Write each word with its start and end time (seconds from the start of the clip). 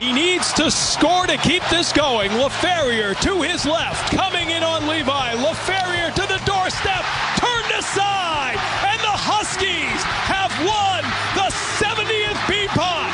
He 0.00 0.12
needs 0.12 0.52
to 0.54 0.70
score 0.70 1.26
to 1.26 1.38
keep 1.38 1.62
this 1.70 1.90
going. 1.92 2.30
Laferriere 2.32 3.18
to 3.22 3.40
his 3.40 3.64
left, 3.64 4.12
coming 4.14 4.50
in 4.50 4.62
on 4.62 4.86
Levi. 4.86 5.32
Laferriere 5.36 6.12
to 6.14 6.20
the 6.20 6.40
doorstep, 6.44 7.02
turned 7.38 7.72
aside, 7.78 8.58
and 8.84 9.00
the 9.00 9.16
Huskies 9.16 10.02
have 10.28 10.52
won 10.60 11.02
the 11.34 11.48
70th 11.80 12.36
Beanpot. 12.46 13.06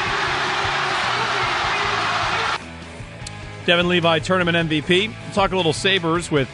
Devon 3.65 3.89
Levi, 3.89 4.19
tournament 4.19 4.69
MVP. 4.69 5.13
Talk 5.35 5.53
a 5.53 5.57
little 5.57 5.73
Sabres 5.73 6.33
with 6.33 6.51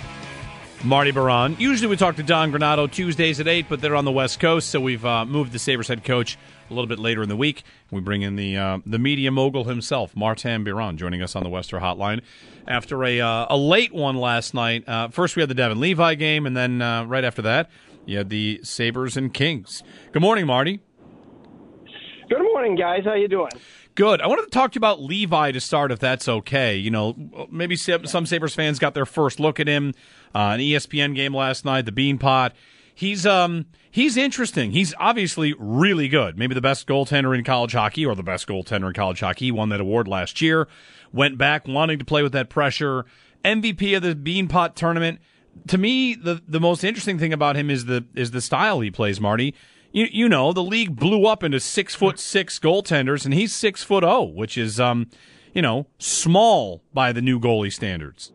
Marty 0.85 1.11
Biron. 1.11 1.57
Usually 1.59 1.89
we 1.89 1.97
talk 1.97 2.17
to 2.17 2.23
Don 2.23 2.53
Granato 2.53 2.91
Tuesdays 2.91 3.41
at 3.41 3.49
8, 3.49 3.67
but 3.69 3.81
they're 3.81 3.97
on 3.97 4.05
the 4.05 4.13
West 4.13 4.39
Coast, 4.39 4.71
so 4.71 4.81
we've 4.81 5.05
uh, 5.05 5.25
moved 5.25 5.53
the 5.53 5.59
Sabres 5.59 5.89
head 5.89 6.05
coach 6.05 6.39
a 6.71 6.73
little 6.73 6.87
bit 6.87 6.99
later 7.01 7.23
in 7.23 7.29
the 7.29 7.37
week. 7.37 7.65
We 7.91 8.01
bring 8.01 8.23
in 8.23 8.37
the 8.37 8.57
uh, 8.57 8.79
the 8.87 8.99
media 8.99 9.31
mogul 9.31 9.65
himself, 9.65 10.15
Martin 10.15 10.63
Biron, 10.65 10.97
joining 10.97 11.21
us 11.21 11.35
on 11.35 11.43
the 11.43 11.49
Western 11.49 11.83
Hotline 11.83 12.23
after 12.67 13.05
a 13.05 13.21
uh, 13.21 13.47
a 13.51 13.57
late 13.57 13.93
one 13.93 14.17
last 14.17 14.55
night. 14.55 14.89
Uh, 14.89 15.09
first, 15.09 15.35
we 15.35 15.43
had 15.43 15.49
the 15.51 15.55
Devon 15.55 15.81
Levi 15.81 16.15
game, 16.15 16.47
and 16.47 16.57
then 16.57 16.81
uh, 16.81 17.05
right 17.05 17.25
after 17.25 17.43
that, 17.43 17.71
you 18.07 18.17
had 18.19 18.29
the 18.29 18.61
Sabres 18.63 19.17
and 19.17 19.35
Kings. 19.35 19.83
Good 20.13 20.23
morning, 20.23 20.47
Marty. 20.47 20.81
Good 22.29 22.43
morning, 22.43 22.77
guys. 22.77 23.05
How 23.05 23.15
you 23.15 23.27
doing? 23.29 23.51
Good. 23.99 24.23
I 24.23 24.29
wanted 24.29 24.43
to 24.43 24.51
talk 24.51 24.71
to 24.71 24.77
you 24.77 24.79
about 24.79 25.03
Levi 25.03 25.51
to 25.51 25.61
start, 25.61 25.91
if 25.91 25.99
that's 25.99 26.29
okay. 26.29 26.77
You 26.77 26.89
know, 26.89 27.49
maybe 27.51 27.75
some 27.75 28.27
Sabres 28.27 28.55
fans 28.55 28.79
got 28.79 28.95
their 28.95 29.05
first 29.05 29.41
look 29.41 29.59
at 29.59 29.67
him. 29.67 29.93
Uh, 30.33 30.55
an 30.55 30.61
ESPN 30.61 31.17
game 31.17 31.35
last 31.35 31.65
night, 31.65 31.85
the 31.85 31.91
Beanpot. 31.91 32.53
He's 32.95 33.27
um 33.27 33.67
he's 33.91 34.17
interesting. 34.17 34.71
He's 34.71 34.95
obviously 35.01 35.53
really 35.59 36.07
good. 36.07 36.39
Maybe 36.39 36.55
the 36.55 36.61
best 36.61 36.87
goaltender 36.87 37.37
in 37.37 37.43
college 37.43 37.73
hockey, 37.73 38.07
or 38.07 38.15
the 38.15 38.23
best 38.23 38.47
goaltender 38.47 38.87
in 38.87 38.93
college 38.93 39.19
hockey. 39.19 39.47
He 39.47 39.51
won 39.51 39.71
that 39.71 39.81
award 39.81 40.07
last 40.07 40.41
year. 40.41 40.69
Went 41.13 41.37
back 41.37 41.67
wanting 41.67 41.99
to 41.99 42.05
play 42.05 42.23
with 42.23 42.33
that 42.35 42.49
pressure. 42.49 43.05
MVP 43.45 43.97
of 43.97 44.05
the 44.05 44.15
Beanpot 44.15 44.77
tournament. 44.77 45.19
To 45.67 45.77
me, 45.77 46.15
the 46.15 46.41
the 46.47 46.61
most 46.61 46.85
interesting 46.85 47.19
thing 47.19 47.33
about 47.33 47.57
him 47.57 47.69
is 47.69 47.87
the 47.87 48.05
is 48.15 48.31
the 48.31 48.41
style 48.41 48.79
he 48.79 48.93
plays, 48.93 49.21
Marty. 49.21 49.57
You 49.93 50.07
you 50.11 50.29
know 50.29 50.53
the 50.53 50.63
league 50.63 50.97
blew 50.97 51.27
up 51.27 51.43
into 51.43 51.61
six 51.61 51.95
foot 51.95 52.19
six 52.19 52.59
goaltenders, 52.59 53.25
and 53.25 53.33
he's 53.33 53.55
six 53.55 53.83
foot 53.83 54.05
oh, 54.05 54.23
which 54.23 54.59
is 54.59 54.79
um 54.79 55.09
you 55.55 55.63
know 55.63 55.87
small 55.99 56.83
by 56.93 57.13
the 57.13 57.23
new 57.23 57.41
goalie 57.41 57.73
standards. 57.73 58.33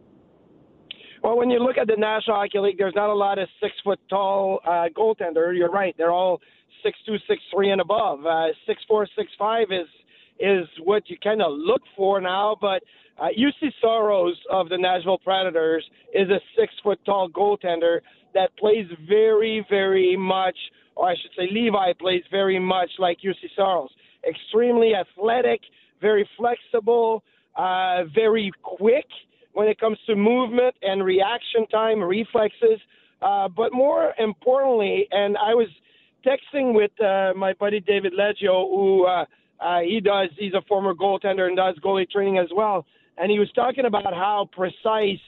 Well, 1.24 1.38
when 1.38 1.50
you 1.50 1.60
look 1.60 1.78
at 1.78 1.88
the 1.88 1.96
National 1.96 2.36
Hockey 2.36 2.60
League, 2.60 2.78
there's 2.78 2.96
not 2.96 3.10
a 3.10 3.14
lot 3.14 3.40
of 3.40 3.48
six 3.62 3.74
foot 3.84 4.00
tall 4.10 4.60
uh, 4.66 4.88
goaltender. 4.96 5.56
You're 5.56 5.72
right; 5.72 5.96
they're 5.98 6.12
all 6.12 6.42
six 6.84 6.98
two, 7.06 7.16
six 7.28 7.42
three, 7.54 7.70
and 7.70 7.80
above. 7.80 8.26
Uh, 8.26 8.48
six 8.66 8.82
four, 8.88 9.08
six 9.16 9.32
five 9.38 9.68
is 9.72 9.88
is 10.40 10.68
what 10.84 11.10
you 11.10 11.18
kind 11.24 11.42
of 11.42 11.52
look 11.54 11.82
for 11.96 12.20
now. 12.20 12.58
But 12.60 12.84
uh, 13.18 13.28
Juuse 13.38 13.72
Saros 13.80 14.36
of 14.52 14.70
the 14.70 14.78
Nashville 14.78 15.20
Predators 15.20 15.88
is 16.14 16.30
a 16.30 16.40
six 16.60 16.74
foot 16.84 17.00
tall 17.06 17.30
goaltender 17.30 18.00
that 18.34 18.56
plays 18.58 18.88
very, 19.08 19.66
very 19.70 20.16
much, 20.16 20.56
or 20.96 21.10
I 21.10 21.16
should 21.16 21.32
say, 21.38 21.48
Levi 21.52 21.94
plays 22.00 22.24
very 22.32 22.60
much 22.60 22.90
like 23.00 23.20
Saros. 23.56 23.90
Extremely 24.28 24.94
athletic, 24.96 25.62
very 26.02 26.28
flexible, 26.38 27.24
uh, 27.56 28.04
very 28.14 28.52
quick 28.62 29.08
when 29.54 29.68
it 29.68 29.80
comes 29.80 29.98
to 30.08 30.16
movement 30.16 30.76
and 30.82 31.04
reaction 31.04 31.68
time, 31.68 32.02
reflexes. 32.02 32.80
Uh, 33.22 33.48
but 33.48 33.72
more 33.74 34.14
importantly, 34.18 35.08
and 35.12 35.38
I 35.38 35.54
was 35.54 35.68
texting 36.26 36.74
with 36.74 36.92
uh, 37.02 37.34
my 37.38 37.54
buddy 37.54 37.80
David 37.80 38.14
Leggio, 38.14 38.70
who 38.70 39.06
uh, 39.06 39.26
uh, 39.60 39.80
he 39.80 40.00
does, 40.00 40.30
he's 40.38 40.54
a 40.54 40.62
former 40.68 40.94
goaltender 40.94 41.48
and 41.48 41.56
does 41.56 41.76
goalie 41.84 42.10
training 42.10 42.38
as 42.38 42.48
well. 42.56 42.86
And 43.18 43.32
he 43.32 43.40
was 43.40 43.52
talking 43.54 43.86
about 43.86 44.14
how 44.14 44.50
precise 44.52 45.22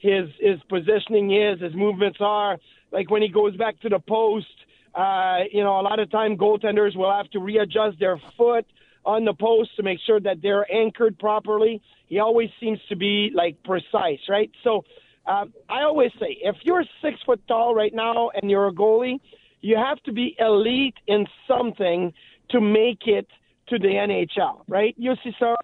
his 0.00 0.28
his 0.40 0.58
positioning 0.68 1.32
is, 1.32 1.60
his 1.60 1.74
movements 1.74 2.18
are. 2.20 2.58
Like 2.90 3.10
when 3.10 3.22
he 3.22 3.28
goes 3.28 3.56
back 3.56 3.78
to 3.80 3.88
the 3.88 4.00
post, 4.00 4.46
uh, 4.94 5.40
you 5.52 5.62
know, 5.62 5.78
a 5.78 5.82
lot 5.82 6.00
of 6.00 6.10
time 6.10 6.36
goaltenders 6.36 6.96
will 6.96 7.12
have 7.12 7.30
to 7.30 7.38
readjust 7.38 8.00
their 8.00 8.20
foot 8.36 8.66
on 9.04 9.24
the 9.24 9.34
post 9.34 9.76
to 9.76 9.82
make 9.82 9.98
sure 10.04 10.20
that 10.20 10.42
they're 10.42 10.70
anchored 10.72 11.18
properly. 11.18 11.80
He 12.06 12.18
always 12.18 12.50
seems 12.58 12.78
to 12.88 12.96
be 12.96 13.30
like 13.34 13.62
precise, 13.62 14.20
right? 14.28 14.50
So 14.64 14.84
um, 15.26 15.52
I 15.68 15.82
always 15.82 16.10
say, 16.18 16.38
if 16.42 16.56
you're 16.62 16.84
six 17.02 17.18
foot 17.24 17.40
tall 17.46 17.74
right 17.74 17.94
now 17.94 18.30
and 18.30 18.50
you're 18.50 18.66
a 18.66 18.72
goalie, 18.72 19.20
you 19.60 19.76
have 19.76 20.02
to 20.04 20.12
be 20.12 20.34
elite 20.38 20.96
in 21.06 21.26
something 21.46 22.12
to 22.50 22.60
make 22.60 23.06
it 23.06 23.28
to 23.68 23.78
the 23.78 23.88
NHL, 23.88 24.62
right? 24.68 24.98
Juuse 24.98 25.38
Saros, 25.38 25.56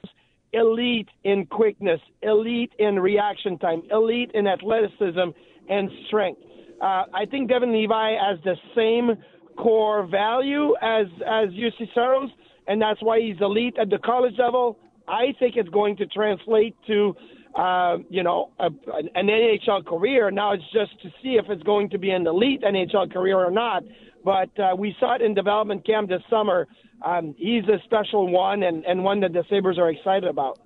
elite 0.52 1.08
in 1.24 1.46
quickness, 1.46 2.00
elite 2.22 2.72
in 2.78 2.98
reaction 2.98 3.58
time, 3.58 3.82
elite 3.90 4.30
in 4.34 4.46
athleticism 4.46 5.30
and 5.68 5.90
strength. 6.06 6.40
Uh, 6.80 7.04
I 7.14 7.24
think 7.30 7.48
Devon 7.48 7.72
Levi 7.72 8.12
has 8.12 8.38
the 8.44 8.56
same 8.74 9.16
core 9.56 10.06
value 10.06 10.74
as 10.82 11.06
as 11.26 11.48
Juuse 11.50 11.94
Saros, 11.94 12.30
and 12.66 12.80
that's 12.80 13.02
why 13.02 13.20
he's 13.20 13.36
elite 13.40 13.76
at 13.80 13.90
the 13.90 13.98
college 13.98 14.34
level. 14.38 14.78
I 15.08 15.34
think 15.38 15.56
it's 15.56 15.68
going 15.68 15.96
to 15.98 16.06
translate 16.06 16.74
to, 16.88 17.14
uh, 17.54 17.98
you 18.10 18.22
know, 18.22 18.50
a, 18.58 18.66
an 18.66 19.28
NHL 19.28 19.86
career. 19.86 20.30
Now 20.30 20.52
it's 20.52 20.64
just 20.72 21.00
to 21.02 21.08
see 21.22 21.36
if 21.36 21.46
it's 21.48 21.62
going 21.62 21.90
to 21.90 21.98
be 21.98 22.10
an 22.10 22.26
elite 22.26 22.62
NHL 22.62 23.12
career 23.12 23.38
or 23.38 23.50
not. 23.50 23.84
But 24.26 24.50
uh, 24.58 24.74
we 24.76 24.92
saw 24.98 25.14
it 25.14 25.22
in 25.22 25.34
development 25.34 25.86
camp 25.86 26.08
this 26.08 26.20
summer. 26.28 26.66
Um, 27.00 27.36
he's 27.38 27.62
a 27.68 27.78
special 27.84 28.26
one 28.28 28.64
and, 28.64 28.84
and 28.84 29.04
one 29.04 29.20
that 29.20 29.32
the 29.32 29.44
Sabres 29.48 29.78
are 29.78 29.88
excited 29.88 30.28
about. 30.28 30.58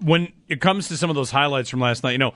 When 0.00 0.32
it 0.48 0.62
comes 0.62 0.88
to 0.88 0.96
some 0.96 1.10
of 1.10 1.16
those 1.16 1.30
highlights 1.30 1.68
from 1.68 1.80
last 1.80 2.02
night, 2.02 2.12
you 2.12 2.18
know, 2.18 2.32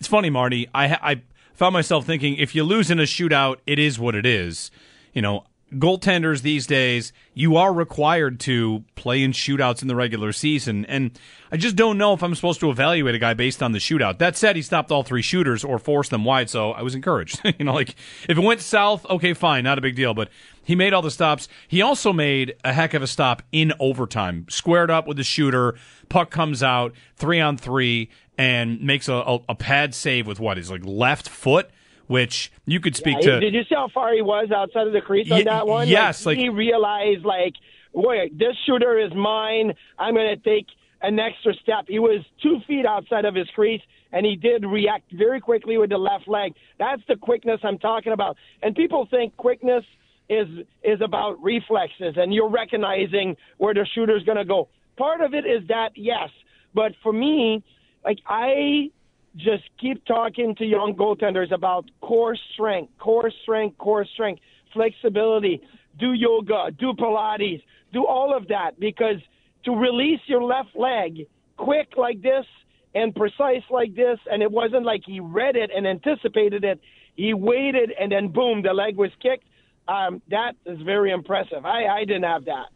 it's 0.00 0.08
funny, 0.08 0.28
Marty. 0.28 0.68
I, 0.74 0.86
I 0.86 1.22
found 1.54 1.72
myself 1.72 2.04
thinking 2.04 2.34
if 2.34 2.56
you 2.56 2.64
lose 2.64 2.90
in 2.90 2.98
a 2.98 3.04
shootout, 3.04 3.58
it 3.64 3.78
is 3.78 3.96
what 3.96 4.16
it 4.16 4.26
is. 4.26 4.72
You 5.12 5.22
know, 5.22 5.46
goaltenders 5.78 6.42
these 6.42 6.66
days, 6.66 7.12
you 7.34 7.56
are 7.56 7.72
required 7.72 8.40
to 8.40 8.84
play 8.94 9.22
in 9.22 9.32
shootouts 9.32 9.82
in 9.82 9.88
the 9.88 9.96
regular 9.96 10.32
season. 10.32 10.84
And 10.86 11.18
I 11.50 11.56
just 11.56 11.76
don't 11.76 11.98
know 11.98 12.12
if 12.12 12.22
I'm 12.22 12.34
supposed 12.34 12.60
to 12.60 12.70
evaluate 12.70 13.14
a 13.14 13.18
guy 13.18 13.34
based 13.34 13.62
on 13.62 13.72
the 13.72 13.78
shootout. 13.78 14.18
That 14.18 14.36
said, 14.36 14.56
he 14.56 14.62
stopped 14.62 14.90
all 14.90 15.02
three 15.02 15.22
shooters 15.22 15.64
or 15.64 15.78
forced 15.78 16.10
them 16.10 16.24
wide, 16.24 16.50
so 16.50 16.72
I 16.72 16.82
was 16.82 16.94
encouraged. 16.94 17.40
you 17.58 17.64
know, 17.64 17.74
like 17.74 17.90
if 18.28 18.36
it 18.36 18.42
went 18.42 18.60
south, 18.60 19.04
okay, 19.06 19.34
fine, 19.34 19.64
not 19.64 19.78
a 19.78 19.82
big 19.82 19.96
deal. 19.96 20.14
But 20.14 20.28
he 20.64 20.74
made 20.74 20.92
all 20.92 21.02
the 21.02 21.10
stops. 21.10 21.48
He 21.66 21.82
also 21.82 22.12
made 22.12 22.54
a 22.64 22.72
heck 22.72 22.94
of 22.94 23.02
a 23.02 23.06
stop 23.06 23.42
in 23.52 23.72
overtime. 23.80 24.46
Squared 24.48 24.90
up 24.90 25.06
with 25.06 25.16
the 25.16 25.24
shooter, 25.24 25.74
puck 26.08 26.30
comes 26.30 26.62
out, 26.62 26.94
three 27.16 27.40
on 27.40 27.56
three, 27.56 28.10
and 28.38 28.80
makes 28.80 29.08
a, 29.08 29.14
a, 29.14 29.38
a 29.50 29.54
pad 29.54 29.94
save 29.94 30.26
with 30.26 30.40
what 30.40 30.58
is 30.58 30.70
like 30.70 30.84
left 30.84 31.28
foot 31.28 31.70
which 32.12 32.52
you 32.66 32.78
could 32.78 32.94
speak 32.94 33.16
yeah, 33.22 33.32
to. 33.32 33.40
Did 33.40 33.54
you 33.54 33.62
see 33.62 33.74
how 33.74 33.88
far 33.88 34.12
he 34.12 34.20
was 34.20 34.50
outside 34.54 34.86
of 34.86 34.92
the 34.92 35.00
crease 35.00 35.32
on 35.32 35.44
that 35.44 35.66
one? 35.66 35.88
Yes, 35.88 36.26
like, 36.26 36.36
like 36.36 36.42
he 36.42 36.50
realized, 36.50 37.24
like, 37.24 37.54
wait, 37.94 38.38
this 38.38 38.54
shooter 38.66 38.98
is 38.98 39.12
mine. 39.14 39.72
I'm 39.98 40.14
going 40.14 40.28
to 40.28 40.42
take 40.42 40.66
an 41.00 41.18
extra 41.18 41.54
step. 41.54 41.86
He 41.88 41.98
was 41.98 42.22
two 42.42 42.58
feet 42.66 42.84
outside 42.84 43.24
of 43.24 43.34
his 43.34 43.48
crease, 43.54 43.80
and 44.12 44.26
he 44.26 44.36
did 44.36 44.66
react 44.66 45.10
very 45.12 45.40
quickly 45.40 45.78
with 45.78 45.88
the 45.88 45.96
left 45.96 46.28
leg. 46.28 46.52
That's 46.78 47.02
the 47.08 47.16
quickness 47.16 47.60
I'm 47.64 47.78
talking 47.78 48.12
about. 48.12 48.36
And 48.62 48.76
people 48.76 49.08
think 49.10 49.34
quickness 49.38 49.84
is 50.28 50.46
is 50.84 51.00
about 51.00 51.42
reflexes 51.42 52.14
and 52.16 52.32
you're 52.32 52.48
recognizing 52.48 53.36
where 53.58 53.74
the 53.74 53.86
shooter's 53.92 54.22
going 54.22 54.38
to 54.38 54.44
go. 54.44 54.68
Part 54.96 55.20
of 55.20 55.34
it 55.34 55.44
is 55.44 55.66
that 55.68 55.90
yes, 55.96 56.30
but 56.74 56.92
for 57.02 57.12
me, 57.12 57.64
like 58.04 58.18
I 58.26 58.90
just 59.36 59.64
keep 59.80 60.04
talking 60.04 60.54
to 60.56 60.64
young 60.64 60.94
goaltenders 60.94 61.52
about 61.52 61.90
core 62.00 62.36
strength, 62.52 62.92
core 62.98 63.30
strength, 63.42 63.78
core 63.78 64.04
strength, 64.04 64.42
flexibility, 64.72 65.62
do 65.98 66.12
yoga, 66.12 66.70
do 66.78 66.92
Pilates, 66.92 67.62
do 67.92 68.06
all 68.06 68.36
of 68.36 68.48
that 68.48 68.78
because 68.78 69.16
to 69.64 69.72
release 69.72 70.20
your 70.26 70.42
left 70.42 70.74
leg 70.74 71.26
quick 71.56 71.94
like 71.96 72.20
this 72.22 72.46
and 72.94 73.14
precise 73.14 73.62
like 73.70 73.94
this, 73.94 74.18
and 74.30 74.42
it 74.42 74.50
wasn't 74.50 74.84
like 74.84 75.02
he 75.06 75.20
read 75.20 75.56
it 75.56 75.70
and 75.74 75.86
anticipated 75.86 76.64
it. 76.64 76.80
He 77.14 77.32
waited 77.32 77.92
and 77.98 78.12
then 78.12 78.28
boom, 78.28 78.62
the 78.62 78.72
leg 78.72 78.96
was 78.96 79.10
kicked. 79.20 79.44
Um, 79.88 80.22
that 80.30 80.52
is 80.66 80.80
very 80.82 81.10
impressive. 81.10 81.64
I, 81.64 81.86
I 81.86 82.04
didn't 82.04 82.24
have 82.24 82.44
that. 82.46 82.66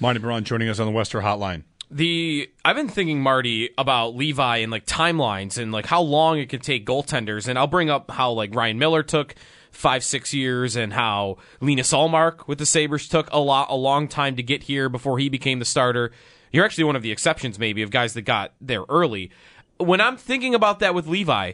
Marty 0.00 0.18
Biron 0.18 0.44
joining 0.44 0.68
us 0.68 0.80
on 0.80 0.86
the 0.86 0.92
Western 0.92 1.22
Hotline. 1.22 1.64
The 1.90 2.48
I've 2.64 2.76
been 2.76 2.88
thinking 2.88 3.20
Marty 3.20 3.70
about 3.76 4.14
Levi 4.14 4.58
and 4.58 4.70
like 4.70 4.86
timelines 4.86 5.58
and 5.58 5.72
like 5.72 5.86
how 5.86 6.00
long 6.00 6.38
it 6.38 6.48
could 6.48 6.62
take 6.62 6.86
goaltenders, 6.86 7.48
and 7.48 7.58
I'll 7.58 7.66
bring 7.66 7.90
up 7.90 8.10
how 8.10 8.30
like 8.32 8.54
Ryan 8.54 8.78
Miller 8.78 9.02
took 9.02 9.34
five 9.72 10.04
six 10.04 10.32
years 10.32 10.76
and 10.76 10.92
how 10.92 11.38
Linus 11.60 11.92
Ullmark 11.92 12.46
with 12.46 12.58
the 12.58 12.66
Sabres 12.66 13.08
took 13.08 13.28
a 13.32 13.38
lot 13.38 13.68
a 13.70 13.74
long 13.74 14.06
time 14.06 14.36
to 14.36 14.42
get 14.42 14.64
here 14.64 14.88
before 14.88 15.18
he 15.18 15.28
became 15.28 15.58
the 15.58 15.64
starter. 15.64 16.12
You're 16.52 16.64
actually 16.64 16.84
one 16.84 16.96
of 16.96 17.02
the 17.02 17.12
exceptions 17.12 17.58
maybe 17.58 17.82
of 17.82 17.90
guys 17.90 18.14
that 18.14 18.22
got 18.22 18.52
there 18.60 18.84
early. 18.88 19.30
When 19.78 20.00
I'm 20.00 20.16
thinking 20.16 20.54
about 20.54 20.80
that 20.80 20.94
with 20.94 21.06
Levi, 21.06 21.52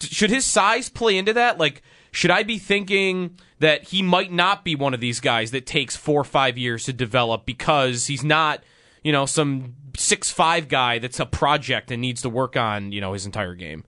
should 0.00 0.30
his 0.30 0.44
size 0.44 0.88
play 0.88 1.16
into 1.16 1.32
that? 1.34 1.58
Like 1.58 1.82
should 2.10 2.30
I 2.30 2.44
be 2.44 2.58
thinking 2.58 3.38
that 3.58 3.88
he 3.88 4.02
might 4.02 4.32
not 4.32 4.64
be 4.64 4.74
one 4.74 4.94
of 4.94 5.00
these 5.00 5.20
guys 5.20 5.50
that 5.50 5.66
takes 5.66 5.96
four 5.96 6.22
or 6.22 6.24
five 6.24 6.56
years 6.56 6.84
to 6.84 6.92
develop 6.92 7.44
because 7.44 8.06
he's 8.06 8.24
not, 8.24 8.64
you 9.06 9.12
know, 9.12 9.24
some 9.24 9.76
six 9.96 10.32
five 10.32 10.66
guy 10.66 10.98
that's 10.98 11.20
a 11.20 11.26
project 11.26 11.92
and 11.92 12.02
needs 12.02 12.22
to 12.22 12.28
work 12.28 12.56
on, 12.56 12.90
you 12.90 13.00
know, 13.00 13.12
his 13.12 13.24
entire 13.24 13.54
game? 13.54 13.84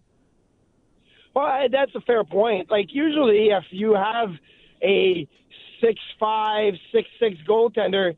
Well, 1.34 1.66
that's 1.72 1.92
a 1.96 2.00
fair 2.02 2.22
point. 2.22 2.70
Like 2.70 2.94
usually, 2.94 3.48
if 3.48 3.64
you 3.70 3.94
have 3.94 4.28
a 4.80 5.26
six 5.80 5.98
five, 6.20 6.74
six 6.92 7.08
six 7.18 7.34
goaltender, 7.48 8.14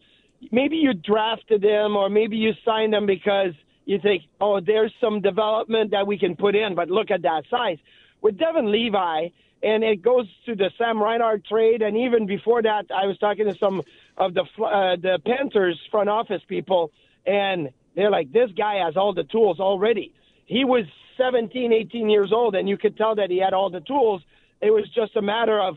maybe 0.52 0.76
you 0.76 0.92
drafted 0.92 1.62
them 1.62 1.96
or 1.96 2.10
maybe 2.10 2.36
you 2.36 2.52
signed 2.66 2.92
them 2.92 3.06
because 3.06 3.54
you 3.86 3.98
think, 3.98 4.24
oh, 4.38 4.60
there's 4.60 4.92
some 5.00 5.22
development 5.22 5.92
that 5.92 6.06
we 6.06 6.18
can 6.18 6.36
put 6.36 6.54
in. 6.54 6.74
But 6.74 6.90
look 6.90 7.10
at 7.10 7.22
that 7.22 7.44
size. 7.50 7.78
With 8.20 8.36
Devon 8.36 8.70
Levi, 8.70 9.28
and 9.62 9.84
it 9.84 10.02
goes 10.02 10.26
to 10.46 10.54
the 10.54 10.70
Sam 10.78 11.02
Reinhart 11.02 11.44
trade. 11.46 11.82
And 11.82 11.96
even 11.96 12.26
before 12.26 12.62
that, 12.62 12.86
I 12.94 13.06
was 13.06 13.18
talking 13.18 13.46
to 13.46 13.56
some 13.58 13.82
of 14.16 14.34
the 14.34 14.42
uh, 14.42 14.96
the 14.96 15.18
Panthers 15.24 15.80
front 15.90 16.08
office 16.08 16.42
people, 16.48 16.92
and 17.26 17.70
they're 17.94 18.10
like, 18.10 18.32
"This 18.32 18.50
guy 18.56 18.84
has 18.84 18.96
all 18.96 19.14
the 19.14 19.24
tools 19.24 19.60
already." 19.60 20.14
He 20.46 20.64
was 20.64 20.84
17, 21.16 21.72
18 21.72 22.10
years 22.10 22.32
old, 22.32 22.54
and 22.54 22.68
you 22.68 22.76
could 22.76 22.96
tell 22.96 23.14
that 23.16 23.30
he 23.30 23.38
had 23.38 23.52
all 23.52 23.70
the 23.70 23.80
tools. 23.80 24.22
It 24.60 24.70
was 24.70 24.84
just 24.94 25.16
a 25.16 25.22
matter 25.22 25.60
of 25.60 25.76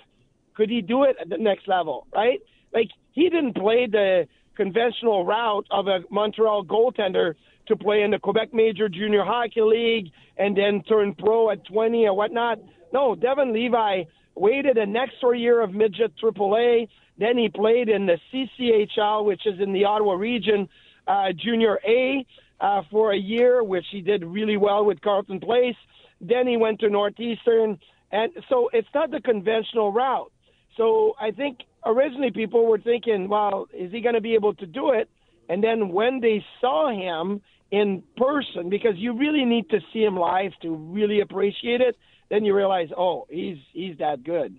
could 0.56 0.70
he 0.70 0.82
do 0.82 1.04
it 1.04 1.16
at 1.20 1.30
the 1.30 1.38
next 1.38 1.68
level, 1.68 2.08
right? 2.14 2.40
Like 2.74 2.90
he 3.12 3.30
didn't 3.30 3.56
play 3.56 3.88
the 3.90 4.28
conventional 4.56 5.26
route 5.26 5.66
of 5.72 5.88
a 5.88 6.00
Montreal 6.10 6.66
goaltender 6.66 7.36
to 7.68 7.76
play 7.76 8.02
in 8.02 8.12
the 8.12 8.20
Quebec 8.20 8.54
Major 8.54 8.90
Junior 8.90 9.24
Hockey 9.24 9.62
League 9.62 10.12
and 10.38 10.56
then 10.56 10.84
turn 10.84 11.16
pro 11.16 11.50
at 11.50 11.66
20 11.66 12.06
or 12.06 12.16
whatnot. 12.16 12.60
No, 12.92 13.16
Devon 13.16 13.54
Levi 13.54 14.04
waited 14.36 14.78
an 14.78 14.96
extra 14.96 15.38
year 15.38 15.62
of 15.62 15.74
midget 15.74 16.14
AAA. 16.22 16.88
Then 17.18 17.38
he 17.38 17.50
played 17.50 17.90
in 17.90 18.06
the 18.06 18.18
CCHL, 18.32 19.26
which 19.26 19.46
is 19.46 19.60
in 19.60 19.74
the 19.74 19.86
Ottawa 19.86 20.14
region, 20.14 20.68
uh, 21.08 21.28
Junior 21.36 21.80
A, 21.88 22.26
uh, 22.60 22.82
for 22.90 23.12
a 23.12 23.18
year, 23.18 23.64
which 23.64 23.86
he 23.92 24.02
did 24.02 24.24
really 24.24 24.58
well 24.58 24.86
with 24.86 25.02
Carleton 25.02 25.40
Place. 25.40 25.76
Then 26.22 26.48
he 26.48 26.58
went 26.58 26.80
to 26.80 26.90
Northeastern, 26.90 27.78
and 28.12 28.32
so 28.50 28.70
it's 28.74 28.88
not 28.94 29.12
the 29.12 29.20
conventional 29.20 29.92
route. 29.92 30.32
So 30.78 31.14
I 31.20 31.32
think 31.32 31.60
originally 31.86 32.32
people 32.32 32.66
were 32.66 32.80
thinking, 32.80 33.28
well, 33.28 33.68
is 33.74 33.92
he 33.92 34.02
going 34.02 34.16
to 34.16 34.22
be 34.22 34.34
able 34.34 34.54
to 34.56 34.66
do 34.66 34.92
it? 34.92 35.10
And 35.50 35.64
then 35.64 35.90
when 35.90 36.22
they 36.22 36.44
saw 36.62 36.90
him 36.90 37.42
in 37.74 38.04
person, 38.16 38.70
because 38.70 38.94
you 38.98 39.18
really 39.18 39.46
need 39.46 39.70
to 39.72 39.80
see 39.92 40.04
him 40.04 40.16
live 40.16 40.52
to 40.62 40.74
really 40.74 41.20
appreciate 41.20 41.82
it 41.82 41.98
then 42.34 42.46
you 42.46 42.56
realize, 42.56 42.90
oh, 42.98 43.28
he's 43.30 43.58
he's 43.74 43.96
that 44.00 44.24
good. 44.24 44.58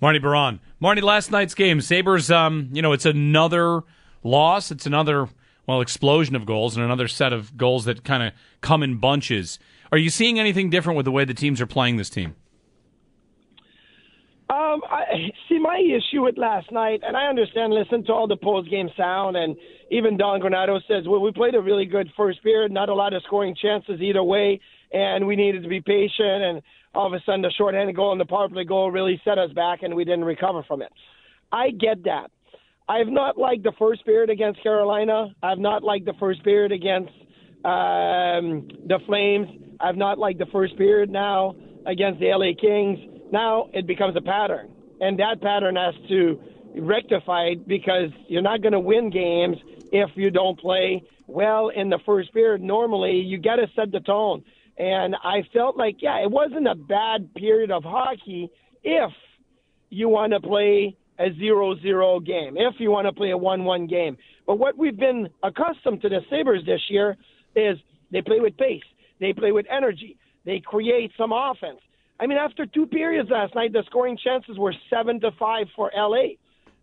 Marty 0.00 0.18
Biron. 0.18 0.58
Marty, 0.80 1.00
last 1.00 1.30
night's 1.30 1.54
game, 1.54 1.80
Sabres, 1.80 2.32
um, 2.32 2.68
you 2.72 2.82
know, 2.82 2.92
it's 2.92 3.06
another 3.06 3.82
loss. 4.24 4.72
It's 4.72 4.84
another, 4.84 5.28
well, 5.66 5.80
explosion 5.80 6.34
of 6.34 6.46
goals 6.46 6.76
and 6.76 6.84
another 6.84 7.06
set 7.06 7.32
of 7.32 7.56
goals 7.56 7.84
that 7.84 8.02
kind 8.02 8.24
of 8.24 8.32
come 8.60 8.82
in 8.82 8.96
bunches. 8.96 9.60
Are 9.92 9.98
you 9.98 10.10
seeing 10.10 10.40
anything 10.40 10.68
different 10.68 10.96
with 10.96 11.04
the 11.04 11.12
way 11.12 11.24
the 11.24 11.34
teams 11.34 11.60
are 11.60 11.66
playing 11.66 11.96
this 11.96 12.10
team? 12.10 12.34
Um, 14.50 14.80
I 14.88 15.30
see 15.48 15.58
my 15.58 15.78
issue 15.78 16.22
with 16.22 16.38
last 16.38 16.72
night, 16.72 17.00
and 17.06 17.16
I 17.16 17.26
understand. 17.26 17.74
Listen 17.74 18.02
to 18.06 18.12
all 18.12 18.26
the 18.26 18.36
post 18.36 18.70
game 18.70 18.88
sound, 18.96 19.36
and 19.36 19.54
even 19.90 20.16
Don 20.16 20.40
Granato 20.40 20.80
says, 20.88 21.06
"Well, 21.06 21.20
we 21.20 21.32
played 21.32 21.54
a 21.54 21.60
really 21.60 21.84
good 21.84 22.10
first 22.16 22.42
period. 22.42 22.72
Not 22.72 22.88
a 22.88 22.94
lot 22.94 23.12
of 23.12 23.22
scoring 23.24 23.54
chances 23.54 24.00
either 24.00 24.22
way 24.22 24.60
and 24.92 25.26
we 25.26 25.36
needed 25.36 25.62
to 25.62 25.68
be 25.68 25.80
patient. 25.80 26.42
And 26.42 26.62
all 26.94 27.06
of 27.06 27.12
a 27.12 27.20
sudden, 27.24 27.42
the 27.42 27.52
shorthanded 27.56 27.96
goal 27.96 28.12
and 28.12 28.20
the 28.20 28.26
power 28.26 28.48
play 28.48 28.64
goal 28.64 28.90
really 28.90 29.20
set 29.24 29.38
us 29.38 29.52
back, 29.52 29.82
and 29.82 29.94
we 29.94 30.04
didn't 30.04 30.24
recover 30.24 30.62
from 30.62 30.82
it. 30.82 30.92
I 31.52 31.70
get 31.70 32.04
that. 32.04 32.30
I 32.88 32.98
have 32.98 33.08
not 33.08 33.36
liked 33.36 33.64
the 33.64 33.72
first 33.78 34.04
period 34.04 34.30
against 34.30 34.62
Carolina. 34.62 35.34
I 35.42 35.50
have 35.50 35.58
not 35.58 35.82
liked 35.82 36.06
the 36.06 36.14
first 36.18 36.42
period 36.42 36.72
against 36.72 37.12
um, 37.64 38.68
the 38.86 38.98
Flames. 39.06 39.48
I've 39.80 39.96
not 39.96 40.18
liked 40.18 40.38
the 40.38 40.46
first 40.46 40.76
period 40.78 41.10
now 41.10 41.54
against 41.86 42.18
the 42.20 42.26
LA 42.26 42.52
Kings. 42.58 42.98
Now 43.30 43.68
it 43.72 43.86
becomes 43.86 44.16
a 44.16 44.20
pattern, 44.20 44.70
and 45.00 45.18
that 45.18 45.40
pattern 45.40 45.76
has 45.76 45.94
to 46.08 46.40
rectify 46.76 47.54
because 47.66 48.10
you're 48.28 48.42
not 48.42 48.62
going 48.62 48.72
to 48.72 48.80
win 48.80 49.10
games 49.10 49.56
if 49.92 50.10
you 50.14 50.30
don't 50.30 50.58
play 50.58 51.02
well 51.26 51.68
in 51.68 51.88
the 51.90 51.98
first 52.06 52.32
period. 52.32 52.62
Normally, 52.62 53.16
you 53.20 53.38
got 53.38 53.56
to 53.56 53.66
set 53.74 53.92
the 53.92 54.00
tone. 54.00 54.44
And 54.76 55.16
I 55.24 55.42
felt 55.52 55.76
like, 55.76 55.96
yeah, 56.00 56.22
it 56.22 56.30
wasn't 56.30 56.68
a 56.68 56.74
bad 56.74 57.34
period 57.34 57.70
of 57.70 57.82
hockey 57.82 58.48
if 58.84 59.10
you 59.90 60.08
want 60.08 60.32
to 60.32 60.40
play 60.40 60.96
a 61.18 61.32
zero-zero 61.36 62.20
game, 62.20 62.56
if 62.56 62.74
you 62.78 62.90
want 62.90 63.06
to 63.08 63.12
play 63.12 63.30
a 63.30 63.36
one-one 63.36 63.88
game. 63.88 64.16
But 64.46 64.58
what 64.58 64.78
we've 64.78 64.96
been 64.96 65.28
accustomed 65.42 66.00
to 66.02 66.08
the 66.08 66.20
Sabres 66.30 66.64
this 66.64 66.82
year 66.88 67.16
is 67.56 67.76
they 68.12 68.22
play 68.22 68.38
with 68.38 68.56
pace, 68.56 68.84
they 69.18 69.32
play 69.32 69.50
with 69.50 69.66
energy, 69.68 70.16
they 70.44 70.60
create 70.60 71.10
some 71.18 71.32
offense. 71.32 71.80
I 72.20 72.26
mean, 72.26 72.38
after 72.38 72.66
two 72.66 72.86
periods 72.86 73.30
last 73.30 73.54
night, 73.54 73.72
the 73.72 73.82
scoring 73.86 74.18
chances 74.22 74.58
were 74.58 74.74
seven 74.90 75.20
to 75.20 75.30
five 75.38 75.66
for 75.76 75.90
LA. 75.96 76.34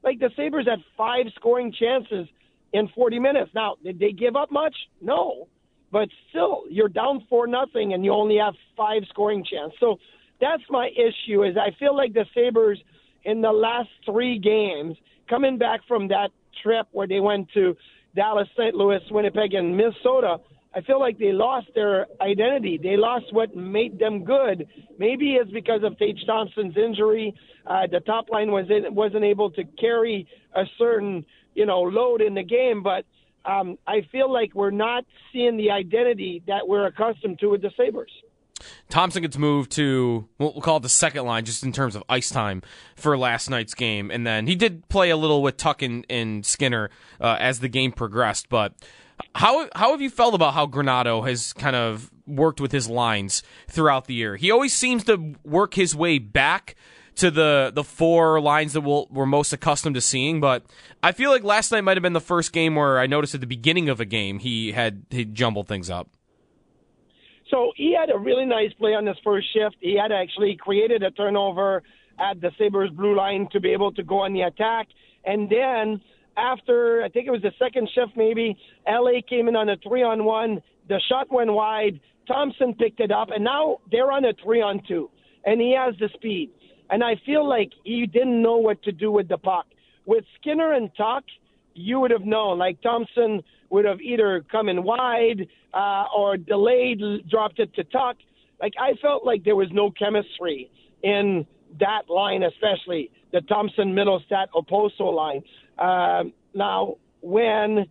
Like 0.03 0.19
the 0.19 0.29
Sabres 0.35 0.67
had 0.67 0.79
five 0.97 1.25
scoring 1.35 1.73
chances 1.77 2.27
in 2.73 2.87
40 2.95 3.19
minutes. 3.19 3.51
Now, 3.53 3.75
did 3.83 3.99
they 3.99 4.11
give 4.11 4.35
up 4.35 4.51
much? 4.51 4.75
No 5.01 5.47
but 5.95 6.09
still 6.29 6.63
you're 6.69 6.89
down 6.89 7.25
four 7.29 7.47
nothing 7.47 7.93
and 7.93 8.03
you 8.03 8.11
only 8.11 8.35
have 8.35 8.53
five 8.75 9.03
scoring 9.07 9.45
chances. 9.49 9.77
So 9.79 9.95
that's 10.41 10.63
my 10.69 10.89
issue 10.89 11.43
is 11.43 11.55
I 11.55 11.71
feel 11.79 11.95
like 11.95 12.13
the 12.13 12.25
Sabres 12.33 12.77
in 13.23 13.41
the 13.41 13.51
last 13.51 13.87
three 14.05 14.37
games, 14.37 14.97
coming 15.29 15.57
back 15.57 15.79
from 15.87 16.09
that 16.09 16.31
trip 16.61 16.87
where 16.91 17.07
they 17.07 17.21
went 17.21 17.49
to 17.53 17.77
Dallas, 18.13 18.49
St. 18.57 18.75
Louis, 18.75 18.99
Winnipeg, 19.09 19.53
and 19.53 19.77
Minnesota, 19.77 20.37
I 20.75 20.81
feel 20.81 20.99
like 20.99 21.17
they 21.17 21.31
lost 21.31 21.67
their 21.73 22.05
identity. 22.19 22.77
They 22.81 22.97
lost 22.97 23.31
what 23.31 23.55
made 23.55 23.97
them 23.97 24.25
good. 24.25 24.67
Maybe 24.99 25.35
it's 25.35 25.51
because 25.51 25.83
of 25.83 25.97
Tage 25.97 26.19
Thompson's 26.27 26.75
injury. 26.75 27.33
Uh, 27.65 27.87
the 27.89 28.01
top 28.01 28.29
line 28.29 28.51
was 28.51 28.65
in, 28.69 28.93
wasn't 28.93 29.23
able 29.23 29.51
to 29.51 29.63
carry 29.79 30.27
a 30.53 30.63
certain 30.77 31.25
you 31.53 31.65
know 31.65 31.81
load 31.81 32.21
in 32.21 32.33
the 32.33 32.43
game, 32.43 32.83
but 32.83 33.05
um, 33.45 33.77
I 33.87 34.01
feel 34.11 34.31
like 34.31 34.53
we're 34.53 34.71
not 34.71 35.05
seeing 35.31 35.55
the 35.55 35.71
identity 35.71 36.43
that 36.47 36.67
we're 36.67 36.87
accustomed 36.87 37.39
to 37.39 37.47
with 37.47 37.61
the 37.61 37.71
Sabres. 37.77 38.11
Thompson 38.89 39.21
gets 39.21 39.37
moved 39.37 39.71
to 39.73 40.27
what 40.37 40.55
we'll 40.55 40.61
call 40.61 40.77
it 40.77 40.83
the 40.83 40.89
second 40.89 41.25
line, 41.25 41.45
just 41.45 41.63
in 41.63 41.71
terms 41.71 41.95
of 41.95 42.03
ice 42.09 42.29
time 42.29 42.61
for 42.95 43.17
last 43.17 43.49
night's 43.49 43.73
game, 43.73 44.11
and 44.11 44.27
then 44.27 44.47
he 44.47 44.55
did 44.55 44.87
play 44.89 45.09
a 45.09 45.17
little 45.17 45.41
with 45.41 45.57
Tuch 45.57 45.81
and, 45.81 46.05
and 46.09 46.45
Skinner 46.45 46.89
uh, 47.21 47.37
as 47.39 47.59
the 47.59 47.69
game 47.69 47.91
progressed. 47.91 48.49
But 48.49 48.73
how 49.35 49.67
how 49.75 49.91
have 49.91 50.01
you 50.01 50.09
felt 50.09 50.33
about 50.33 50.53
how 50.53 50.65
Granato 50.65 51.27
has 51.27 51.51
kind 51.53 51.75
of 51.75 52.09
worked 52.25 52.61
with 52.61 52.71
his 52.71 52.89
lines 52.89 53.43
throughout 53.67 54.05
the 54.05 54.13
year? 54.13 54.37
He 54.37 54.49
always 54.49 54.73
seems 54.73 55.03
to 55.03 55.35
work 55.43 55.73
his 55.73 55.93
way 55.93 56.19
back 56.19 56.75
to 57.15 57.29
the 57.29 57.71
the 57.73 57.83
four 57.83 58.39
lines 58.39 58.73
that 58.73 58.81
we'll, 58.81 59.07
we're 59.11 59.25
most 59.25 59.51
accustomed 59.51 59.95
to 59.95 60.01
seeing. 60.01 60.39
But 60.39 60.65
I 61.03 61.11
feel 61.11 61.31
like 61.31 61.43
last 61.43 61.71
night 61.71 61.81
might 61.81 61.97
have 61.97 62.01
been 62.01 62.13
the 62.13 62.21
first 62.21 62.53
game 62.53 62.75
where 62.75 62.97
I 62.97 63.07
noticed 63.07 63.35
at 63.35 63.41
the 63.41 63.47
beginning 63.47 63.89
of 63.89 63.99
a 63.99 64.05
game 64.05 64.39
he 64.39 64.71
had 64.71 65.05
he 65.09 65.25
jumbled 65.25 65.67
things 65.67 65.89
up. 65.89 66.09
So 67.51 67.73
he 67.75 67.93
had 67.93 68.09
a 68.09 68.17
really 68.17 68.45
nice 68.45 68.73
play 68.73 68.95
on 68.95 69.05
his 69.05 69.17
first 69.23 69.53
shift. 69.53 69.75
He 69.81 69.97
had 70.01 70.13
actually 70.13 70.55
created 70.55 71.03
a 71.03 71.11
turnover 71.11 71.83
at 72.17 72.39
the 72.39 72.51
Sabres 72.57 72.89
blue 72.89 73.15
line 73.15 73.49
to 73.51 73.59
be 73.59 73.73
able 73.73 73.91
to 73.93 74.03
go 74.03 74.19
on 74.19 74.33
the 74.33 74.41
attack. 74.41 74.87
And 75.25 75.49
then 75.49 76.01
after, 76.37 77.03
I 77.03 77.09
think 77.09 77.27
it 77.27 77.31
was 77.31 77.41
the 77.41 77.53
second 77.59 77.89
shift 77.93 78.15
maybe, 78.15 78.57
LA 78.87 79.21
came 79.27 79.47
in 79.47 79.55
on 79.55 79.69
a 79.69 79.77
three 79.77 80.03
on 80.03 80.25
one. 80.25 80.61
The 80.89 80.99
shot 81.09 81.31
went 81.31 81.51
wide. 81.51 81.99
Thompson 82.27 82.73
picked 82.73 82.99
it 82.99 83.11
up, 83.11 83.29
and 83.33 83.43
now 83.43 83.79
they're 83.91 84.11
on 84.11 84.25
a 84.25 84.33
three 84.43 84.61
on 84.61 84.81
two, 84.87 85.09
and 85.45 85.61
he 85.61 85.75
has 85.77 85.95
the 85.99 86.09
speed. 86.13 86.51
And 86.89 87.03
I 87.03 87.15
feel 87.25 87.47
like 87.47 87.71
he 87.83 88.05
didn't 88.05 88.41
know 88.41 88.57
what 88.57 88.81
to 88.83 88.91
do 88.91 89.11
with 89.11 89.27
the 89.27 89.37
puck. 89.37 89.65
With 90.05 90.23
Skinner 90.39 90.73
and 90.73 90.89
Tuch, 90.95 91.25
you 91.73 91.99
would 91.99 92.11
have 92.11 92.25
known. 92.25 92.57
Like 92.57 92.81
Thompson 92.81 93.43
would 93.69 93.85
have 93.85 94.01
either 94.01 94.45
come 94.51 94.69
in 94.69 94.83
wide 94.83 95.47
uh, 95.73 96.05
or 96.15 96.37
delayed, 96.37 97.01
dropped 97.29 97.59
it 97.59 97.73
to 97.75 97.83
Tuch. 97.85 98.17
Like 98.61 98.73
I 98.79 98.93
felt 99.01 99.25
like 99.25 99.43
there 99.43 99.55
was 99.55 99.67
no 99.71 99.91
chemistry 99.91 100.69
in 101.03 101.45
that 101.79 102.09
line, 102.09 102.43
especially 102.43 103.11
the 103.31 103.41
Thompson 103.41 103.93
Mittelstadt 103.93 104.47
Okposo 104.55 105.13
line. 105.13 105.43
Uh, 105.77 106.23
now, 106.53 106.95
when 107.21 107.85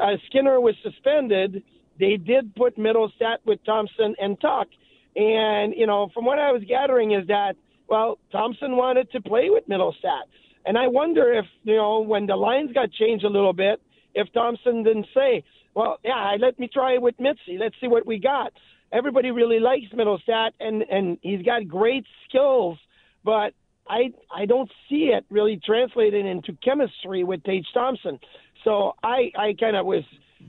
uh, 0.00 0.16
Skinner 0.26 0.60
was 0.60 0.74
suspended, 0.82 1.62
they 1.98 2.16
did 2.16 2.54
put 2.54 2.76
Mittelstadt 2.76 3.38
with 3.44 3.64
Thompson 3.64 4.14
and 4.18 4.40
Tuch. 4.40 4.68
And, 5.14 5.74
you 5.76 5.86
know, 5.86 6.08
from 6.14 6.24
what 6.24 6.38
I 6.38 6.52
was 6.52 6.62
gathering 6.66 7.12
is 7.12 7.26
that, 7.28 7.54
well, 7.88 8.18
Thompson 8.30 8.76
wanted 8.76 9.10
to 9.12 9.20
play 9.20 9.50
with 9.50 9.68
Mittelstadt. 9.68 10.26
And 10.64 10.78
I 10.78 10.88
wonder 10.88 11.32
if, 11.32 11.44
you 11.64 11.76
know, 11.76 12.00
when 12.00 12.26
the 12.26 12.36
lines 12.36 12.72
got 12.72 12.90
changed 12.92 13.24
a 13.24 13.28
little 13.28 13.52
bit, 13.52 13.80
if 14.14 14.32
Thompson 14.32 14.82
didn't 14.82 15.06
say, 15.14 15.44
well, 15.74 15.98
yeah, 16.04 16.36
let 16.38 16.58
me 16.58 16.68
try 16.72 16.94
it 16.94 17.02
with 17.02 17.18
Mitzi. 17.18 17.58
Let's 17.58 17.74
see 17.80 17.88
what 17.88 18.06
we 18.06 18.18
got. 18.18 18.52
Everybody 18.92 19.30
really 19.30 19.58
likes 19.58 19.86
Mittelstadt, 19.94 20.50
and, 20.60 20.82
and 20.82 21.18
he's 21.22 21.42
got 21.42 21.66
great 21.66 22.04
skills, 22.28 22.78
but 23.24 23.54
I 23.88 24.12
I 24.34 24.46
don't 24.46 24.70
see 24.88 25.10
it 25.12 25.24
really 25.30 25.60
translated 25.64 26.24
into 26.26 26.56
chemistry 26.64 27.24
with 27.24 27.42
Tage 27.44 27.66
Thompson. 27.74 28.18
So 28.64 28.94
I 29.02 29.32
I 29.36 29.54
kind 29.58 29.76
of 29.76 29.86
was 29.86 30.04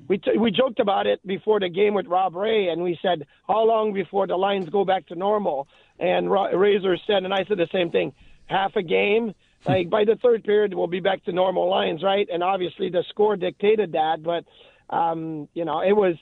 we 0.08 0.18
t- 0.18 0.38
we 0.38 0.52
joked 0.52 0.80
about 0.80 1.08
it 1.08 1.26
before 1.26 1.60
the 1.60 1.70
game 1.70 1.94
with 1.94 2.08
Rob 2.08 2.36
Ray, 2.36 2.70
and 2.70 2.84
we 2.84 2.98
said 3.02 3.26
how 3.48 3.66
long 3.66 3.94
before 3.94 4.28
the 4.28 4.36
lines 4.36 4.70
go 4.70 4.86
back 4.86 5.08
to 5.08 5.16
normal. 5.16 5.68
And 6.00 6.30
Ra- 6.32 6.48
Razor 6.48 6.98
said, 7.08 7.24
and 7.24 7.34
I 7.34 7.46
said 7.46 7.58
the 7.58 7.70
same 7.72 7.92
thing: 7.92 8.14
half 8.48 8.76
a 8.76 8.84
game. 8.84 9.34
Like 9.66 9.90
by 9.90 10.04
the 10.04 10.18
third 10.18 10.44
period, 10.44 10.74
we'll 10.74 10.88
be 10.88 11.00
back 11.00 11.24
to 11.24 11.32
normal 11.32 11.70
lines, 11.70 12.04
right? 12.04 12.28
And 12.32 12.44
obviously 12.44 12.90
the 12.90 13.04
score 13.10 13.38
dictated 13.38 13.94
that, 13.94 14.22
but 14.22 14.44
um, 14.90 15.48
you 15.54 15.64
know 15.64 15.80
it 15.82 15.94
was 15.94 16.16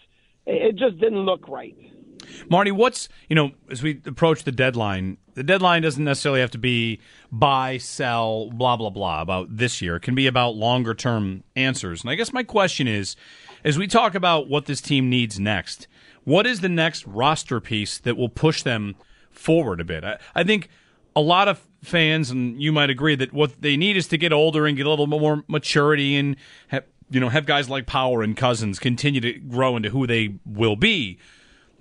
it 0.45 0.75
just 0.75 0.99
didn't 0.99 1.25
look 1.25 1.47
right. 1.47 1.75
Marty, 2.49 2.71
what's 2.71 3.09
you 3.29 3.35
know 3.35 3.51
as 3.69 3.83
we 3.83 4.01
approach 4.05 4.43
the 4.43 4.51
deadline, 4.51 5.17
the 5.33 5.43
deadline 5.43 5.81
doesn't 5.81 6.03
necessarily 6.03 6.41
have 6.41 6.51
to 6.51 6.57
be 6.57 6.99
buy, 7.31 7.77
sell, 7.77 8.49
blah 8.51 8.75
blah 8.75 8.89
blah 8.89 9.21
about 9.21 9.55
this 9.55 9.81
year. 9.81 9.95
It 9.97 10.01
can 10.01 10.15
be 10.15 10.27
about 10.27 10.55
longer 10.55 10.93
term 10.93 11.43
answers. 11.55 12.01
And 12.01 12.09
I 12.09 12.15
guess 12.15 12.33
my 12.33 12.43
question 12.43 12.87
is, 12.87 13.15
as 13.63 13.77
we 13.77 13.87
talk 13.87 14.15
about 14.15 14.47
what 14.49 14.65
this 14.65 14.81
team 14.81 15.09
needs 15.09 15.39
next, 15.39 15.87
what 16.23 16.45
is 16.45 16.61
the 16.61 16.69
next 16.69 17.05
roster 17.07 17.59
piece 17.59 17.97
that 17.99 18.17
will 18.17 18.29
push 18.29 18.63
them 18.63 18.95
forward 19.31 19.81
a 19.81 19.85
bit? 19.85 20.03
I, 20.03 20.17
I 20.35 20.43
think 20.43 20.69
a 21.15 21.21
lot 21.21 21.47
of 21.47 21.67
fans, 21.83 22.29
and 22.29 22.61
you 22.61 22.71
might 22.71 22.89
agree, 22.89 23.15
that 23.15 23.33
what 23.33 23.61
they 23.61 23.75
need 23.75 23.97
is 23.97 24.07
to 24.07 24.17
get 24.17 24.31
older 24.31 24.65
and 24.65 24.77
get 24.77 24.85
a 24.85 24.89
little 24.89 25.07
more 25.07 25.43
maturity 25.47 26.15
and 26.15 26.35
have, 26.69 26.85
you 27.09 27.19
know 27.19 27.29
have 27.29 27.45
guys 27.45 27.69
like 27.69 27.85
Power 27.85 28.21
and 28.23 28.37
Cozens 28.37 28.79
continue 28.79 29.21
to 29.21 29.33
grow 29.33 29.75
into 29.75 29.89
who 29.89 30.07
they 30.07 30.35
will 30.45 30.75
be. 30.75 31.17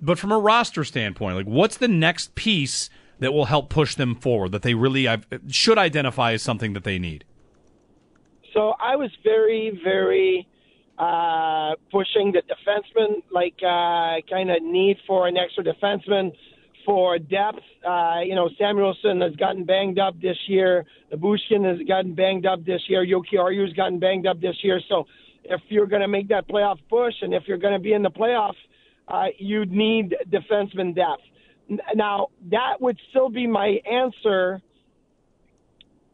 But 0.01 0.17
from 0.17 0.31
a 0.31 0.39
roster 0.39 0.83
standpoint, 0.83 1.35
like 1.35 1.45
what's 1.45 1.77
the 1.77 1.87
next 1.87 2.35
piece 2.35 2.89
that 3.19 3.33
will 3.33 3.45
help 3.45 3.69
push 3.69 3.95
them 3.95 4.15
forward 4.15 4.51
that 4.51 4.63
they 4.63 4.73
really 4.73 5.07
should 5.47 5.77
identify 5.77 6.33
as 6.33 6.41
something 6.41 6.73
that 6.73 6.83
they 6.83 6.97
need? 6.97 7.23
So 8.53 8.73
I 8.79 8.95
was 8.95 9.11
very, 9.23 9.79
very 9.83 10.47
uh, 10.97 11.75
pushing 11.91 12.31
the 12.31 12.41
defenseman, 12.41 13.21
like 13.31 13.55
uh, 13.63 14.21
kind 14.29 14.51
of 14.51 14.61
need 14.61 14.97
for 15.07 15.27
an 15.27 15.37
extra 15.37 15.63
defenseman 15.63 16.31
for 16.85 17.17
depth. 17.19 17.59
Uh, 17.87 18.21
you 18.25 18.35
know, 18.35 18.49
Samuelsson 18.59 19.21
has 19.21 19.35
gotten 19.35 19.65
banged 19.65 19.99
up 19.99 20.19
this 20.19 20.37
year. 20.47 20.85
Lyubushkin 21.13 21.63
has 21.63 21.87
gotten 21.87 22.15
banged 22.15 22.45
up 22.45 22.65
this 22.65 22.81
year. 22.87 23.05
Jokiharju's 23.05 23.73
gotten 23.73 23.99
banged 23.99 24.27
up 24.27 24.41
this 24.41 24.57
year. 24.63 24.81
So 24.89 25.05
if 25.43 25.61
you're 25.69 25.87
going 25.87 26.01
to 26.01 26.07
make 26.07 26.27
that 26.29 26.47
playoff 26.47 26.79
push 26.89 27.13
and 27.21 27.33
if 27.33 27.43
you're 27.47 27.57
going 27.57 27.73
to 27.73 27.79
be 27.79 27.93
in 27.93 28.01
the 28.01 28.11
playoffs, 28.11 28.53
uh, 29.11 29.25
you 29.37 29.65
need 29.65 30.15
defenseman 30.29 30.95
depth. 30.95 31.23
Now, 31.95 32.27
that 32.49 32.79
would 32.79 32.97
still 33.09 33.29
be 33.29 33.47
my 33.47 33.79
answer 33.89 34.61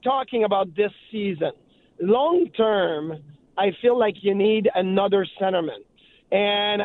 talking 0.03 0.43
about 0.43 0.75
this 0.75 0.91
season. 1.11 1.51
Long 1.99 2.49
term, 2.55 3.23
I 3.57 3.71
feel 3.81 3.97
like 3.97 4.15
you 4.21 4.35
need 4.35 4.69
another 4.73 5.25
centerman. 5.39 5.83
And 6.31 6.83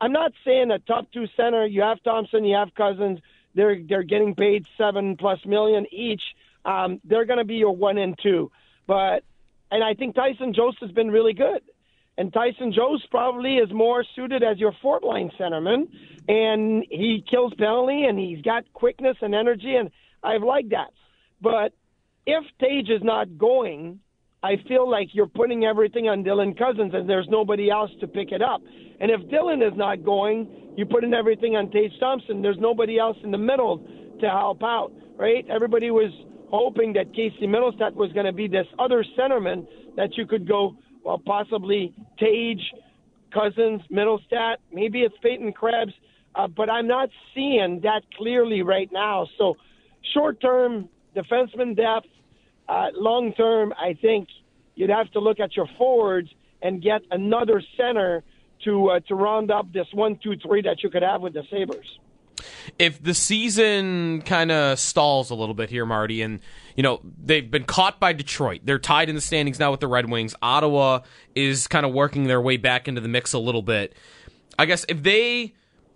I'm 0.00 0.12
not 0.12 0.32
saying 0.44 0.70
a 0.70 0.78
top 0.78 1.10
two 1.12 1.26
center, 1.36 1.66
you 1.66 1.82
have 1.82 2.02
Thompson, 2.02 2.44
you 2.44 2.56
have 2.56 2.74
Cozens. 2.74 3.20
they're 3.54 3.78
they're 3.86 4.02
getting 4.02 4.34
paid 4.34 4.64
seven 4.76 5.16
plus 5.16 5.38
million 5.44 5.86
each. 5.90 6.22
Um, 6.64 7.00
they're 7.04 7.24
going 7.24 7.38
to 7.38 7.44
be 7.44 7.56
your 7.56 7.74
one 7.74 7.98
and 7.98 8.18
two. 8.22 8.50
But 8.86 9.24
and 9.70 9.84
I 9.84 9.94
think 9.94 10.14
Tyson 10.14 10.54
Jost 10.54 10.78
has 10.80 10.90
been 10.92 11.10
really 11.10 11.34
good. 11.34 11.62
And 12.18 12.32
Tyson 12.32 12.72
Jost 12.72 13.08
probably 13.12 13.58
is 13.58 13.72
more 13.72 14.04
suited 14.16 14.42
as 14.42 14.58
your 14.58 14.72
fourth 14.82 15.04
line 15.04 15.30
centerman, 15.38 15.88
and 16.26 16.84
he 16.90 17.24
kills 17.30 17.54
penalty, 17.56 18.04
and 18.06 18.18
he's 18.18 18.42
got 18.42 18.64
quickness 18.72 19.16
and 19.22 19.36
energy, 19.36 19.76
and 19.76 19.88
I've 20.24 20.42
liked 20.42 20.70
that. 20.70 20.92
But 21.40 21.72
if 22.26 22.44
Tage 22.60 22.90
is 22.90 23.04
not 23.04 23.38
going, 23.38 24.00
I 24.42 24.56
feel 24.66 24.90
like 24.90 25.10
you're 25.12 25.28
putting 25.28 25.64
everything 25.64 26.08
on 26.08 26.24
Dylan 26.24 26.58
Cozens, 26.58 26.92
and 26.92 27.08
there's 27.08 27.28
nobody 27.28 27.70
else 27.70 27.90
to 28.00 28.08
pick 28.08 28.32
it 28.32 28.42
up. 28.42 28.62
And 29.00 29.12
if 29.12 29.20
Dylan 29.30 29.64
is 29.64 29.76
not 29.76 30.04
going, 30.04 30.74
you're 30.76 30.88
putting 30.88 31.14
everything 31.14 31.54
on 31.54 31.70
Tage 31.70 31.92
Thompson. 32.00 32.42
There's 32.42 32.58
nobody 32.58 32.98
else 32.98 33.16
in 33.22 33.30
the 33.30 33.38
middle 33.38 33.78
to 34.20 34.28
help 34.28 34.64
out, 34.64 34.90
right? 35.16 35.46
Everybody 35.48 35.92
was 35.92 36.10
hoping 36.50 36.94
that 36.94 37.14
Casey 37.14 37.46
Mittelstadt 37.46 37.94
was 37.94 38.12
going 38.12 38.26
to 38.26 38.32
be 38.32 38.48
this 38.48 38.66
other 38.76 39.04
centerman 39.16 39.68
that 39.96 40.16
you 40.16 40.26
could 40.26 40.48
go 40.48 40.76
well, 41.04 41.18
possibly 41.18 41.94
Tage, 42.18 42.72
Cozens, 43.32 43.82
Mittelstadt. 43.90 44.56
Maybe 44.72 45.02
it's 45.02 45.14
Peyton 45.22 45.52
Krebs, 45.52 45.92
uh, 46.34 46.46
but 46.48 46.70
I'm 46.70 46.86
not 46.86 47.10
seeing 47.34 47.80
that 47.82 48.02
clearly 48.16 48.62
right 48.62 48.90
now. 48.92 49.26
So, 49.38 49.56
short 50.14 50.40
term, 50.40 50.88
defenseman 51.16 51.76
depth. 51.76 52.08
Uh, 52.68 52.88
long 52.94 53.32
term, 53.32 53.72
I 53.78 53.94
think 54.00 54.28
you'd 54.74 54.90
have 54.90 55.10
to 55.12 55.20
look 55.20 55.40
at 55.40 55.56
your 55.56 55.68
forwards 55.78 56.28
and 56.60 56.82
get 56.82 57.02
another 57.10 57.62
center 57.76 58.22
to 58.64 58.88
uh, 58.88 59.00
to 59.08 59.14
round 59.14 59.50
up 59.50 59.72
this 59.72 59.86
one, 59.92 60.18
two, 60.22 60.34
three 60.36 60.62
that 60.62 60.82
you 60.82 60.90
could 60.90 61.02
have 61.02 61.22
with 61.22 61.32
the 61.32 61.44
Sabres 61.50 61.86
if 62.78 63.02
the 63.02 63.14
season 63.14 64.22
kind 64.22 64.52
of 64.52 64.78
stalls 64.78 65.30
a 65.30 65.34
little 65.34 65.54
bit 65.54 65.68
here, 65.68 65.84
Marty, 65.84 66.22
and 66.22 66.40
you 66.76 66.82
know 66.82 67.00
they've 67.22 67.50
been 67.50 67.64
caught 67.64 67.98
by 67.98 68.12
Detroit, 68.12 68.60
they're 68.64 68.78
tied 68.78 69.08
in 69.08 69.14
the 69.14 69.20
standings 69.20 69.58
now 69.58 69.70
with 69.70 69.80
the 69.80 69.88
Red 69.88 70.08
Wings. 70.10 70.34
Ottawa 70.40 71.00
is 71.34 71.66
kind 71.66 71.84
of 71.84 71.92
working 71.92 72.24
their 72.24 72.40
way 72.40 72.56
back 72.56 72.88
into 72.88 73.00
the 73.00 73.08
mix 73.08 73.32
a 73.32 73.38
little 73.38 73.62
bit. 73.62 73.94
I 74.58 74.66
guess 74.66 74.84
if 74.88 75.02
they 75.02 75.54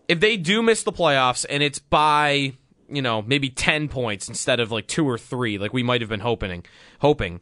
if 0.08 0.20
they 0.20 0.36
do 0.36 0.62
miss 0.62 0.82
the 0.82 0.92
playoffs 0.92 1.46
and 1.48 1.62
it's 1.62 1.78
by 1.78 2.54
you 2.88 3.02
know 3.02 3.22
maybe 3.22 3.48
ten 3.48 3.88
points 3.88 4.28
instead 4.28 4.58
of 4.58 4.72
like 4.72 4.88
two 4.88 5.08
or 5.08 5.18
three, 5.18 5.58
like 5.58 5.72
we 5.72 5.82
might 5.82 6.00
have 6.00 6.10
been 6.10 6.20
hoping, 6.20 6.64
hoping. 7.00 7.40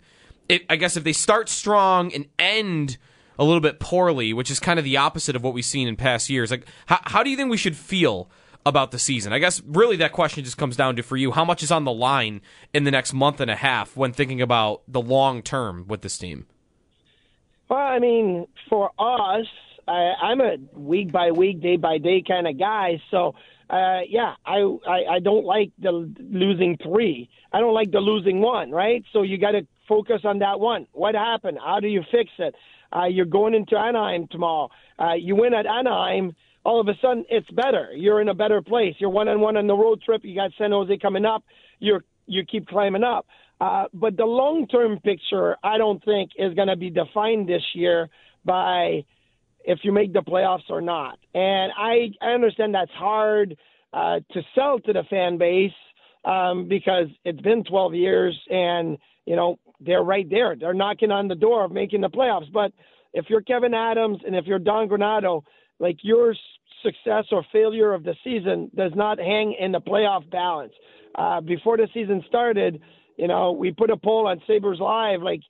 It, 0.49 0.67
I 0.69 0.77
guess 0.77 0.97
if 0.97 1.05
they 1.05 1.13
start 1.13 1.49
strong 1.49 2.13
and 2.13 2.27
end 2.39 2.99
a 3.39 3.45
little 3.45 3.61
bit 3.61 3.81
poorly, 3.81 4.35
which 4.35 4.51
is 4.51 4.61
kind 4.61 4.79
of 4.79 4.85
the 4.85 4.99
opposite 4.99 5.35
of 5.35 5.43
what 5.43 5.55
we've 5.55 5.65
seen 5.65 5.89
in 5.89 5.97
past 5.97 6.29
years. 6.29 6.51
Like, 6.51 6.67
how, 6.87 6.99
how 7.05 7.23
do 7.23 7.31
you 7.31 7.37
think 7.37 7.51
we 7.51 7.57
should 7.57 7.77
feel 7.77 8.29
about 8.67 8.91
the 8.91 8.99
season? 8.99 9.33
I 9.33 9.39
guess 9.39 9.63
really 9.67 9.97
that 9.97 10.13
question 10.13 10.45
just 10.45 10.59
comes 10.59 10.77
down 10.77 10.97
to 10.97 11.03
for 11.03 11.17
you 11.17 11.33
how 11.33 11.45
much 11.45 11.63
is 11.63 11.71
on 11.71 11.85
the 11.85 11.93
line 11.93 12.41
in 12.73 12.85
the 12.85 12.91
next 12.91 13.13
month 13.13 13.41
and 13.41 13.51
a 13.51 13.57
half 13.57 13.97
when 13.97 14.13
thinking 14.13 14.41
about 14.41 14.83
the 14.87 15.01
long 15.01 15.43
term 15.43 15.87
with 15.89 16.03
this 16.03 16.19
team? 16.19 16.47
Well, 17.69 17.79
I 17.79 17.99
mean, 17.99 18.47
for 18.69 18.91
us, 18.99 19.47
I, 19.87 20.13
I'm 20.23 20.41
a 20.41 20.57
week 20.75 21.13
by 21.13 21.31
week, 21.31 21.61
day 21.61 21.77
by 21.77 21.99
day 21.99 22.23
kind 22.27 22.47
of 22.47 22.59
guy. 22.59 23.01
So, 23.11 23.35
uh, 23.71 24.01
yeah, 24.09 24.35
I, 24.45 24.59
I 24.87 25.15
I 25.15 25.19
don't 25.21 25.45
like 25.45 25.71
the 25.79 26.13
losing 26.19 26.77
three. 26.83 27.29
I 27.53 27.61
don't 27.61 27.75
like 27.75 27.93
the 27.93 28.01
losing 28.01 28.41
one. 28.41 28.71
Right. 28.71 29.05
So 29.13 29.23
you 29.23 29.39
got 29.39 29.53
to 29.53 29.67
focus 29.89 30.23
on 30.25 30.41
that 30.41 30.59
one. 30.59 30.87
What 30.93 31.15
happened? 31.15 31.59
How 31.65 31.81
do 31.81 31.89
you 31.89 32.03
fix 32.11 32.31
it? 32.39 32.55
Uh, 32.95 33.05
you're 33.05 33.25
going 33.27 33.55
into 33.55 33.77
Anaheim 33.77 34.27
tomorrow. 34.31 34.69
Uh, 34.99 35.15
you 35.15 35.37
win 35.37 35.55
at 35.55 35.67
Anaheim 35.67 36.35
all 36.71 36.81
of 36.81 36.87
a 36.87 36.95
sudden 37.03 37.25
it's 37.29 37.51
better. 37.51 37.91
You're 37.93 38.21
in 38.21 38.29
a 38.29 38.35
better 38.35 38.63
place. 38.63 38.95
You're 38.99 39.11
one 39.11 39.27
on 39.27 39.41
one 39.41 39.57
on 39.57 39.67
the 39.67 39.75
road 39.75 40.03
trip. 40.03 40.21
You 40.25 40.37
got 40.37 40.53
San 40.57 40.71
Jose 40.71 40.97
coming 40.99 41.25
up. 41.25 41.43
You're 41.81 42.05
you 42.27 42.45
keep 42.45 42.69
climbing 42.69 43.03
up. 43.03 43.27
Uh, 43.61 43.87
but 43.93 44.17
the 44.17 44.25
long 44.25 44.69
term 44.69 45.01
picture, 45.01 45.57
I 45.65 45.79
don't 45.79 46.03
think, 46.05 46.31
is 46.39 46.55
going 46.55 46.69
to 46.69 46.77
be 46.77 46.89
defined 46.89 47.49
this 47.49 47.63
year 47.75 48.09
by 48.45 49.05
if 49.65 49.81
you 49.83 49.91
make 49.91 50.13
the 50.13 50.23
playoffs 50.23 50.71
or 50.71 50.81
not. 50.81 51.19
And 51.35 51.73
I 51.77 52.13
I 52.23 52.29
understand 52.35 52.73
that's 52.77 52.93
hard 52.93 53.57
uh, 53.93 54.21
to 54.31 54.43
sell 54.55 54.79
to 54.79 54.93
the 54.93 55.03
fan 55.11 55.39
base 55.39 55.73
um, 56.25 56.69
because 56.69 57.09
it's 57.25 57.41
been 57.41 57.65
12 57.65 57.95
years 57.95 58.39
and, 58.49 58.97
you 59.27 59.35
know, 59.35 59.59
they're 59.81 60.05
right 60.05 60.29
there. 60.31 60.55
They're 60.55 60.75
knocking 60.75 61.11
on 61.11 61.27
the 61.27 61.35
door 61.35 61.65
of 61.65 61.73
making 61.73 62.03
the 62.03 62.11
playoffs. 62.11 62.53
But 62.53 62.73
if 63.13 63.27
you're 63.29 63.41
Kevin 63.41 63.75
Adams 63.75 64.19
and 64.25 64.37
if 64.37 64.47
you're 64.47 64.61
Don 64.61 64.89
Granato, 64.89 65.43
like 65.81 65.97
your 66.03 66.35
success 66.83 67.25
or 67.33 67.45
failure 67.53 67.93
of 67.93 68.05
the 68.05 68.15
season 68.25 68.71
does 68.75 68.93
not 68.95 69.19
hang 69.19 69.55
in 69.59 69.73
the 69.73 69.81
playoff 69.81 70.29
balance. 70.31 70.73
Uh, 71.15 71.41
before 71.41 71.77
the 71.77 71.89
season 71.93 72.23
started, 72.29 72.81
you 73.17 73.29
know, 73.29 73.53
we 73.53 73.73
put 73.73 73.91
a 73.91 73.97
poll 73.97 74.27
on 74.27 74.41
Sabres 74.47 74.79
Live, 74.81 75.23
like, 75.23 75.41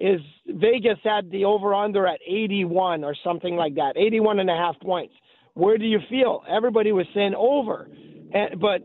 is 0.00 0.20
Vegas 0.46 0.98
had 1.04 1.30
the 1.30 1.44
over 1.44 1.74
under 1.74 2.06
at 2.06 2.20
81 2.26 3.04
or 3.04 3.14
something 3.22 3.54
like 3.54 3.74
that, 3.74 3.96
81 3.96 4.40
and 4.40 4.48
a 4.48 4.54
half 4.54 4.80
points. 4.80 5.14
Where 5.54 5.76
do 5.76 5.84
you 5.84 5.98
feel? 6.08 6.42
Everybody 6.48 6.92
was 6.92 7.06
saying 7.14 7.34
over. 7.36 7.88
And, 8.32 8.58
but 8.58 8.80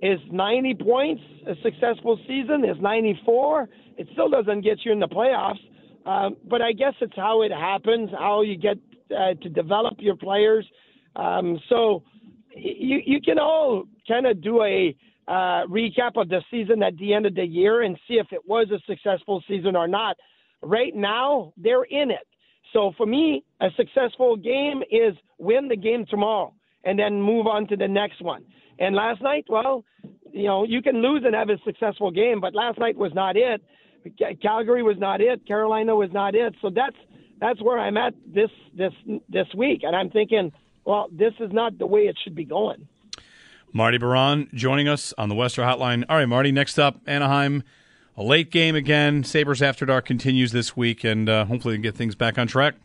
is 0.00 0.18
90 0.30 0.74
points 0.74 1.22
a 1.46 1.54
successful 1.62 2.18
season? 2.26 2.64
Is 2.64 2.76
94? 2.80 3.68
It 3.98 4.08
still 4.12 4.30
doesn't 4.30 4.62
get 4.62 4.78
you 4.84 4.92
in 4.92 5.00
the 5.00 5.08
playoffs. 5.08 5.60
Um, 6.06 6.36
but 6.48 6.62
I 6.62 6.72
guess 6.72 6.94
it's 7.00 7.16
how 7.16 7.42
it 7.42 7.52
happens, 7.52 8.10
how 8.18 8.42
you 8.42 8.56
get 8.56 8.78
uh, 9.10 9.34
to 9.42 9.48
develop 9.48 9.94
your 9.98 10.16
players. 10.16 10.66
Um, 11.16 11.58
so 11.68 12.02
you 12.56 13.00
you 13.04 13.20
can 13.20 13.38
all 13.38 13.84
kind 14.06 14.26
of 14.26 14.40
do 14.42 14.62
a 14.62 14.96
uh, 15.26 15.66
recap 15.66 16.16
of 16.16 16.28
the 16.28 16.42
season 16.50 16.82
at 16.82 16.96
the 16.98 17.14
end 17.14 17.26
of 17.26 17.34
the 17.34 17.44
year 17.44 17.82
and 17.82 17.98
see 18.06 18.14
if 18.14 18.26
it 18.32 18.40
was 18.46 18.68
a 18.70 18.78
successful 18.86 19.42
season 19.48 19.74
or 19.76 19.88
not. 19.88 20.16
Right 20.62 20.94
now, 20.94 21.52
they're 21.56 21.84
in 21.84 22.10
it. 22.10 22.26
So 22.72 22.92
for 22.96 23.06
me, 23.06 23.44
a 23.60 23.68
successful 23.76 24.36
game 24.36 24.82
is 24.90 25.14
win 25.38 25.68
the 25.68 25.76
game 25.76 26.04
tomorrow 26.06 26.52
and 26.84 26.98
then 26.98 27.20
move 27.20 27.46
on 27.46 27.66
to 27.68 27.76
the 27.76 27.88
next 27.88 28.20
one. 28.22 28.44
And 28.78 28.94
last 28.94 29.22
night, 29.22 29.44
well, 29.48 29.84
you 30.32 30.44
know, 30.44 30.64
you 30.64 30.82
can 30.82 31.00
lose 31.00 31.22
and 31.24 31.34
have 31.34 31.48
a 31.48 31.58
successful 31.64 32.10
game, 32.10 32.40
but 32.40 32.54
last 32.54 32.78
night 32.78 32.96
was 32.96 33.12
not 33.14 33.36
it. 33.36 33.62
Calgary 34.42 34.82
was 34.82 34.96
not 34.98 35.20
it. 35.20 35.46
Carolina 35.46 35.94
was 35.94 36.10
not 36.12 36.34
it. 36.34 36.54
So 36.60 36.70
that's 36.74 36.96
that's 37.40 37.60
where 37.62 37.78
I'm 37.78 37.96
at 37.96 38.14
this 38.26 38.50
this 38.76 38.92
this 39.28 39.46
week, 39.56 39.80
and 39.82 39.96
I'm 39.96 40.10
thinking, 40.10 40.52
well, 40.84 41.08
this 41.10 41.32
is 41.40 41.52
not 41.52 41.78
the 41.78 41.86
way 41.86 42.02
it 42.02 42.16
should 42.22 42.34
be 42.34 42.44
going. 42.44 42.88
Marty 43.72 43.98
Biron 43.98 44.48
joining 44.54 44.86
us 44.86 45.12
on 45.18 45.28
the 45.28 45.34
Western 45.34 45.66
Hotline. 45.66 46.04
All 46.08 46.16
right, 46.16 46.28
Marty. 46.28 46.52
Next 46.52 46.78
up, 46.78 47.00
Anaheim. 47.06 47.64
A 48.16 48.22
late 48.22 48.52
game 48.52 48.76
again. 48.76 49.24
Sabres 49.24 49.60
After 49.60 49.84
Dark 49.84 50.06
continues 50.06 50.52
this 50.52 50.76
week, 50.76 51.02
and 51.02 51.28
uh, 51.28 51.44
hopefully 51.46 51.76
get 51.78 51.96
things 51.96 52.14
back 52.14 52.38
on 52.38 52.46
track. 52.46 52.76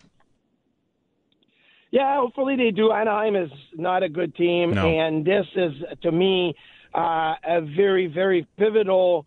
Yeah, 1.91 2.20
hopefully 2.20 2.56
they 2.56 2.72
do. 2.72 2.91
Anaheim 2.91 3.36
is 3.36 3.51
not 3.75 4.01
a 4.03 4.10
good 4.10 4.36
team, 4.36 4.74
no. 4.74 4.88
and 4.88 5.25
this 5.25 5.46
is 5.56 5.74
to 6.01 6.12
me 6.12 6.56
uh, 6.96 7.36
a 7.44 7.62
very, 7.62 8.08
very 8.08 8.48
pivotal 8.58 9.25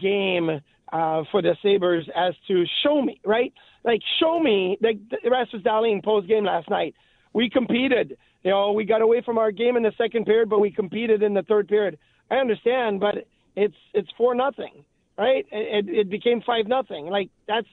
game 0.00 0.60
uh, 0.92 1.22
for 1.30 1.42
the 1.42 1.56
Sabres 1.62 2.08
as 2.16 2.34
to 2.48 2.64
show 2.82 3.02
me, 3.02 3.20
right? 3.24 3.52
Like, 3.84 4.00
show 4.20 4.40
me, 4.40 4.78
like 4.80 4.98
the 5.10 5.30
Rasmus 5.30 5.62
Dahlin 5.62 6.02
post 6.02 6.26
game 6.28 6.44
last 6.44 6.70
night. 6.70 6.94
We 7.34 7.50
competed. 7.50 8.16
You 8.42 8.50
know, 8.50 8.72
we 8.72 8.84
got 8.84 9.02
away 9.02 9.20
from 9.22 9.36
our 9.38 9.50
game 9.50 9.76
in 9.76 9.82
the 9.82 9.92
second 9.98 10.24
period, 10.24 10.48
but 10.48 10.60
we 10.60 10.70
competed 10.70 11.22
in 11.22 11.34
the 11.34 11.42
third 11.42 11.68
period. 11.68 11.98
I 12.30 12.36
understand, 12.36 13.00
but 13.00 13.26
it's 13.56 13.76
it's 13.92 14.08
four 14.16 14.34
nothing, 14.34 14.84
right? 15.18 15.44
It, 15.52 15.88
it 15.88 16.10
became 16.10 16.40
five 16.40 16.66
nothing. 16.66 17.06
Like 17.06 17.30
that's 17.46 17.66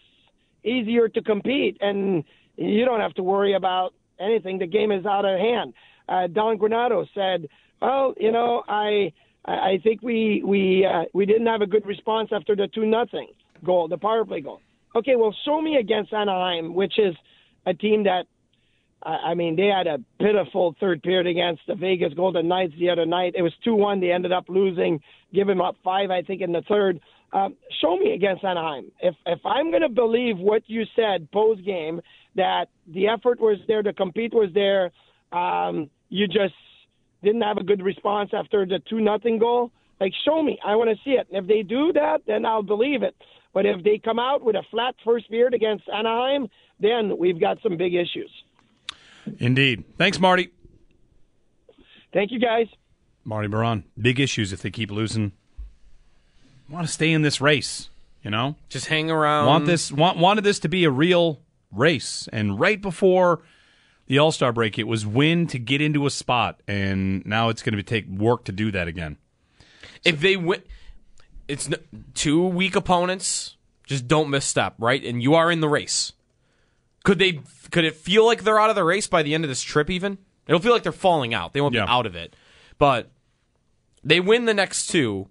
easier 0.63 1.08
to 1.10 1.22
compete, 1.22 1.77
and 1.80 2.24
you 2.58 2.86
don't 2.86 3.00
have 3.00 3.13
to 3.15 3.24
worry 3.24 3.53
about 3.53 3.94
anything. 4.20 4.60
The 4.60 4.68
game 4.68 4.91
is 4.91 5.06
out 5.06 5.25
of 5.25 5.39
hand. 5.39 5.74
Uh, 6.10 6.27
Don 6.27 6.58
Granato 6.58 7.08
said, 7.13 7.48
"Well, 7.82 8.13
you 8.20 8.32
know, 8.32 8.63
I 8.68 9.13
I 9.46 9.80
think 9.84 10.01
we 10.01 10.44
we 10.46 10.86
uh, 10.86 11.06
we 11.13 11.25
didn't 11.25 11.48
have 11.48 11.62
a 11.62 11.68
good 11.68 11.86
response 11.86 12.30
after 12.32 12.56
the 12.56 12.68
two 12.68 12.86
nothing 12.86 13.27
goal, 13.63 13.88
the 13.88 13.98
power 13.98 14.25
play 14.25 14.41
goal. 14.41 14.60
Okay, 14.96 15.15
well, 15.15 15.36
show 15.46 15.62
me 15.62 15.77
against 15.77 16.13
Anaheim, 16.13 16.74
which 16.74 17.00
is 17.00 17.15
a 17.65 17.74
team 17.74 18.03
that 18.03 18.25
I 19.04 19.34
mean, 19.34 19.56
they 19.56 19.68
had 19.68 19.88
a 19.88 19.98
pitiful 20.20 20.76
third 20.80 21.02
period 21.02 21.28
against 21.28 21.62
the 21.68 21.76
Vegas 21.76 22.14
Golden 22.14 22.48
Knights 22.48 22.74
the 22.80 22.90
other 22.90 23.06
night. 23.06 23.34
It 23.36 23.42
was 23.42 23.54
2 23.64 23.74
1. 23.74 24.00
They 24.00 24.12
ended 24.12 24.32
up 24.32 24.46
losing, 24.48 25.02
giving 25.34 25.60
up 25.60 25.76
five, 25.84 26.12
I 26.12 26.22
think, 26.22 26.42
in 26.42 26.52
the 26.52 26.62
third. 26.68 27.00
Um, 27.34 27.56
show 27.82 27.96
me 27.96 28.14
against 28.14 28.44
Anaheim. 28.44 28.92
If, 29.02 29.16
if 29.26 29.40
I'm 29.46 29.72
going 29.72 29.82
to 29.82 29.90
believe 29.90 30.38
what 30.38 30.64
you 30.68 30.84
said 30.96 31.32
post 31.32 31.64
game, 31.66 32.02
that 32.36 32.66
the 32.88 33.08
effort 33.08 33.40
was 33.40 33.58
there, 33.68 33.82
the 33.82 33.94
compete 33.94 34.34
was 34.34 34.50
there, 34.54 34.92
um, 35.32 35.90
you 36.10 36.28
just 36.28 36.54
didn't 37.24 37.42
have 37.42 37.58
a 37.58 37.64
good 37.64 37.82
response 37.82 38.32
after 38.34 38.66
the 38.66 38.82
2 38.90 39.00
nothing 39.00 39.40
goal, 39.40 39.72
like, 40.00 40.14
show 40.26 40.42
me. 40.42 40.60
I 40.66 40.76
want 40.76 40.90
to 40.90 40.96
see 41.04 41.12
it. 41.12 41.28
And 41.32 41.44
if 41.44 41.48
they 41.48 41.62
do 41.62 41.94
that, 41.94 42.22
then 42.28 42.46
I'll 42.46 42.64
believe 42.64 43.04
it. 43.04 43.16
But 43.54 43.66
if 43.66 43.84
they 43.84 44.00
come 44.04 44.20
out 44.20 44.44
with 44.44 44.56
a 44.56 44.64
flat 44.72 44.96
first 45.06 45.30
period 45.30 45.54
against 45.54 45.84
Anaheim, 45.90 46.48
then 46.80 47.18
we've 47.18 47.40
got 47.40 47.58
some 47.62 47.78
big 47.78 47.94
issues. 47.94 48.32
Indeed. 49.39 49.84
Thanks, 49.97 50.19
Marty. 50.19 50.51
Thank 52.13 52.31
you, 52.31 52.39
guys. 52.39 52.67
Marty 53.23 53.47
Biron, 53.47 53.84
Big 53.99 54.19
issues 54.19 54.51
if 54.51 54.62
they 54.62 54.71
keep 54.71 54.91
losing. 54.91 55.31
Want 56.69 56.88
to 56.88 56.91
stay 56.91 57.12
in 57.12 57.21
this 57.21 57.39
race, 57.41 57.89
you 58.23 58.31
know? 58.31 58.55
Just 58.69 58.88
hang 58.88 59.12
around. 59.12 59.47
Want 59.47 59.65
this 59.65 59.91
want 59.91 60.17
wanted 60.17 60.43
this 60.43 60.60
to 60.60 60.69
be 60.69 60.86
a 60.86 60.89
real 60.89 61.41
race. 61.71 62.27
And 62.31 62.60
right 62.60 62.81
before 62.81 63.41
the 64.07 64.17
All 64.17 64.31
Star 64.31 64.51
break, 64.51 64.79
it 64.79 64.88
was 64.88 65.05
win 65.05 65.47
to 65.47 65.60
get 65.60 65.81
into 65.81 66.05
a 66.05 66.10
spot, 66.10 66.62
and 66.67 67.25
now 67.25 67.49
it's 67.49 67.62
going 67.62 67.75
to 67.75 67.84
take 67.84 68.07
work 68.07 68.45
to 68.45 68.51
do 68.51 68.71
that 68.71 68.88
again. 68.88 69.17
If 70.03 70.19
they 70.19 70.38
win, 70.38 70.63
it's 71.47 71.69
two 72.13 72.45
weak 72.45 72.75
opponents. 72.75 73.57
Just 73.86 74.07
don't 74.07 74.29
misstep, 74.29 74.75
right? 74.79 75.03
And 75.03 75.21
you 75.21 75.36
are 75.36 75.51
in 75.51 75.60
the 75.60 75.67
race. 75.67 76.13
Could 77.04 77.20
they? 77.20 77.40
Could 77.72 77.86
it 77.86 77.96
feel 77.96 78.26
like 78.26 78.44
they're 78.44 78.60
out 78.60 78.70
of 78.70 78.76
the 78.76 78.84
race 78.84 79.08
by 79.08 79.24
the 79.24 79.34
end 79.34 79.44
of 79.44 79.50
this 79.50 79.62
trip? 79.64 79.90
Even 79.90 80.18
it'll 80.48 80.60
feel 80.62 80.74
like 80.74 80.84
they're 80.84 80.92
falling 80.92 81.34
out. 81.34 81.54
They 81.54 81.62
won't 81.62 81.74
Yeah. 81.74 81.86
be 81.86 81.90
out 81.90 82.06
of 82.06 82.16
it, 82.16 82.36
but 82.78 83.10
they 84.04 84.20
win 84.20 84.46
the 84.46 84.54
next 84.54 84.88
two, 84.88 85.28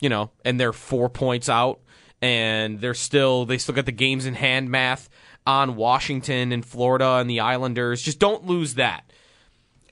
you 0.00 0.08
know, 0.08 0.30
and 0.44 0.58
they're 0.60 0.72
four 0.72 1.08
points 1.08 1.48
out, 1.48 1.80
and 2.22 2.80
they're 2.80 2.94
still 2.94 3.44
they 3.46 3.58
still 3.58 3.74
got 3.74 3.84
the 3.86 3.92
games 3.92 4.26
in 4.26 4.34
hand 4.34 4.70
math 4.70 5.08
on 5.46 5.76
Washington 5.76 6.50
and 6.52 6.64
Florida 6.64 7.16
and 7.16 7.28
the 7.28 7.40
Islanders. 7.40 8.02
Just 8.02 8.18
don't 8.18 8.46
lose 8.46 8.74
that. 8.74 9.10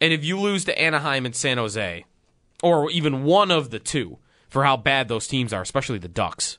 And 0.00 0.12
if 0.12 0.24
you 0.24 0.38
lose 0.40 0.64
to 0.64 0.78
Anaheim 0.78 1.24
and 1.26 1.34
San 1.34 1.58
Jose, 1.58 2.04
or 2.62 2.90
even 2.90 3.24
one 3.24 3.50
of 3.50 3.70
the 3.70 3.78
two, 3.78 4.18
for 4.48 4.64
how 4.64 4.76
bad 4.76 5.08
those 5.08 5.26
teams 5.28 5.52
are, 5.52 5.62
especially 5.62 5.98
the 5.98 6.08
Ducks, 6.08 6.58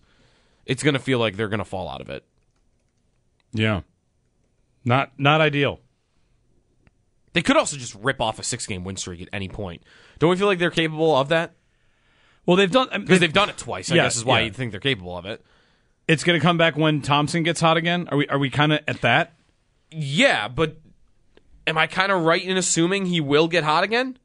it's 0.65 0.81
going 0.83 0.93
to 0.93 0.99
feel 0.99 1.19
like 1.19 1.35
they're 1.35 1.49
going 1.49 1.59
to 1.59 1.65
fall 1.65 1.89
out 1.89 2.01
of 2.01 2.09
it. 2.09 2.25
Yeah. 3.53 3.81
Not 4.85 5.11
not 5.17 5.41
ideal. 5.41 5.79
They 7.33 7.41
could 7.41 7.57
also 7.57 7.75
just 7.75 7.95
rip 7.95 8.21
off 8.21 8.39
a 8.39 8.43
six 8.43 8.65
game 8.65 8.83
win 8.85 8.95
streak 8.95 9.21
at 9.21 9.27
any 9.33 9.49
point. 9.49 9.83
Don't 10.19 10.29
we 10.29 10.37
feel 10.37 10.47
like 10.47 10.59
they're 10.59 10.71
capable 10.71 11.15
of 11.17 11.27
that? 11.29 11.55
Well, 12.45 12.55
they've 12.55 12.71
done 12.71 12.87
Because 13.01 13.19
they've 13.19 13.33
done 13.33 13.49
it 13.49 13.57
twice. 13.57 13.91
I 13.91 13.95
Yeah, 13.95 14.03
guess 14.03 14.15
is 14.15 14.23
why 14.23 14.39
yeah. 14.41 14.45
you 14.45 14.51
think 14.53 14.71
they're 14.71 14.79
capable 14.79 15.17
of 15.17 15.25
it. 15.25 15.43
It's 16.07 16.23
going 16.23 16.39
to 16.39 16.43
come 16.43 16.57
back 16.57 16.77
when 16.77 17.01
Thompson 17.01 17.41
gets 17.43 17.59
hot 17.59 17.75
again. 17.77 18.07
Are 18.09 18.17
we 18.17 18.27
are 18.27 18.37
we 18.39 18.49
kind 18.49 18.71
of 18.71 18.79
at 18.87 19.01
that? 19.01 19.33
Yeah, 19.91 20.47
but 20.47 20.77
am 21.67 21.77
I 21.77 21.87
kind 21.87 22.11
of 22.11 22.21
right 22.23 22.43
in 22.43 22.55
assuming 22.57 23.07
he 23.07 23.19
will 23.19 23.47
get 23.47 23.63
hot 23.63 23.83
again? 23.83 24.17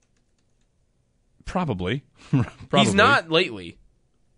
Probably. 1.45 2.05
He's 2.77 2.95
not 2.95 3.31
lately. 3.31 3.79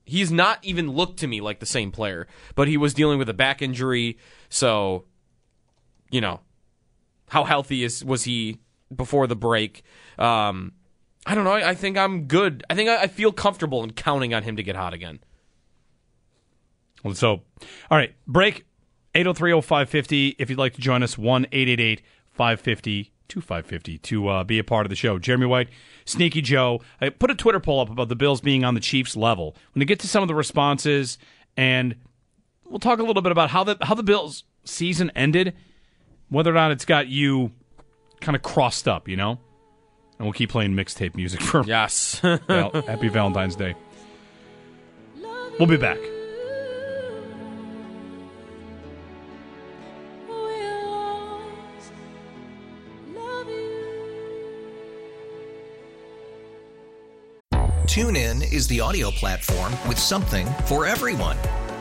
He's 0.04 0.32
not 0.32 0.58
even 0.62 0.90
looked 0.90 1.18
to 1.20 1.26
me 1.26 1.40
like 1.40 1.60
the 1.60 1.66
same 1.66 1.90
player, 1.92 2.26
but 2.54 2.68
he 2.68 2.76
was 2.76 2.94
dealing 2.94 3.18
with 3.18 3.28
a 3.28 3.34
back 3.34 3.60
injury, 3.62 4.18
so 4.48 5.04
you 6.12 6.20
know 6.20 6.40
how 7.30 7.42
healthy 7.42 7.82
is 7.82 8.04
was 8.04 8.22
he 8.24 8.58
before 8.94 9.26
the 9.26 9.34
break? 9.34 9.82
Um, 10.18 10.72
I 11.26 11.34
don't 11.34 11.44
know. 11.44 11.52
I, 11.52 11.70
I 11.70 11.74
think 11.74 11.98
I'm 11.98 12.24
good. 12.24 12.62
I 12.70 12.74
think 12.74 12.88
I, 12.88 13.02
I 13.02 13.06
feel 13.08 13.32
comfortable 13.32 13.82
in 13.82 13.92
counting 13.92 14.32
on 14.34 14.44
him 14.44 14.56
to 14.56 14.62
get 14.62 14.76
hot 14.76 14.92
again. 14.94 15.18
Let's 17.02 17.20
hope. 17.20 17.44
All 17.90 17.98
right, 17.98 18.14
break 18.28 18.64
8030550 19.14 20.36
if 20.38 20.50
you'd 20.50 20.58
like 20.58 20.74
to 20.74 20.80
join 20.80 21.02
us 21.02 21.18
1 21.18 21.46
550 21.50 23.12
2550 23.28 23.98
to 23.98 24.28
uh, 24.28 24.44
be 24.44 24.58
a 24.58 24.64
part 24.64 24.84
of 24.84 24.90
the 24.90 24.96
show. 24.96 25.18
Jeremy 25.18 25.46
White, 25.46 25.68
Sneaky 26.04 26.42
Joe. 26.42 26.80
I 27.00 27.08
put 27.08 27.30
a 27.30 27.34
Twitter 27.34 27.60
poll 27.60 27.80
up 27.80 27.90
about 27.90 28.08
the 28.08 28.16
Bills 28.16 28.40
being 28.40 28.62
on 28.62 28.74
the 28.74 28.80
Chiefs 28.80 29.16
level. 29.16 29.56
When 29.72 29.80
we 29.80 29.86
get 29.86 30.00
to 30.00 30.08
some 30.08 30.22
of 30.22 30.28
the 30.28 30.34
responses 30.34 31.18
and 31.56 31.96
we'll 32.68 32.78
talk 32.78 32.98
a 32.98 33.02
little 33.02 33.22
bit 33.22 33.32
about 33.32 33.50
how 33.50 33.64
the 33.64 33.78
how 33.82 33.94
the 33.94 34.02
Bills 34.02 34.44
season 34.64 35.10
ended, 35.14 35.54
whether 36.32 36.50
or 36.50 36.54
not 36.54 36.70
it's 36.70 36.86
got 36.86 37.08
you 37.08 37.52
kind 38.20 38.34
of 38.34 38.42
crossed 38.42 38.88
up, 38.88 39.06
you 39.06 39.16
know? 39.16 39.32
And 40.18 40.26
we'll 40.26 40.32
keep 40.32 40.50
playing 40.50 40.72
mixtape 40.72 41.14
music 41.14 41.40
for 41.42 41.62
Yes. 41.64 42.20
well, 42.48 42.70
happy 42.86 43.08
Valentine's 43.08 43.54
Day. 43.54 43.74
We'll 45.58 45.68
be 45.68 45.76
back. 45.76 45.98
TuneIn 57.84 58.50
is 58.50 58.66
the 58.68 58.80
audio 58.80 59.10
platform 59.10 59.70
with 59.86 59.98
something 59.98 60.46
for 60.64 60.86
everyone. 60.86 61.36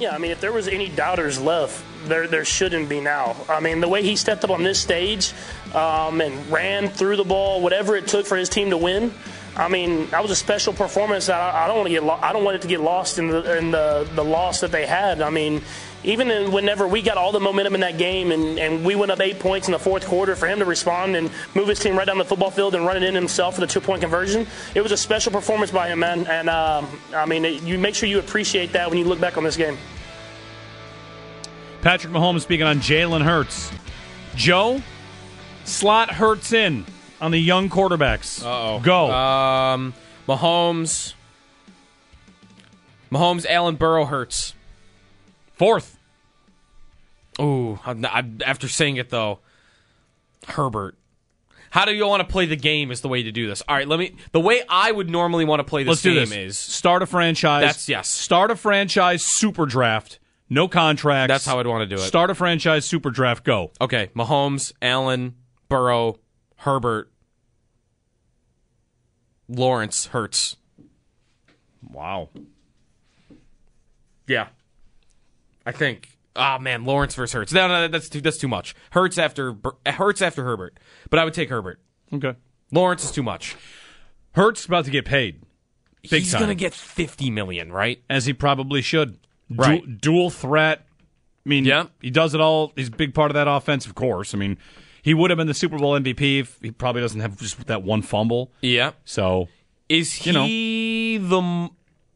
Yeah, 0.00 0.14
I 0.14 0.18
mean, 0.18 0.30
if 0.30 0.40
there 0.40 0.50
was 0.50 0.66
any 0.66 0.88
doubters 0.88 1.38
left, 1.38 1.84
there 2.08 2.26
there 2.26 2.46
shouldn't 2.46 2.88
be 2.88 3.02
now. 3.02 3.36
I 3.50 3.60
mean, 3.60 3.80
the 3.80 3.88
way 3.88 4.02
he 4.02 4.16
stepped 4.16 4.44
up 4.44 4.50
on 4.50 4.62
this 4.62 4.80
stage 4.80 5.34
um, 5.74 6.22
and 6.22 6.50
ran 6.50 6.88
through 6.88 7.16
the 7.16 7.24
ball, 7.24 7.60
whatever 7.60 7.96
it 7.96 8.06
took 8.08 8.24
for 8.24 8.38
his 8.38 8.48
team 8.48 8.70
to 8.70 8.78
win. 8.78 9.12
I 9.54 9.68
mean, 9.68 10.06
that 10.06 10.22
was 10.22 10.30
a 10.30 10.36
special 10.36 10.72
performance. 10.72 11.28
I, 11.28 11.64
I 11.64 11.66
don't 11.66 11.76
want 11.76 11.88
to 11.88 11.92
get 11.92 12.02
lo- 12.02 12.18
I 12.22 12.32
don't 12.32 12.44
want 12.44 12.56
it 12.56 12.62
to 12.62 12.68
get 12.68 12.80
lost 12.80 13.18
in 13.18 13.28
the 13.28 13.58
in 13.58 13.72
the, 13.72 14.08
the 14.14 14.24
loss 14.24 14.60
that 14.60 14.72
they 14.72 14.86
had. 14.86 15.20
I 15.20 15.28
mean, 15.28 15.60
even 16.02 16.30
in, 16.30 16.50
whenever 16.52 16.88
we 16.88 17.02
got 17.02 17.16
all 17.16 17.32
the 17.32 17.40
momentum 17.40 17.74
in 17.74 17.80
that 17.80 17.98
game 17.98 18.32
and, 18.32 18.58
and 18.58 18.84
we 18.84 18.94
went 18.94 19.12
up 19.12 19.20
eight 19.20 19.38
points 19.38 19.68
in 19.68 19.72
the 19.72 19.78
fourth 19.78 20.06
quarter, 20.06 20.34
for 20.34 20.46
him 20.46 20.58
to 20.58 20.64
respond 20.64 21.16
and 21.16 21.30
move 21.54 21.68
his 21.68 21.78
team 21.78 21.96
right 21.96 22.06
down 22.06 22.18
the 22.18 22.24
football 22.24 22.50
field 22.50 22.74
and 22.74 22.86
run 22.86 22.96
it 22.96 23.02
in 23.02 23.14
himself 23.14 23.54
for 23.54 23.60
the 23.60 23.66
two 23.66 23.80
point 23.80 24.00
conversion, 24.00 24.46
it 24.74 24.80
was 24.80 24.92
a 24.92 24.96
special 24.96 25.30
performance 25.32 25.70
by 25.70 25.88
him, 25.88 25.98
man. 25.98 26.26
And 26.26 26.48
um, 26.48 26.88
I 27.14 27.26
mean, 27.26 27.44
it, 27.44 27.62
you 27.62 27.78
make 27.78 27.94
sure 27.94 28.08
you 28.08 28.18
appreciate 28.18 28.72
that 28.72 28.88
when 28.88 28.98
you 28.98 29.04
look 29.04 29.20
back 29.20 29.36
on 29.36 29.44
this 29.44 29.56
game. 29.56 29.76
Patrick 31.82 32.12
Mahomes 32.12 32.42
speaking 32.42 32.66
on 32.66 32.78
Jalen 32.78 33.22
Hurts. 33.22 33.70
Joe, 34.34 34.82
slot 35.64 36.10
Hurts 36.10 36.52
in 36.52 36.86
on 37.20 37.30
the 37.30 37.38
young 37.38 37.68
quarterbacks. 37.68 38.44
Uh-oh. 38.44 38.80
Go. 38.80 39.10
Um, 39.10 39.94
Mahomes. 40.28 41.14
Mahomes, 43.10 43.44
Allen 43.46 43.76
Burrow 43.76 44.04
Hurts. 44.04 44.54
Fourth. 45.60 45.98
Ooh, 47.38 47.78
I'm, 47.84 48.02
I'm- 48.06 48.38
after 48.46 48.66
saying 48.66 48.96
it 48.96 49.10
though, 49.10 49.40
Herbert. 50.48 50.96
How 51.68 51.84
do 51.84 51.92
you 51.92 52.06
want 52.06 52.26
to 52.26 52.32
play 52.32 52.46
the 52.46 52.56
game? 52.56 52.90
Is 52.90 53.02
the 53.02 53.08
way 53.08 53.22
to 53.24 53.30
do 53.30 53.46
this. 53.46 53.62
All 53.68 53.76
right, 53.76 53.86
let 53.86 53.98
me. 53.98 54.16
The 54.32 54.40
way 54.40 54.62
I 54.70 54.90
would 54.90 55.10
normally 55.10 55.44
want 55.44 55.60
to 55.60 55.64
play 55.64 55.82
this 55.82 55.90
Let's 55.90 56.02
do 56.02 56.14
game 56.14 56.30
this. 56.30 56.56
is 56.56 56.58
start 56.58 57.02
a 57.02 57.06
franchise. 57.06 57.60
That's- 57.60 57.88
yes. 57.90 58.08
Start 58.08 58.50
a 58.50 58.56
franchise 58.56 59.22
super 59.22 59.66
draft. 59.66 60.18
No 60.48 60.66
contracts. 60.66 61.28
That's 61.28 61.44
how 61.44 61.60
I'd 61.60 61.66
want 61.66 61.82
to 61.88 61.94
do 61.94 62.00
it. 62.00 62.06
Start 62.06 62.30
a 62.30 62.34
franchise 62.34 62.86
super 62.86 63.10
draft. 63.10 63.44
Go. 63.44 63.70
Okay, 63.82 64.08
Mahomes, 64.16 64.72
Allen, 64.80 65.34
Burrow, 65.68 66.18
Herbert, 66.56 67.12
Lawrence, 69.46 70.06
Hurts. 70.06 70.56
Wow. 71.86 72.30
Yeah, 74.26 74.48
I 75.66 75.72
think. 75.72 76.16
Ah 76.36 76.58
man, 76.58 76.84
Lawrence 76.84 77.14
versus 77.14 77.32
Hurts. 77.32 77.52
No, 77.52 77.66
no, 77.68 77.88
that's 77.88 78.08
too, 78.08 78.20
that's 78.20 78.38
too 78.38 78.48
much. 78.48 78.74
Hurts 78.90 79.18
after 79.18 79.56
Hurts 79.86 80.22
after 80.22 80.44
Herbert, 80.44 80.78
but 81.10 81.18
I 81.18 81.24
would 81.24 81.34
take 81.34 81.48
Herbert. 81.50 81.80
Okay. 82.12 82.34
Lawrence 82.72 83.04
is 83.04 83.10
too 83.10 83.22
much. 83.22 83.56
Hurts 84.32 84.64
about 84.64 84.84
to 84.84 84.90
get 84.90 85.04
paid. 85.04 85.42
Big 86.02 86.22
He's 86.22 86.32
time. 86.32 86.42
gonna 86.42 86.54
get 86.54 86.72
fifty 86.72 87.30
million, 87.30 87.72
right? 87.72 88.00
as 88.08 88.26
he 88.26 88.32
probably 88.32 88.80
should. 88.80 89.18
Du- 89.50 89.56
Right. 89.56 90.00
dual 90.00 90.30
threat. 90.30 90.86
I 91.44 91.48
mean, 91.48 91.64
Yeah. 91.64 91.86
he 92.00 92.10
does 92.10 92.34
it 92.34 92.40
all. 92.40 92.72
He's 92.76 92.88
a 92.88 92.92
big 92.92 93.12
part 93.14 93.30
of 93.30 93.34
that 93.34 93.48
offense, 93.48 93.84
of 93.86 93.94
course. 93.96 94.32
I 94.34 94.38
mean, 94.38 94.56
he 95.02 95.12
would 95.14 95.30
have 95.30 95.36
been 95.38 95.46
the 95.48 95.54
Super 95.54 95.78
Bowl 95.78 95.94
MVP 95.96 96.38
if 96.38 96.58
he 96.62 96.70
probably 96.70 97.00
doesn't 97.02 97.20
have 97.20 97.36
just 97.38 97.66
that 97.66 97.82
one 97.82 98.02
fumble. 98.02 98.52
Yeah. 98.62 98.92
So 99.04 99.48
Is 99.88 100.24
You 100.24 100.32
know. 100.32 100.44
he 100.44 101.18
the 101.20 101.70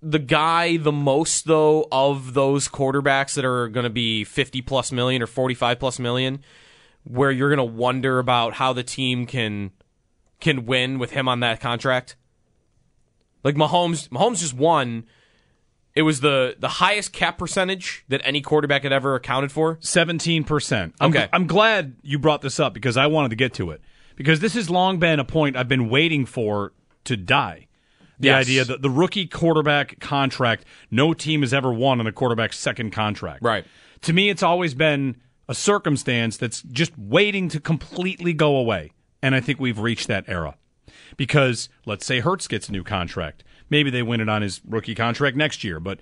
the 0.05 0.19
guy 0.19 0.77
the 0.77 0.93
most 0.93 1.47
though 1.47 1.89
of 1.91 2.35
those 2.35 2.69
quarterbacks 2.69 3.35
that 3.35 3.45
are 3.45 3.69
going 3.69 3.85
to 3.85 3.91
be 3.91 4.23
50 4.25 4.61
plus 4.63 4.93
million 4.93 5.23
or 5.23 5.27
45 5.27 5.79
plus 5.81 5.99
million 5.99 6.41
where 7.05 7.31
you're 7.31 7.55
going 7.55 7.67
to 7.67 7.75
wonder 7.75 8.19
about 8.19 8.55
how 8.55 8.73
the 8.73 8.83
team 8.83 9.25
can 9.27 9.71
can 10.41 10.67
win 10.67 10.99
with 10.99 11.13
him 11.13 11.27
on 11.29 11.41
that 11.41 11.61
contract? 11.61 12.17
Like 13.43 13.55
Mahomes 13.55 14.09
Mahomes 14.11 14.41
just 14.41 14.55
won 14.55 15.05
it 15.95 16.03
was 16.03 16.21
the 16.21 16.57
the 16.59 16.69
highest 16.69 17.13
cap 17.13 17.39
percentage 17.39 18.05
that 18.09 18.21
any 18.25 18.41
quarterback 18.41 18.83
had 18.83 18.93
ever 18.93 19.15
accounted 19.15 19.53
for. 19.53 19.79
seventeen 19.81 20.45
percent. 20.45 20.95
I'm, 21.01 21.11
Okay. 21.11 21.29
I'm 21.33 21.47
glad 21.47 21.97
you 22.03 22.19
brought 22.19 22.43
this 22.43 22.61
up 22.61 22.75
because 22.75 22.97
I 22.97 23.07
wanted 23.07 23.31
to 23.31 23.37
get 23.37 23.55
to 23.55 23.71
it 23.71 23.81
because 24.17 24.41
this 24.41 24.55
has 24.55 24.69
long 24.69 24.99
been 24.99 25.19
a 25.21 25.25
point 25.25 25.57
I've 25.57 25.69
been 25.69 25.89
waiting 25.89 26.27
for 26.27 26.73
to 27.05 27.17
die. 27.17 27.69
The 28.19 28.29
Yes. 28.29 28.47
idea 28.47 28.65
that 28.65 28.83
the 28.83 28.91
rookie 28.91 29.27
quarterback 29.27 29.99
contract, 30.01 30.65
no 30.91 31.15
team 31.15 31.41
has 31.41 31.53
ever 31.53 31.73
won 31.73 32.01
on 32.01 32.07
a 32.07 32.13
quarterback's 32.13 32.59
second 32.59 32.91
contract. 32.91 33.43
Right. 33.43 33.65
To 34.03 34.13
me, 34.13 34.31
it's 34.31 34.43
always 34.43 34.75
been 34.75 35.17
a 35.49 35.55
circumstance 35.55 36.37
that's 36.37 36.63
just 36.63 36.97
waiting 36.97 37.49
to 37.49 37.61
completely 37.61 38.33
go 38.33 38.57
away. 38.57 38.93
And 39.23 39.35
I 39.35 39.41
think 39.41 39.59
we've 39.59 39.79
reached 39.79 40.07
that 40.09 40.25
era. 40.29 40.57
Because 41.17 41.69
let's 41.87 42.05
say 42.07 42.21
Hurts 42.21 42.49
gets 42.49 42.69
a 42.69 42.73
new 42.73 42.85
contract. 42.85 43.45
Maybe 43.71 43.91
they 43.91 44.03
win 44.03 44.21
it 44.21 44.29
on 44.29 44.43
his 44.43 44.61
rookie 44.67 44.95
contract 44.95 45.37
next 45.37 45.65
year. 45.65 45.81
But 45.81 45.99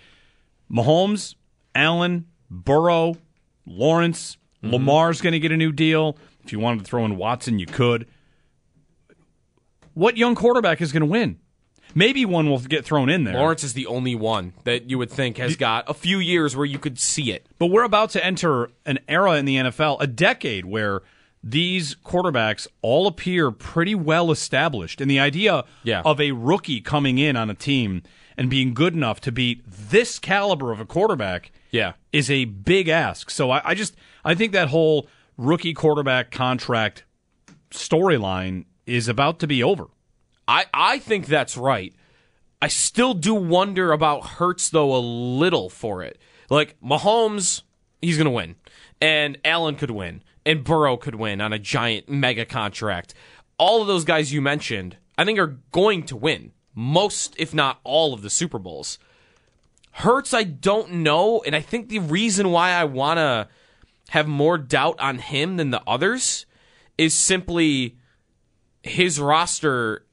Mahomes, 0.71 1.35
Allen, 1.75 2.27
Burrow, 2.51 3.17
Lawrence, 3.67 4.37
mm-hmm. 4.63 4.75
Lamar's 4.75 5.21
going 5.21 5.33
to 5.33 5.39
get 5.39 5.53
a 5.53 5.57
new 5.57 5.73
deal. 5.73 6.17
If 6.45 6.53
you 6.53 6.59
wanted 6.59 6.81
to 6.81 6.85
throw 6.85 7.05
in 7.05 7.17
Watson, 7.17 7.59
you 7.59 7.67
could. 7.67 8.07
What 9.95 10.17
young 10.17 10.35
quarterback 10.35 10.81
is 10.81 10.93
going 10.93 11.03
to 11.03 11.07
win? 11.07 11.39
Maybe 11.95 12.25
one 12.25 12.49
will 12.49 12.59
get 12.61 12.85
thrown 12.85 13.09
in 13.09 13.25
there. 13.25 13.35
Lawrence 13.35 13.65
is 13.65 13.75
the 13.75 13.87
only 13.87 14.15
one 14.15 14.53
that 14.65 14.89
you 14.91 14.99
would 14.99 15.11
think 15.11 15.37
has 15.39 15.57
got 15.57 15.89
a 15.89 15.95
few 15.95 16.19
years 16.19 16.57
where 16.57 16.67
you 16.67 16.79
could 16.79 16.99
see 16.99 17.33
it. 17.33 17.47
But 17.59 17.67
we're 17.67 17.85
about 17.85 18.11
to 18.11 18.25
enter 18.25 18.71
an 18.87 18.99
era 19.09 19.33
in 19.35 19.45
the 19.45 19.57
NFL, 19.57 19.99
a 20.01 20.07
decade 20.07 20.65
where 20.65 21.03
these 21.45 21.97
quarterbacks 22.05 22.67
all 22.83 23.07
appear 23.07 23.51
pretty 23.51 23.95
well 23.95 24.31
established. 24.31 25.01
And 25.01 25.11
the 25.11 25.19
idea 25.21 25.65
Yeah. 25.83 26.03
of 26.05 26.21
a 26.21 26.33
rookie 26.33 26.81
coming 26.81 27.19
in 27.19 27.37
on 27.37 27.51
a 27.51 27.55
team 27.55 28.03
and 28.37 28.49
being 28.49 28.73
good 28.75 28.95
enough 28.95 29.21
to 29.23 29.33
beat 29.33 29.63
this 29.67 30.19
caliber 30.19 30.73
of 30.73 30.81
a 30.81 30.85
quarterback 30.87 31.51
Yeah. 31.71 31.93
is 32.13 32.31
a 32.31 32.45
big 32.47 32.89
ask. 32.89 33.29
So 33.31 33.51
I, 33.51 33.61
I 33.65 33.75
just 33.75 33.95
I 34.25 34.35
think 34.35 34.53
that 34.53 34.69
whole 34.69 35.09
rookie 35.37 35.75
quarterback 35.75 36.31
contract 36.31 37.03
storyline 37.71 38.65
is 38.87 39.09
about 39.09 39.39
to 39.41 39.47
be 39.47 39.63
over. 39.63 39.89
I, 40.53 40.67
I 40.75 40.99
think 40.99 41.25
that's 41.27 41.57
right. 41.57 41.95
I 42.61 42.69
still 42.69 43.15
do 43.15 43.33
wonder 43.33 43.91
about 43.91 44.27
Hurts 44.27 44.69
though 44.69 44.95
a 44.95 45.01
little 45.01 45.71
for 45.71 46.03
it. 46.03 46.19
Like 46.51 46.77
Mahomes, 46.83 47.63
he's 48.03 48.19
gonna 48.19 48.31
win, 48.31 48.57
and 49.01 49.39
Allen 49.47 49.77
could 49.77 49.91
win, 49.91 50.23
and 50.45 50.63
Burrow 50.63 50.99
could 50.99 51.15
win 51.15 51.41
on 51.41 51.55
a 51.55 51.59
giant 51.59 52.11
mega 52.11 52.45
contract. 52.45 53.15
All 53.57 53.81
of 53.81 53.87
those 53.87 54.05
guys 54.05 54.31
you 54.31 54.43
mentioned, 54.43 54.99
I 55.17 55.25
think, 55.25 55.39
are 55.39 55.59
going 55.73 56.03
to 56.05 56.17
win 56.17 56.53
most, 56.75 57.35
if 57.39 57.55
not 57.55 57.81
all, 57.83 58.13
of 58.13 58.21
the 58.21 58.29
Super 58.29 58.59
Bowls. 58.59 58.99
Hurts, 59.93 60.35
I 60.35 60.43
don't 60.43 60.93
know, 60.93 61.43
and 61.47 61.57
I 61.57 61.61
think 61.61 61.89
the 61.89 61.99
reason 61.99 62.51
why 62.51 62.73
I 62.73 62.85
want 62.85 63.17
to 63.17 63.49
have 64.11 64.29
more 64.29 64.59
doubt 64.59 65.01
on 65.01 65.19
him 65.19 65.57
than 65.57 65.71
the 65.71 65.83
others 65.87 66.45
is 66.99 67.15
simply 67.15 67.97
his 68.83 69.19
roster 69.19 70.05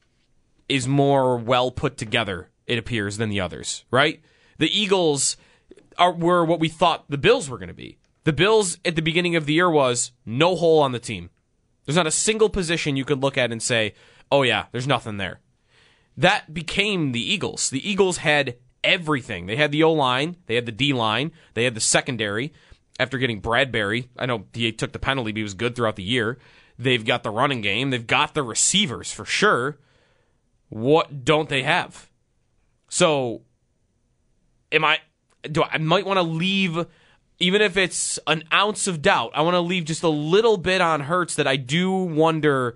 is 0.70 0.88
more 0.88 1.36
well 1.38 1.72
put 1.72 1.98
together, 1.98 2.50
it 2.68 2.78
appears, 2.78 3.18
than 3.18 3.30
the 3.30 3.42
others, 3.42 3.84
right? 3.92 4.22
The 4.60 4.70
Eagles 4.70 5.36
are 5.98 6.14
were 6.14 6.46
what 6.46 6.60
we 6.60 6.70
thought 6.70 7.06
the 7.10 7.18
Bills 7.18 7.50
were 7.50 7.58
going 7.58 7.68
to 7.68 7.74
be. 7.74 7.98
The 8.24 8.34
Bills 8.34 8.78
at 8.86 8.96
the 8.96 9.02
beginning 9.02 9.36
of 9.36 9.46
the 9.46 9.54
year 9.54 9.70
was 9.70 10.12
no 10.26 10.56
hole 10.56 10.80
on 10.80 10.92
the 10.92 11.00
team. 11.00 11.30
There's 11.86 11.96
not 11.96 12.08
a 12.08 12.12
single 12.12 12.50
position 12.50 12.96
you 12.96 13.06
could 13.06 13.22
look 13.22 13.38
at 13.38 13.52
and 13.52 13.62
say, 13.62 13.94
"Oh 14.32 14.44
yeah, 14.44 14.66
there's 14.72 14.88
nothing 14.88 15.18
there." 15.18 15.40
That 16.16 16.54
became 16.54 17.12
the 17.12 17.34
Eagles. 17.34 17.70
The 17.70 17.90
Eagles 17.90 18.18
had 18.18 18.58
everything. 18.84 19.46
They 19.46 19.56
had 19.56 19.72
the 19.72 19.84
O 19.84 19.94
line, 19.94 20.38
they 20.46 20.56
had 20.56 20.66
the 20.66 20.72
D 20.72 20.94
line, 20.94 21.32
they 21.54 21.64
had 21.64 21.76
the 21.76 21.82
secondary. 21.82 22.54
After 23.00 23.18
getting 23.18 23.42
Bradberry, 23.42 24.10
I 24.18 24.26
know 24.26 24.46
he 24.54 24.74
took 24.74 24.92
the 24.92 25.00
penalty, 25.00 25.32
but 25.32 25.38
he 25.38 25.44
was 25.44 25.54
good 25.54 25.76
throughout 25.76 25.96
the 25.96 26.04
year. 26.04 26.38
They've 26.78 27.06
got 27.06 27.24
the 27.24 27.30
running 27.30 27.62
game. 27.62 27.90
They've 27.90 28.06
got 28.06 28.34
the 28.34 28.44
receivers 28.44 29.12
for 29.12 29.24
sure. 29.24 29.78
What 30.70 31.26
don't 31.26 31.50
they 31.50 31.64
have? 31.64 32.10
So, 32.90 33.42
am 34.72 34.86
I? 34.86 35.00
Do 35.50 35.64
I, 35.64 35.70
I 35.74 35.78
might 35.78 36.06
want 36.06 36.18
to 36.18 36.24
leave, 36.24 36.86
even 37.40 37.62
if 37.62 37.78
it's 37.78 38.20
an 38.28 38.44
ounce 38.54 38.88
of 38.88 39.02
doubt. 39.02 39.32
I 39.34 39.42
want 39.42 39.56
to 39.56 39.62
leave 39.62 39.86
just 39.86 40.04
a 40.04 40.10
little 40.10 40.58
bit 40.58 40.82
on 40.82 41.02
Hurts 41.02 41.36
that 41.36 41.48
I 41.48 41.56
do 41.56 41.92
wonder 41.92 42.76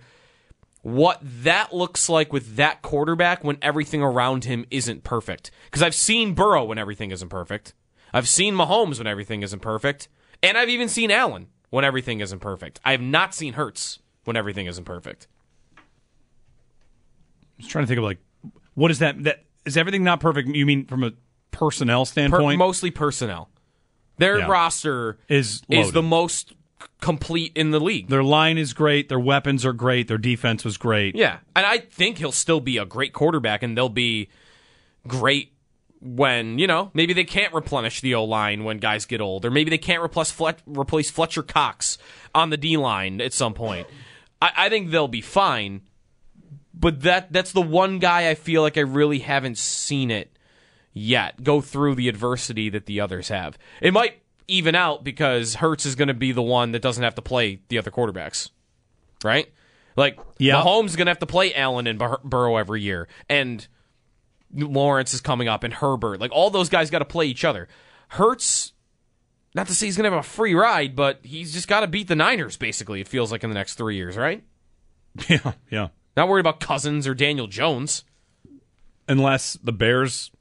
what 0.82 1.20
that 1.22 1.74
looks 1.74 2.10
like 2.10 2.34
with 2.34 2.58
that 2.58 2.82
quarterback 2.82 3.44
when 3.44 3.58
everything 3.62 4.02
around 4.04 4.44
him 4.44 4.66
isn't 4.70 5.04
perfect. 5.04 5.50
Because 5.66 5.82
I've 5.82 5.96
seen 5.96 6.34
Burrow 6.34 6.66
when 6.66 6.78
everything 6.78 7.12
isn't 7.12 7.30
perfect. 7.30 7.74
I've 8.14 8.28
seen 8.28 8.54
Mahomes 8.54 8.98
when 8.98 9.08
everything 9.08 9.44
isn't 9.44 9.62
perfect. 9.62 10.10
And 10.44 10.58
I've 10.58 10.70
even 10.70 10.90
seen 10.90 11.10
Allen 11.10 11.48
when 11.70 11.86
everything 11.86 12.20
isn't 12.20 12.40
perfect. 12.40 12.82
I 12.84 12.92
have 12.92 13.02
not 13.02 13.34
seen 13.34 13.54
Hurts 13.54 14.00
when 14.26 14.36
everything 14.36 14.68
isn't 14.68 14.84
perfect. 14.84 15.28
I 17.58 17.64
was 17.64 17.68
trying 17.68 17.84
to 17.84 17.88
think 17.88 17.98
of 17.98 18.04
like, 18.04 18.20
what 18.74 18.92
is 18.92 19.00
that? 19.00 19.24
That 19.24 19.44
is 19.66 19.78
everything 19.78 20.04
not 20.04 20.20
perfect? 20.20 20.50
You 20.50 20.66
mean 20.66 20.86
from 20.86 21.04
a 21.04 21.12
personnel 21.52 22.06
standpoint? 22.06 22.56
Per, 22.56 22.66
mostly 22.66 22.92
personnel. 22.92 23.50
Their 24.18 24.40
yeah. 24.40 24.48
roster 24.48 25.18
is 25.28 25.62
is 25.70 25.92
the 25.92 26.04
most 26.04 26.54
complete 27.02 27.52
in 27.56 27.72
the 27.72 27.80
league. 27.80 28.10
Their 28.10 28.24
line 28.24 28.58
is 28.58 28.74
great. 28.74 29.10
Their 29.10 29.20
weapons 29.20 29.66
are 29.66 29.74
great. 29.74 30.08
Their 30.08 30.18
defense 30.18 30.64
was 30.64 30.78
great. 30.78 31.16
Yeah, 31.16 31.40
and 31.56 31.66
I 31.66 31.80
think 31.80 32.18
he'll 32.18 32.32
still 32.32 32.60
be 32.60 32.78
a 32.78 32.86
great 32.86 33.14
quarterback, 33.14 33.64
and 33.64 33.78
they'll 33.78 33.90
be 33.90 34.30
great 35.08 35.54
when 36.02 36.60
you 36.60 36.68
know 36.68 36.92
maybe 36.94 37.14
they 37.14 37.24
can't 37.24 37.54
replenish 37.54 38.02
the 38.02 38.16
O 38.16 38.24
line 38.24 38.64
when 38.64 38.78
guys 38.78 39.06
get 39.06 39.22
old, 39.22 39.46
or 39.46 39.52
maybe 39.52 39.70
they 39.70 39.78
can't 39.78 40.04
replace 40.04 40.32
Flet- 40.32 40.62
replace 40.66 41.10
Fletcher 41.10 41.44
Cox 41.44 41.98
on 42.36 42.50
the 42.50 42.58
D 42.58 42.78
line 42.78 43.22
at 43.22 43.34
some 43.34 43.54
point. 43.54 43.88
I, 44.42 44.52
I 44.58 44.70
think 44.70 44.92
they'll 44.92 45.08
be 45.08 45.22
fine, 45.22 45.82
but 46.74 47.02
that 47.02 47.32
that's 47.32 47.52
the 47.52 47.62
one 47.62 48.00
guy 48.00 48.30
I 48.30 48.36
feel 48.36 48.62
like 48.62 48.78
I 48.78 48.82
really 48.82 49.20
haven't 49.20 49.58
seen 49.58 50.12
it 50.12 50.38
yet 50.94 51.44
go 51.44 51.62
through 51.62 51.96
the 51.96 52.10
adversity 52.10 52.70
that 52.70 52.86
the 52.86 53.00
others 53.00 53.30
have. 53.30 53.58
It 53.82 53.94
might 53.94 54.22
even 54.48 54.76
out 54.76 55.04
because 55.04 55.56
Hurts 55.56 55.86
is 55.86 55.96
going 55.96 56.08
to 56.08 56.14
be 56.14 56.32
the 56.32 56.42
one 56.42 56.72
that 56.72 56.82
doesn't 56.82 57.04
have 57.04 57.16
to 57.16 57.22
play 57.22 57.62
the 57.70 57.78
other 57.78 57.92
quarterbacks, 57.92 58.50
right? 59.24 59.52
Like 59.96 60.20
yeah. 60.38 60.56
Mahomes 60.62 60.88
is 60.88 60.96
going 60.96 61.06
to 61.06 61.12
have 61.12 61.20
to 61.20 61.26
play 61.26 61.54
Allen 61.54 61.88
and 61.88 62.00
Bur- 62.00 62.20
Burrow 62.24 62.58
every 62.58 62.82
year, 62.82 63.08
and 63.30 63.66
Lawrence 64.54 65.14
is 65.14 65.22
coming 65.22 65.48
up 65.48 65.64
and 65.64 65.74
Herbert. 65.74 66.20
Like 66.20 66.32
all 66.32 66.50
those 66.50 66.70
guys 66.70 66.90
got 66.90 67.00
to 67.00 67.06
play 67.06 67.28
each 67.28 67.46
other. 67.46 67.68
Hurts, 68.10 68.74
not 69.56 69.68
to 69.68 69.76
say 69.76 69.88
he's 69.88 69.98
going 69.98 70.10
to 70.10 70.16
have 70.16 70.26
a 70.26 70.28
free 70.28 70.56
ride, 70.56 70.96
but 70.96 71.20
he's 71.24 71.54
just 71.54 71.68
got 71.68 71.82
to 71.82 71.88
beat 71.88 72.08
the 72.08 72.16
Niners. 72.16 72.58
Basically, 72.58 73.02
it 73.02 73.08
feels 73.08 73.32
like 73.32 73.44
in 73.44 73.50
the 73.50 73.56
next 73.56 73.76
three 73.76 73.96
years, 73.96 74.18
right? 74.18 74.44
Yeah, 75.30 75.54
yeah. 75.70 75.88
Not 76.16 76.28
worried 76.28 76.42
about 76.42 76.60
Cousins 76.60 77.08
or 77.08 77.14
Daniel 77.14 77.48
Jones, 77.48 78.04
unless 79.08 79.54
the 79.54 79.72
Bears 79.72 80.32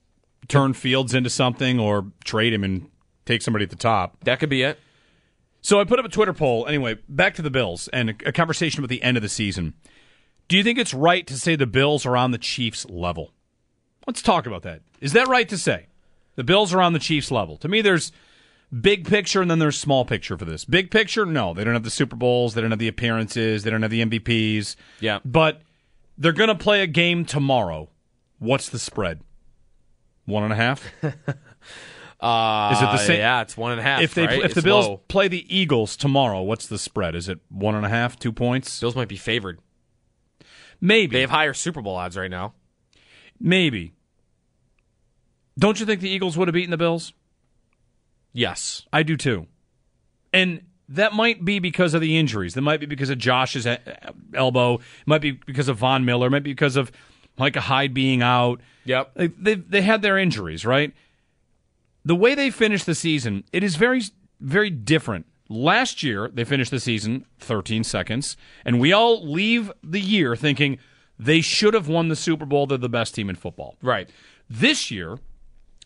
turn 0.48 0.74
Fields 0.74 1.14
into 1.14 1.30
something 1.30 1.78
or 1.78 2.06
trade 2.24 2.52
him 2.52 2.64
and 2.64 2.90
take 3.24 3.42
somebody 3.42 3.64
at 3.64 3.70
the 3.70 3.76
top. 3.76 4.22
That 4.24 4.40
could 4.40 4.50
be 4.50 4.62
it. 4.62 4.78
So 5.60 5.80
I 5.80 5.84
put 5.84 5.98
up 5.98 6.04
a 6.04 6.08
Twitter 6.08 6.32
poll. 6.32 6.66
Anyway, 6.66 6.98
back 7.08 7.34
to 7.34 7.42
the 7.42 7.50
Bills 7.50 7.88
and 7.88 8.10
a, 8.10 8.14
a 8.26 8.32
conversation 8.32 8.80
about 8.80 8.90
the 8.90 9.02
end 9.02 9.16
of 9.16 9.22
the 9.22 9.28
season. 9.28 9.74
Do 10.48 10.56
you 10.56 10.64
think 10.64 10.78
it's 10.78 10.92
right 10.92 11.26
to 11.28 11.38
say 11.38 11.56
the 11.56 11.66
Bills 11.66 12.04
are 12.04 12.16
on 12.16 12.32
the 12.32 12.38
Chiefs 12.38 12.84
level? 12.90 13.32
Let's 14.06 14.22
talk 14.22 14.46
about 14.46 14.62
that. 14.62 14.82
Is 15.00 15.12
that 15.12 15.28
right 15.28 15.48
to 15.48 15.56
say? 15.56 15.86
The 16.34 16.44
Bills 16.44 16.74
are 16.74 16.82
on 16.82 16.92
the 16.92 16.98
Chiefs 16.98 17.30
level. 17.30 17.56
To 17.58 17.68
me, 17.68 17.80
there's 17.80 18.10
big 18.80 19.06
picture 19.06 19.42
and 19.42 19.50
then 19.50 19.58
there's 19.58 19.78
small 19.78 20.04
picture 20.04 20.38
for 20.38 20.44
this. 20.44 20.64
Big 20.64 20.90
picture, 20.90 21.26
no, 21.26 21.54
they 21.54 21.64
don't 21.64 21.74
have 21.74 21.84
the 21.84 21.90
Super 21.90 22.16
Bowls, 22.16 22.54
they 22.54 22.60
don't 22.60 22.70
have 22.70 22.78
the 22.78 22.88
appearances, 22.88 23.62
they 23.62 23.70
don't 23.70 23.82
have 23.82 23.90
the 23.90 24.04
MVPs. 24.04 24.76
Yeah. 25.00 25.20
But 25.24 25.62
they're 26.18 26.32
going 26.32 26.48
to 26.48 26.54
play 26.54 26.82
a 26.82 26.86
game 26.86 27.24
tomorrow. 27.24 27.88
What's 28.38 28.68
the 28.68 28.78
spread? 28.78 29.20
One 30.24 30.44
and 30.44 30.52
a 30.52 30.56
half? 30.56 30.84
uh, 32.20 32.70
Is 32.72 32.82
it 32.82 32.86
the 32.86 32.96
same? 32.98 33.18
Yeah, 33.18 33.42
it's 33.42 33.56
one 33.56 33.72
and 33.72 33.80
a 33.80 33.84
half. 33.84 34.02
If 34.02 34.14
they 34.14 34.26
right? 34.26 34.38
if 34.38 34.44
it's 34.46 34.54
the 34.54 34.62
Bills 34.62 34.88
low. 34.88 34.96
play 35.08 35.28
the 35.28 35.44
Eagles 35.54 35.96
tomorrow, 35.96 36.42
what's 36.42 36.66
the 36.66 36.78
spread? 36.78 37.14
Is 37.14 37.28
it 37.28 37.40
one 37.48 37.74
and 37.74 37.84
a 37.84 37.88
half, 37.88 38.18
two 38.18 38.32
points? 38.32 38.80
Bills 38.80 38.96
might 38.96 39.08
be 39.08 39.16
favored. 39.16 39.60
Maybe 40.80 41.14
they 41.14 41.20
have 41.20 41.30
higher 41.30 41.54
Super 41.54 41.80
Bowl 41.80 41.94
odds 41.94 42.16
right 42.16 42.30
now. 42.30 42.54
Maybe. 43.38 43.94
Don't 45.58 45.78
you 45.78 45.86
think 45.86 46.00
the 46.00 46.08
Eagles 46.08 46.36
would 46.36 46.48
have 46.48 46.54
beaten 46.54 46.70
the 46.70 46.76
Bills? 46.76 47.12
Yes, 48.32 48.86
I 48.92 49.02
do 49.02 49.16
too. 49.16 49.46
And 50.32 50.62
that 50.88 51.12
might 51.12 51.44
be 51.44 51.58
because 51.58 51.94
of 51.94 52.00
the 52.00 52.18
injuries. 52.18 52.54
That 52.54 52.62
might 52.62 52.80
be 52.80 52.86
because 52.86 53.10
of 53.10 53.18
Josh's 53.18 53.66
uh, 53.66 53.78
elbow. 54.34 54.74
It 54.76 55.06
might 55.06 55.20
be 55.20 55.32
because 55.32 55.68
of 55.68 55.78
Von 55.78 56.04
Miller. 56.04 56.26
It 56.26 56.30
might 56.30 56.42
be 56.42 56.52
because 56.52 56.76
of 56.76 56.92
Micah 57.38 57.60
Hyde 57.60 57.94
being 57.94 58.22
out. 58.22 58.60
Yep. 58.84 59.12
They 59.38 59.54
they 59.54 59.82
had 59.82 60.02
their 60.02 60.18
injuries, 60.18 60.66
right? 60.66 60.92
The 62.04 62.16
way 62.16 62.34
they 62.34 62.50
finished 62.50 62.86
the 62.86 62.94
season, 62.94 63.44
it 63.52 63.62
is 63.62 63.76
very 63.76 64.02
very 64.40 64.70
different. 64.70 65.26
Last 65.48 66.02
year, 66.02 66.30
they 66.32 66.44
finished 66.44 66.70
the 66.70 66.80
season 66.80 67.26
13 67.40 67.84
seconds, 67.84 68.36
and 68.64 68.80
we 68.80 68.92
all 68.92 69.26
leave 69.26 69.70
the 69.82 70.00
year 70.00 70.34
thinking 70.34 70.78
they 71.18 71.40
should 71.40 71.74
have 71.74 71.88
won 71.88 72.08
the 72.08 72.16
Super 72.16 72.46
Bowl. 72.46 72.66
They're 72.66 72.78
the 72.78 72.88
best 72.88 73.14
team 73.14 73.28
in 73.28 73.36
football. 73.36 73.76
Right. 73.82 74.08
This 74.48 74.90
year, 74.90 75.18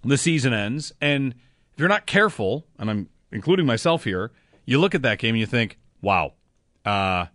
the 0.04 0.16
season 0.16 0.52
ends, 0.52 0.92
and 1.00 1.34
if 1.76 1.80
you're 1.80 1.90
not 1.90 2.06
careful, 2.06 2.66
and 2.78 2.88
I'm 2.88 3.08
including 3.30 3.66
myself 3.66 4.04
here, 4.04 4.32
you 4.64 4.80
look 4.80 4.94
at 4.94 5.02
that 5.02 5.18
game 5.18 5.34
and 5.34 5.40
you 5.40 5.44
think, 5.44 5.78
wow, 6.00 6.32
a 6.86 6.88
uh, 6.88 7.26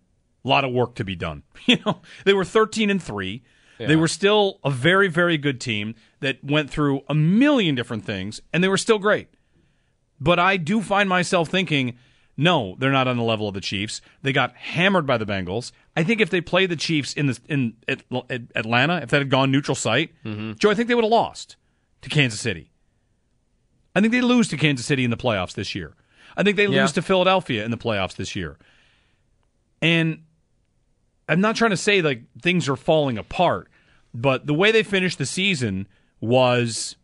lot 0.44 0.66
of 0.66 0.72
work 0.72 0.96
to 0.96 1.04
be 1.04 1.16
done. 1.16 1.44
You 1.68 1.78
know, 1.86 2.02
they 2.26 2.34
were 2.34 2.44
13 2.44 2.90
and 2.90 3.02
3. 3.02 3.44
Yeah. 3.78 3.88
They 3.88 3.96
were 3.96 4.08
still 4.08 4.60
a 4.64 4.72
very, 4.72 5.08
very 5.10 5.38
good 5.38 5.62
team 5.62 5.94
that 6.22 6.44
went 6.44 6.72
through 6.72 7.02
a 7.08 7.14
million 7.14 7.76
different 7.76 8.04
things, 8.04 8.42
and 8.52 8.64
they 8.64 8.68
were 8.68 8.78
still 8.78 8.98
great. 8.98 9.28
But 10.20 10.40
I 10.40 10.58
do 10.58 10.82
find 10.82 11.08
myself 11.08 11.50
thinking, 11.50 12.00
no, 12.36 12.76
they're 12.80 12.92
not 12.92 13.08
on 13.08 13.18
the 13.18 13.24
level 13.24 13.48
of 13.48 13.54
the 13.54 13.62
Chiefs. 13.62 14.02
They 14.24 14.34
got 14.34 14.56
hammered 14.56 15.06
by 15.06 15.20
the 15.20 15.26
Bengals. 15.26 15.72
I 15.96 16.04
think 16.04 16.20
if 16.20 16.32
they 16.32 16.42
played 16.42 16.72
the 16.72 16.76
Chiefs 16.76 17.14
in 17.14 17.28
the 17.28 17.40
in 17.48 17.76
at, 17.88 18.02
at 18.30 18.42
Atlanta, 18.56 18.98
if 18.98 19.12
that 19.12 19.20
had 19.20 19.30
gone 19.30 19.52
neutral 19.52 19.76
site, 19.76 20.12
mm-hmm. 20.26 20.54
Joe, 20.54 20.72
I 20.72 20.74
think 20.74 20.88
they 20.88 20.96
would 20.96 21.04
have 21.04 21.12
lost 21.12 21.58
to 22.02 22.10
Kansas 22.10 22.40
City. 22.40 22.71
I 23.96 24.02
think 24.02 24.12
they 24.14 24.22
lose 24.22 24.48
to 24.50 24.58
Kansas 24.58 24.86
City 24.86 25.04
in 25.04 25.12
the 25.12 25.18
playoffs 25.18 25.54
this 25.54 25.76
year. 25.76 25.94
I 26.38 26.44
think 26.44 26.58
they 26.58 26.68
yeah. 26.68 26.82
lose 26.82 26.94
to 26.94 27.02
Philadelphia 27.02 27.66
in 27.66 27.72
the 27.72 27.78
playoffs 27.78 28.16
this 28.16 28.36
year. 28.36 28.58
And 29.82 30.24
I'm 31.28 31.42
not 31.42 31.56
trying 31.56 31.72
to 31.72 31.78
say 31.78 32.02
like 32.02 32.24
things 32.42 32.70
are 32.70 32.76
falling 32.76 33.18
apart, 33.18 33.70
but 34.14 34.48
the 34.48 34.54
way 34.54 34.72
they 34.72 34.84
finished 34.84 35.18
the 35.18 35.26
season 35.26 35.88
was 36.20 36.96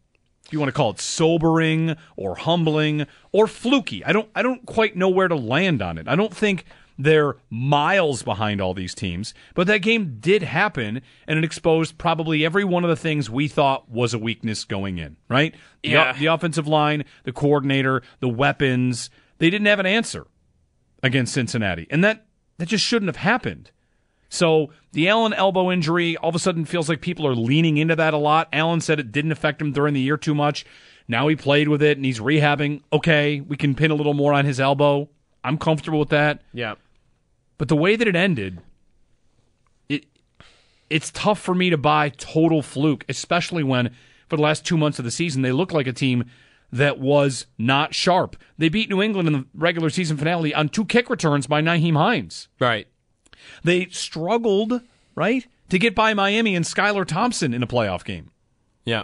if 0.45 0.53
you 0.53 0.59
want 0.59 0.69
to 0.69 0.73
call 0.73 0.91
it 0.91 0.99
sobering 0.99 1.95
or 2.15 2.35
humbling 2.35 3.05
or 3.31 3.47
fluky. 3.47 4.03
I 4.05 4.13
don't 4.13 4.29
I 4.33 4.41
don't 4.41 4.65
quite 4.65 4.95
know 4.95 5.09
where 5.09 5.27
to 5.27 5.35
land 5.35 5.81
on 5.81 5.97
it. 5.97 6.07
I 6.07 6.15
don't 6.15 6.35
think 6.35 6.65
they're 6.97 7.35
miles 7.49 8.23
behind 8.23 8.59
all 8.59 8.73
these 8.73 8.95
teams, 8.95 9.33
but 9.53 9.67
that 9.67 9.79
game 9.79 10.17
did 10.19 10.43
happen 10.43 11.01
and 11.27 11.37
it 11.37 11.45
exposed 11.45 11.97
probably 11.97 12.45
every 12.45 12.63
one 12.63 12.83
of 12.83 12.89
the 12.89 12.95
things 12.95 13.29
we 13.29 13.47
thought 13.47 13.89
was 13.89 14.13
a 14.13 14.19
weakness 14.19 14.65
going 14.65 14.97
in, 14.97 15.17
right? 15.29 15.53
Yeah. 15.83 16.13
The, 16.13 16.19
the 16.19 16.25
offensive 16.27 16.67
line, 16.67 17.05
the 17.23 17.33
coordinator, 17.33 18.01
the 18.19 18.29
weapons, 18.29 19.09
they 19.37 19.49
didn't 19.49 19.67
have 19.67 19.79
an 19.79 19.85
answer 19.85 20.27
against 21.03 21.33
Cincinnati. 21.33 21.87
And 21.89 22.03
that 22.03 22.25
that 22.57 22.67
just 22.67 22.83
shouldn't 22.83 23.09
have 23.09 23.17
happened. 23.17 23.71
So 24.29 24.71
the 24.91 25.07
Allen 25.07 25.33
elbow 25.33 25.71
injury 25.71 26.17
all 26.17 26.29
of 26.29 26.35
a 26.35 26.39
sudden 26.39 26.65
feels 26.65 26.89
like 26.89 27.01
people 27.01 27.25
are 27.27 27.35
leaning 27.35 27.77
into 27.77 27.95
that 27.95 28.13
a 28.13 28.17
lot. 28.17 28.49
Allen 28.51 28.81
said 28.81 28.99
it 28.99 29.11
didn't 29.11 29.31
affect 29.31 29.61
him 29.61 29.71
during 29.71 29.93
the 29.93 30.01
year 30.01 30.17
too 30.17 30.35
much. 30.35 30.65
Now 31.07 31.27
he 31.27 31.35
played 31.35 31.69
with 31.69 31.81
it 31.81 31.97
and 31.97 32.05
he's 32.05 32.19
rehabbing. 32.19 32.81
Okay, 32.91 33.39
we 33.39 33.55
can 33.55 33.75
pin 33.75 33.91
a 33.91 33.95
little 33.95 34.13
more 34.13 34.33
on 34.33 34.45
his 34.45 34.59
elbow. 34.59 35.09
I'm 35.43 35.57
comfortable 35.57 35.99
with 35.99 36.09
that. 36.09 36.41
Yeah. 36.51 36.75
But 37.57 37.67
the 37.67 37.75
way 37.75 37.95
that 37.95 38.07
it 38.07 38.15
ended, 38.15 38.59
it 39.89 40.05
it's 40.89 41.11
tough 41.11 41.39
for 41.39 41.55
me 41.55 41.69
to 41.69 41.77
buy 41.77 42.09
total 42.09 42.61
fluke, 42.61 43.05
especially 43.09 43.63
when 43.63 43.93
for 44.27 44.35
the 44.35 44.43
last 44.43 44.65
two 44.65 44.77
months 44.77 44.99
of 44.99 45.05
the 45.05 45.11
season, 45.11 45.41
they 45.41 45.51
look 45.51 45.71
like 45.71 45.87
a 45.87 45.93
team 45.93 46.25
that 46.71 46.99
was 46.99 47.45
not 47.57 47.95
sharp. 47.95 48.35
They 48.57 48.69
beat 48.69 48.89
New 48.89 49.01
England 49.01 49.27
in 49.27 49.33
the 49.33 49.45
regular 49.53 49.89
season 49.89 50.17
finale 50.17 50.53
on 50.53 50.69
two 50.69 50.85
kick 50.85 51.09
returns 51.09 51.47
by 51.47 51.61
Nyheim 51.61 51.95
Hines. 51.95 52.49
Right. 52.59 52.87
They 53.63 53.85
struggled, 53.87 54.81
right, 55.15 55.47
to 55.69 55.79
get 55.79 55.95
by 55.95 56.13
Miami 56.13 56.55
and 56.55 56.65
Skylar 56.65 57.05
Thompson 57.05 57.53
in 57.53 57.63
a 57.63 57.67
playoff 57.67 58.03
game. 58.03 58.31
Yeah. 58.83 59.03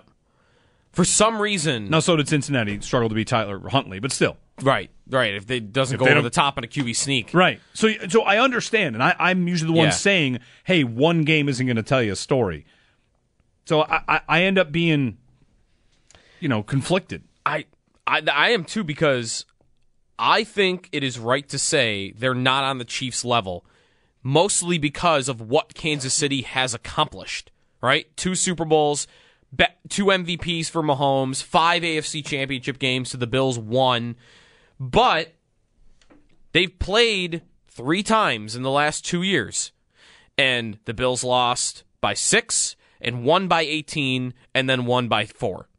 For 0.91 1.05
some 1.05 1.41
reason. 1.41 1.89
Now, 1.89 2.01
so 2.01 2.15
did 2.15 2.27
Cincinnati 2.27 2.81
struggle 2.81 3.09
to 3.09 3.15
beat 3.15 3.27
Tyler 3.27 3.59
Huntley, 3.69 3.99
but 3.99 4.11
still. 4.11 4.37
Right, 4.61 4.91
right. 5.09 5.33
If 5.33 5.49
it 5.49 5.73
doesn't 5.73 5.95
If 5.95 5.99
go 5.99 6.05
over 6.07 6.21
the 6.21 6.29
top 6.29 6.57
on 6.57 6.63
a 6.63 6.67
QB 6.67 6.95
sneak. 6.95 7.33
Right. 7.33 7.59
So, 7.73 7.89
so 8.09 8.21
I 8.21 8.37
understand, 8.39 8.95
and 8.95 9.03
I, 9.03 9.15
I'm 9.17 9.47
usually 9.47 9.71
the 9.73 9.77
one 9.77 9.87
Yeah. 9.87 9.91
saying, 9.91 10.39
"Hey, 10.63 10.83
one 10.83 11.23
game 11.23 11.49
isn't 11.49 11.65
going 11.65 11.75
to 11.77 11.83
tell 11.83 12.03
you 12.03 12.11
a 12.11 12.15
story." 12.15 12.65
So 13.65 13.81
I, 13.81 14.01
I, 14.07 14.21
I 14.27 14.43
end 14.43 14.59
up 14.59 14.71
being, 14.71 15.17
you 16.39 16.49
know, 16.49 16.61
conflicted. 16.63 17.23
I, 17.45 17.65
I 18.05 18.21
I 18.31 18.49
am 18.51 18.63
too 18.63 18.83
because 18.83 19.45
I 20.19 20.43
think 20.43 20.87
it 20.91 21.03
is 21.03 21.17
right 21.17 21.47
to 21.49 21.57
say 21.57 22.11
they're 22.11 22.35
not 22.35 22.63
on 22.63 22.77
the 22.77 22.85
Chiefs 22.85 23.25
level, 23.25 23.65
mostly 24.21 24.77
because 24.77 25.27
of 25.29 25.41
what 25.41 25.73
Kansas 25.73 26.13
City 26.13 26.43
has 26.43 26.73
accomplished. 26.73 27.49
Right, 27.81 28.15
two 28.15 28.35
Super 28.35 28.63
Bowls, 28.63 29.07
two 29.89 30.05
MVPs 30.05 30.69
for 30.69 30.81
Mahomes, 30.81 31.43
five 31.43 31.83
AFC 31.83 32.25
Championship 32.25 32.79
games 32.79 33.09
to 33.09 33.17
the 33.17 33.27
Bills, 33.27 33.59
one, 33.59 34.15
but 34.89 35.33
they've 36.51 36.77
played 36.77 37.41
three 37.67 38.03
times 38.03 38.53
in 38.55 38.63
the 38.63 38.71
last 38.71 39.05
two 39.05 39.21
years, 39.21 39.71
and 40.37 40.77
the 40.83 40.93
Bills 40.93 41.23
lost 41.23 41.83
by 42.01 42.13
six, 42.13 42.75
and 42.99 43.23
one 43.23 43.47
by 43.47 43.61
eighteen, 43.61 44.33
and 44.53 44.69
then 44.69 44.85
one 44.85 45.07
by 45.07 45.25
four. 45.25 45.69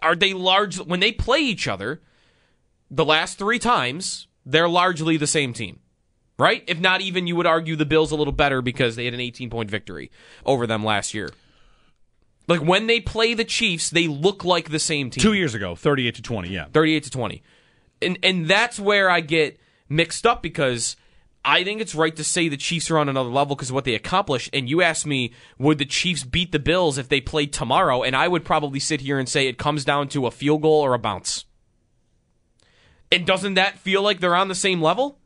Are 0.00 0.14
they 0.14 0.32
large 0.32 0.78
when 0.78 1.00
they 1.00 1.10
play 1.10 1.40
each 1.40 1.66
other 1.66 2.00
the 2.88 3.04
last 3.04 3.36
three 3.36 3.58
times 3.58 4.28
they're 4.46 4.68
largely 4.68 5.16
the 5.16 5.26
same 5.26 5.52
team 5.52 5.80
right? 6.38 6.64
If 6.66 6.80
not 6.80 7.00
even 7.00 7.26
you 7.26 7.36
would 7.36 7.46
argue 7.46 7.76
the 7.76 7.86
bills 7.86 8.10
a 8.10 8.16
little 8.16 8.32
better 8.32 8.62
because 8.62 8.96
they 8.96 9.04
had 9.04 9.14
an 9.14 9.20
18 9.20 9.50
point 9.50 9.70
victory 9.70 10.10
over 10.44 10.66
them 10.66 10.84
last 10.84 11.14
year 11.14 11.30
like 12.48 12.60
when 12.60 12.86
they 12.86 13.00
play 13.00 13.34
the 13.34 13.44
chiefs 13.44 13.90
they 13.90 14.08
look 14.08 14.44
like 14.44 14.70
the 14.70 14.78
same 14.78 15.10
team 15.10 15.22
Two 15.22 15.34
years 15.34 15.54
ago, 15.54 15.74
thirty-eight 15.74 16.16
to 16.16 16.22
twenty. 16.22 16.48
Yeah. 16.48 16.66
38 16.72 17.04
to 17.04 17.10
20 17.10 17.42
and 18.02 18.18
and 18.22 18.48
that's 18.48 18.80
where 18.80 19.08
i 19.08 19.20
get 19.20 19.58
mixed 19.88 20.26
up 20.26 20.42
because 20.42 20.96
I 21.44 21.64
think 21.64 21.80
it's 21.80 21.94
right 21.94 22.14
to 22.14 22.24
say 22.24 22.48
the 22.48 22.56
Chiefs 22.56 22.90
are 22.90 22.98
on 22.98 23.08
another 23.08 23.28
level 23.28 23.56
because 23.56 23.70
of 23.70 23.74
what 23.74 23.84
they 23.84 23.94
accomplished. 23.94 24.50
And 24.52 24.68
you 24.68 24.80
asked 24.80 25.06
me, 25.06 25.32
would 25.58 25.78
the 25.78 25.84
Chiefs 25.84 26.22
beat 26.22 26.52
the 26.52 26.60
Bills 26.60 26.98
if 26.98 27.08
they 27.08 27.20
played 27.20 27.52
tomorrow? 27.52 28.02
And 28.02 28.14
I 28.14 28.28
would 28.28 28.44
probably 28.44 28.78
sit 28.78 29.00
here 29.00 29.18
and 29.18 29.28
say 29.28 29.48
it 29.48 29.58
comes 29.58 29.84
down 29.84 30.08
to 30.10 30.26
a 30.26 30.30
field 30.30 30.62
goal 30.62 30.80
or 30.80 30.94
a 30.94 30.98
bounce. 30.98 31.44
And 33.10 33.26
doesn't 33.26 33.54
that 33.54 33.78
feel 33.78 34.02
like 34.02 34.20
they're 34.20 34.36
on 34.36 34.48
the 34.48 34.54
same 34.54 34.80
level? 34.80 35.18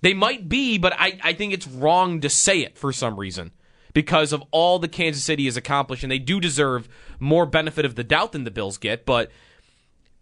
They 0.00 0.14
might 0.14 0.48
be, 0.48 0.78
but 0.78 0.94
I, 0.96 1.18
I 1.22 1.32
think 1.32 1.52
it's 1.52 1.66
wrong 1.66 2.20
to 2.20 2.30
say 2.30 2.60
it 2.60 2.78
for 2.78 2.92
some 2.92 3.18
reason 3.18 3.50
because 3.98 4.32
of 4.32 4.44
all 4.52 4.78
the 4.78 4.86
Kansas 4.86 5.24
City 5.24 5.46
has 5.46 5.56
accomplished. 5.56 6.04
And 6.04 6.12
they 6.12 6.20
do 6.20 6.38
deserve 6.38 6.88
more 7.18 7.44
benefit 7.44 7.84
of 7.84 7.96
the 7.96 8.04
doubt 8.04 8.30
than 8.30 8.44
the 8.44 8.50
Bills 8.52 8.78
get. 8.78 9.04
But 9.04 9.32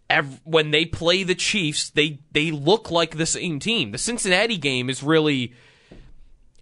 ev- 0.09 0.41
when 0.45 0.71
they 0.71 0.83
play 0.83 1.21
the 1.21 1.35
Chiefs, 1.35 1.91
they 1.91 2.17
they 2.31 2.49
look 2.49 2.89
like 2.89 3.17
the 3.17 3.27
same 3.27 3.59
team. 3.59 3.91
The 3.91 3.99
Cincinnati 3.99 4.57
game 4.57 4.89
is 4.89 5.03
really 5.03 5.53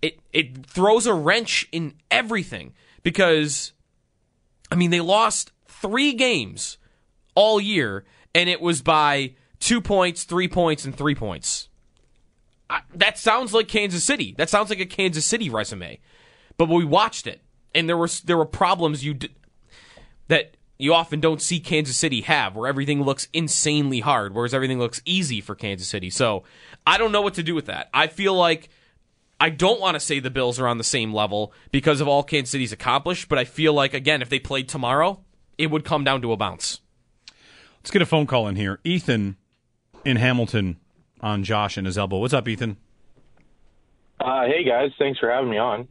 it 0.01 0.19
it 0.34 0.65
throws 0.65 1.06
a 1.06 1.13
wrench 1.13 1.69
in 1.71 1.93
everything 2.12 2.73
because 3.01 3.71
I 4.69 4.75
mean 4.75 4.91
they 4.91 4.99
lost 4.99 5.54
3 5.69 6.12
games 6.15 6.78
all 7.34 7.62
year 7.62 8.04
and 8.34 8.49
it 8.49 8.60
was 8.60 8.82
by 8.82 9.36
2 9.62 9.80
points, 9.80 10.25
3 10.25 10.49
points 10.49 10.84
and 10.84 10.93
3 10.93 11.15
points. 11.15 11.69
I, 12.69 12.82
that 12.93 13.17
sounds 13.17 13.54
like 13.54 13.69
Kansas 13.69 14.04
City. 14.04 14.36
That 14.38 14.49
sounds 14.49 14.69
like 14.69 14.82
a 14.82 14.86
Kansas 14.86 15.25
City 15.25 15.49
resume. 15.49 16.01
But 16.57 16.69
we 16.69 16.85
watched 16.85 17.27
it 17.27 17.41
and 17.75 17.87
there 17.89 17.97
were 17.97 18.09
there 18.23 18.37
were 18.37 18.45
problems 18.45 19.03
you 19.03 19.13
d- 19.13 19.29
that 20.29 20.55
you 20.77 20.93
often 20.93 21.19
don't 21.19 21.41
see 21.41 21.59
Kansas 21.59 21.95
City 21.95 22.21
have, 22.21 22.55
where 22.55 22.67
everything 22.67 23.03
looks 23.03 23.27
insanely 23.31 23.99
hard, 23.99 24.33
whereas 24.33 24.53
everything 24.53 24.79
looks 24.79 25.01
easy 25.05 25.39
for 25.39 25.55
Kansas 25.55 25.87
City. 25.87 26.09
So 26.09 26.43
I 26.85 26.97
don't 26.97 27.11
know 27.11 27.21
what 27.21 27.35
to 27.35 27.43
do 27.43 27.55
with 27.55 27.67
that. 27.67 27.89
I 27.93 28.07
feel 28.07 28.33
like 28.33 28.69
I 29.39 29.49
don't 29.49 29.79
want 29.79 29.95
to 29.95 29.99
say 29.99 30.19
the 30.19 30.29
Bills 30.29 30.59
are 30.59 30.67
on 30.67 30.77
the 30.77 30.83
same 30.83 31.13
level 31.13 31.53
because 31.71 32.01
of 32.01 32.07
all 32.07 32.23
Kansas 32.23 32.51
City's 32.51 32.71
accomplished, 32.71 33.29
but 33.29 33.37
I 33.37 33.45
feel 33.45 33.73
like, 33.73 33.93
again, 33.93 34.21
if 34.21 34.29
they 34.29 34.39
played 34.39 34.67
tomorrow, 34.67 35.21
it 35.57 35.67
would 35.67 35.85
come 35.85 36.03
down 36.03 36.21
to 36.21 36.31
a 36.31 36.37
bounce. 36.37 36.79
Let's 37.79 37.91
get 37.91 38.01
a 38.01 38.05
phone 38.05 38.25
call 38.25 38.47
in 38.47 38.55
here. 38.55 38.79
Ethan 38.83 39.37
in 40.03 40.17
Hamilton 40.17 40.77
on 41.21 41.43
Josh 41.43 41.77
and 41.77 41.85
his 41.85 41.97
elbow. 41.97 42.17
What's 42.17 42.33
up, 42.33 42.47
Ethan? 42.47 42.77
Uh, 44.19 44.45
hey 44.45 44.63
guys, 44.63 44.91
thanks 44.97 45.19
for 45.19 45.29
having 45.29 45.49
me 45.49 45.57
on. 45.57 45.87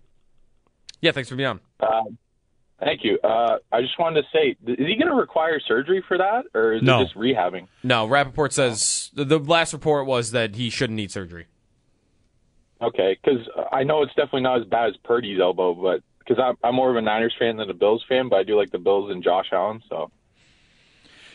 Yeah, 1.04 1.12
thanks 1.12 1.28
for 1.28 1.36
being 1.36 1.48
on. 1.50 1.60
Uh, 1.80 2.02
thank 2.80 3.04
you. 3.04 3.18
Uh, 3.22 3.58
I 3.70 3.82
just 3.82 3.98
wanted 3.98 4.22
to 4.22 4.28
say, 4.32 4.56
is 4.66 4.78
he 4.78 4.96
going 4.96 5.08
to 5.10 5.14
require 5.14 5.60
surgery 5.60 6.02
for 6.08 6.16
that, 6.16 6.46
or 6.54 6.72
is 6.72 6.82
No. 6.82 7.00
it 7.00 7.04
just 7.04 7.14
rehabbing? 7.14 7.66
No, 7.82 8.06
Rapoport 8.06 8.54
says 8.54 9.10
the, 9.12 9.26
the 9.26 9.38
last 9.38 9.74
report 9.74 10.06
was 10.06 10.30
that 10.30 10.54
he 10.56 10.70
shouldn't 10.70 10.96
need 10.96 11.10
surgery. 11.10 11.44
Okay, 12.80 13.18
because 13.22 13.46
I 13.70 13.82
know 13.84 14.02
it's 14.02 14.14
definitely 14.14 14.42
not 14.42 14.60
as 14.62 14.66
bad 14.66 14.88
as 14.88 14.96
Purdy's 15.04 15.40
elbow, 15.40 15.74
but 15.74 16.00
because 16.20 16.42
I'm, 16.42 16.56
I'm 16.64 16.74
more 16.74 16.88
of 16.88 16.96
a 16.96 17.02
Niners 17.02 17.34
fan 17.38 17.58
than 17.58 17.68
a 17.68 17.74
Bills 17.74 18.02
fan, 18.08 18.30
but 18.30 18.36
I 18.36 18.42
do 18.44 18.56
like 18.56 18.70
the 18.72 18.78
Bills 18.78 19.10
and 19.10 19.22
Josh 19.22 19.48
Allen. 19.52 19.82
So 19.90 20.10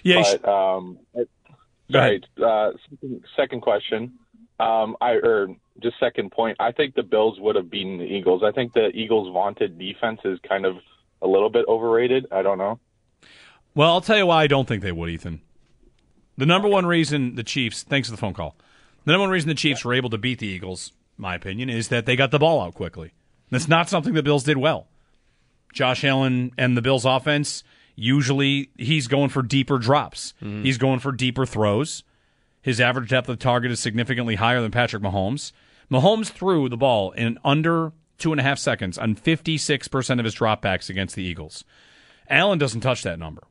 Yeah, 0.01 0.23
but, 0.41 0.49
um, 0.49 0.97
sorry. 1.91 2.23
Uh, 2.43 2.71
second, 2.89 3.23
second 3.35 3.61
question. 3.61 4.13
Um, 4.59 4.97
I 4.99 5.11
or 5.11 5.49
just 5.81 5.99
second 5.99 6.31
point. 6.31 6.57
I 6.59 6.71
think 6.71 6.95
the 6.95 7.03
Bills 7.03 7.39
would 7.39 7.55
have 7.55 7.69
beaten 7.69 7.97
the 7.97 8.05
Eagles. 8.05 8.43
I 8.43 8.51
think 8.51 8.73
the 8.73 8.89
Eagles' 8.89 9.31
vaunted 9.33 9.77
defense 9.77 10.19
is 10.25 10.39
kind 10.47 10.65
of 10.65 10.77
a 11.21 11.27
little 11.27 11.49
bit 11.49 11.65
overrated. 11.67 12.27
I 12.31 12.41
don't 12.41 12.57
know. 12.57 12.79
Well, 13.75 13.91
I'll 13.91 14.01
tell 14.01 14.17
you 14.17 14.25
why 14.25 14.43
I 14.43 14.47
don't 14.47 14.67
think 14.67 14.83
they 14.83 14.91
would, 14.91 15.09
Ethan. 15.09 15.41
The 16.37 16.45
number 16.45 16.67
one 16.67 16.85
reason 16.85 17.35
the 17.35 17.43
Chiefs, 17.43 17.83
thanks 17.83 18.07
for 18.07 18.13
the 18.13 18.19
phone 18.19 18.33
call, 18.33 18.55
the 19.05 19.11
number 19.11 19.23
one 19.23 19.29
reason 19.29 19.49
the 19.49 19.55
Chiefs 19.55 19.83
were 19.83 19.93
able 19.93 20.09
to 20.09 20.17
beat 20.17 20.39
the 20.39 20.47
Eagles, 20.47 20.93
my 21.17 21.35
opinion, 21.35 21.69
is 21.69 21.89
that 21.89 22.05
they 22.05 22.15
got 22.15 22.31
the 22.31 22.39
ball 22.39 22.61
out 22.61 22.73
quickly. 22.73 23.13
That's 23.49 23.67
not 23.67 23.89
something 23.89 24.13
the 24.13 24.23
Bills 24.23 24.43
did 24.43 24.57
well. 24.57 24.87
Josh 25.73 26.03
Allen 26.03 26.51
and 26.57 26.75
the 26.75 26.81
Bills 26.81 27.05
offense, 27.05 27.63
usually 27.95 28.69
he's 28.77 29.07
going 29.07 29.29
for 29.29 29.41
deeper 29.41 29.77
drops. 29.77 30.33
Mm-hmm. 30.41 30.63
He's 30.63 30.77
going 30.77 30.99
for 30.99 31.11
deeper 31.11 31.45
throws. 31.45 32.03
His 32.61 32.79
average 32.81 33.09
depth 33.09 33.29
of 33.29 33.39
target 33.39 33.71
is 33.71 33.79
significantly 33.79 34.35
higher 34.35 34.61
than 34.61 34.71
Patrick 34.71 35.03
Mahomes. 35.03 35.51
Mahomes 35.91 36.29
threw 36.29 36.69
the 36.69 36.77
ball 36.77 37.11
in 37.11 37.37
under 37.43 37.93
two 38.17 38.31
and 38.31 38.39
a 38.39 38.43
half 38.43 38.59
seconds 38.59 38.97
on 38.97 39.15
56% 39.15 40.19
of 40.19 40.25
his 40.25 40.35
dropbacks 40.35 40.89
against 40.89 41.15
the 41.15 41.23
Eagles. 41.23 41.63
Allen 42.29 42.59
doesn't 42.59 42.81
touch 42.81 43.01
that 43.03 43.17
number 43.17 43.43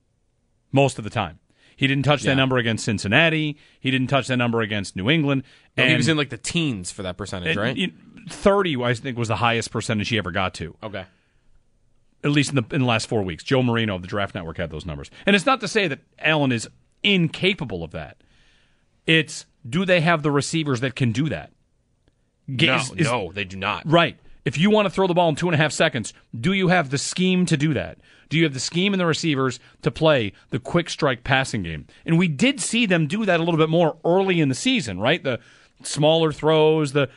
most 0.72 0.98
of 0.98 1.04
the 1.04 1.10
time. 1.10 1.38
He 1.74 1.86
didn't 1.86 2.04
touch 2.04 2.24
Yeah. 2.24 2.32
that 2.32 2.36
number 2.36 2.58
against 2.58 2.84
Cincinnati. 2.84 3.56
He 3.80 3.90
didn't 3.90 4.08
touch 4.08 4.26
that 4.26 4.36
number 4.36 4.60
against 4.60 4.96
New 4.96 5.08
England. 5.08 5.44
No, 5.76 5.86
he 5.86 5.94
was 5.96 6.08
in 6.08 6.16
like 6.16 6.28
the 6.30 6.36
teens 6.36 6.90
for 6.90 7.02
that 7.04 7.16
percentage, 7.16 7.56
and, 7.56 7.60
right? 7.78 7.92
30, 8.28 8.82
I 8.82 8.94
think, 8.94 9.16
was 9.16 9.28
the 9.28 9.36
highest 9.36 9.70
percentage 9.70 10.08
he 10.08 10.18
ever 10.18 10.30
got 10.32 10.54
to. 10.54 10.74
Okay. 10.82 11.04
At 12.24 12.30
least 12.32 12.50
in 12.50 12.56
the, 12.56 12.64
in 12.74 12.80
the 12.82 12.86
last 12.86 13.08
four 13.08 13.22
weeks. 13.22 13.44
Joe 13.44 13.62
Marino 13.62 13.94
of 13.94 14.02
the 14.02 14.08
Draft 14.08 14.34
Network 14.34 14.56
had 14.56 14.70
those 14.70 14.84
numbers. 14.84 15.08
And 15.24 15.36
it's 15.36 15.46
not 15.46 15.60
to 15.60 15.68
say 15.68 15.86
that 15.86 16.00
Allen 16.18 16.50
is 16.50 16.68
incapable 17.04 17.84
of 17.84 17.92
that. 17.92 18.16
It's 19.06 19.46
do 19.68 19.84
they 19.84 20.00
have 20.00 20.22
the 20.24 20.30
receivers 20.32 20.80
that 20.80 20.96
can 20.96 21.12
do 21.12 21.28
that? 21.28 21.52
Ga- 22.56 22.66
no, 22.66 22.76
is- 22.76 22.90
is- 22.96 23.06
no, 23.06 23.32
they 23.32 23.44
do 23.44 23.56
not. 23.56 23.82
Right. 23.90 24.16
If 24.44 24.56
you 24.56 24.70
want 24.70 24.86
to 24.86 24.90
throw 24.90 25.06
the 25.06 25.14
ball 25.14 25.28
in 25.28 25.34
two 25.34 25.46
and 25.48 25.54
a 25.54 25.58
half 25.58 25.72
seconds, 25.72 26.14
do 26.38 26.52
you 26.54 26.68
have 26.68 26.88
the 26.90 26.96
scheme 26.98 27.44
to 27.46 27.56
do 27.56 27.74
that? 27.74 27.98
Do 28.30 28.38
you 28.38 28.44
have 28.44 28.54
the 28.54 28.60
scheme 28.60 28.94
and 28.94 29.00
the 29.00 29.04
receivers 29.06 29.60
to 29.82 29.90
play 29.90 30.32
the 30.50 30.58
quick 30.58 30.88
strike 30.88 31.22
passing 31.24 31.62
game? 31.62 31.86
And 32.06 32.18
we 32.18 32.28
did 32.28 32.60
see 32.60 32.86
them 32.86 33.06
do 33.06 33.26
that 33.26 33.40
a 33.40 33.42
little 33.42 33.58
bit 33.58 33.68
more 33.68 33.96
early 34.04 34.40
in 34.40 34.48
the 34.48 34.54
season, 34.54 35.00
right? 35.00 35.22
The 35.22 35.38
smaller 35.82 36.32
throws, 36.32 36.92
the 36.92 37.10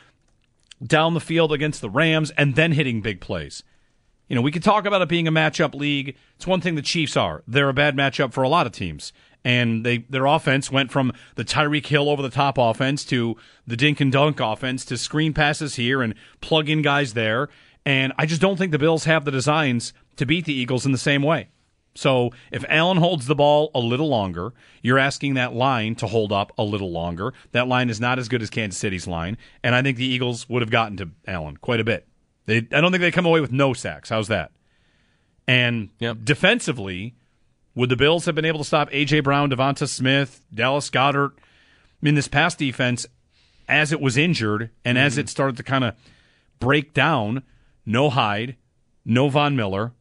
down 0.84 1.14
the 1.14 1.20
field 1.20 1.52
against 1.52 1.80
the 1.80 1.88
Rams, 1.90 2.30
and 2.32 2.54
then 2.54 2.72
hitting 2.72 3.00
big 3.00 3.20
plays. 3.20 3.62
You 4.28 4.36
know, 4.36 4.42
we 4.42 4.50
could 4.50 4.62
talk 4.62 4.84
about 4.84 5.00
it 5.02 5.08
being 5.08 5.28
a 5.28 5.32
matchup 5.32 5.74
league. 5.74 6.16
It's 6.36 6.46
one 6.46 6.60
thing 6.60 6.74
the 6.74 6.82
Chiefs 6.82 7.16
are. 7.16 7.42
They're 7.46 7.68
a 7.68 7.74
bad 7.74 7.96
matchup 7.96 8.32
for 8.32 8.42
a 8.42 8.48
lot 8.48 8.66
of 8.66 8.72
teams. 8.72 9.12
And 9.44 9.84
they 9.84 9.98
their 9.98 10.26
offense 10.26 10.70
went 10.70 10.92
from 10.92 11.12
the 11.34 11.44
Tyreek 11.44 11.86
Hill 11.86 12.08
over 12.08 12.22
the 12.22 12.30
top 12.30 12.58
offense 12.58 13.04
to 13.06 13.36
the 13.66 13.76
dink 13.76 14.00
and 14.00 14.12
dunk 14.12 14.38
offense 14.40 14.84
to 14.86 14.96
screen 14.96 15.32
passes 15.32 15.74
here 15.74 16.00
and 16.00 16.14
plug 16.40 16.68
in 16.68 16.82
guys 16.82 17.14
there. 17.14 17.48
And 17.84 18.12
I 18.16 18.26
just 18.26 18.40
don't 18.40 18.56
think 18.56 18.70
the 18.70 18.78
Bills 18.78 19.04
have 19.04 19.24
the 19.24 19.32
designs 19.32 19.92
to 20.16 20.26
beat 20.26 20.44
the 20.44 20.54
Eagles 20.54 20.86
in 20.86 20.92
the 20.92 20.98
same 20.98 21.22
way. 21.22 21.48
So 21.94 22.30
if 22.50 22.64
Allen 22.68 22.98
holds 22.98 23.26
the 23.26 23.34
ball 23.34 23.70
a 23.74 23.80
little 23.80 24.08
longer, 24.08 24.54
you're 24.80 24.98
asking 24.98 25.34
that 25.34 25.52
line 25.52 25.94
to 25.96 26.06
hold 26.06 26.32
up 26.32 26.52
a 26.56 26.62
little 26.62 26.90
longer. 26.90 27.34
That 27.52 27.68
line 27.68 27.90
is 27.90 28.00
not 28.00 28.18
as 28.18 28.28
good 28.28 28.42
as 28.42 28.50
Kansas 28.50 28.78
City's 28.78 29.06
line, 29.06 29.36
and 29.62 29.74
I 29.74 29.82
think 29.82 29.98
the 29.98 30.06
Eagles 30.06 30.48
would 30.48 30.62
have 30.62 30.70
gotten 30.70 30.96
to 30.98 31.10
Allen 31.26 31.58
quite 31.58 31.80
a 31.80 31.84
bit. 31.84 32.06
They, 32.46 32.58
I 32.72 32.80
don't 32.80 32.92
think 32.92 33.02
they 33.02 33.10
come 33.10 33.26
away 33.26 33.40
with 33.40 33.52
no 33.52 33.74
sacks. 33.74 34.08
How's 34.08 34.28
that? 34.28 34.52
And 35.46 35.90
defensively, 36.24 37.14
would 37.74 37.88
the 37.88 37.96
Bills 37.96 38.26
have 38.26 38.34
been 38.34 38.44
able 38.44 38.58
to 38.58 38.64
stop 38.64 38.88
A.J. 38.92 39.20
Brown, 39.20 39.50
Devonta 39.50 39.88
Smith, 39.88 40.42
Dallas 40.52 40.90
Goedert? 40.90 41.32
I 41.36 41.40
mean, 42.00 42.14
this 42.14 42.28
pass 42.28 42.54
defense, 42.54 43.06
as 43.68 43.92
it 43.92 44.00
was 44.00 44.16
injured 44.16 44.70
and 44.84 44.98
as 44.98 45.16
it 45.16 45.22
mm-hmm. 45.22 45.28
started 45.28 45.56
to 45.56 45.62
kind 45.62 45.84
of 45.84 45.94
break 46.58 46.92
down, 46.92 47.42
no 47.86 48.10
Hyde, 48.10 48.56
no 49.04 49.28
Von 49.28 49.56
Miller. 49.56 49.92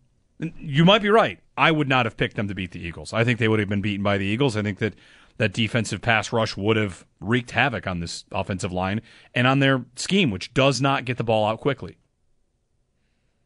You 0.57 0.83
might 0.85 1.01
be 1.01 1.09
right. 1.09 1.39
I 1.55 1.71
would 1.71 1.87
not 1.87 2.05
have 2.05 2.17
picked 2.17 2.35
them 2.35 2.47
to 2.47 2.55
beat 2.55 2.71
the 2.71 2.79
Eagles. 2.79 3.13
I 3.13 3.23
think 3.23 3.39
they 3.39 3.47
would 3.47 3.59
have 3.59 3.69
been 3.69 3.81
beaten 3.81 4.03
by 4.03 4.17
the 4.17 4.25
Eagles. 4.25 4.57
I 4.57 4.63
think 4.63 4.79
that 4.79 4.95
that 5.37 5.53
defensive 5.53 6.01
pass 6.01 6.33
rush 6.33 6.57
would 6.57 6.77
have 6.77 7.05
wreaked 7.19 7.51
havoc 7.51 7.87
on 7.87 7.99
this 7.99 8.25
offensive 8.31 8.71
line 8.71 9.01
and 9.33 9.47
on 9.47 9.59
their 9.59 9.85
scheme, 9.95 10.31
which 10.31 10.53
does 10.53 10.81
not 10.81 11.05
get 11.05 11.17
the 11.17 11.23
ball 11.23 11.45
out 11.47 11.59
quickly. 11.59 11.97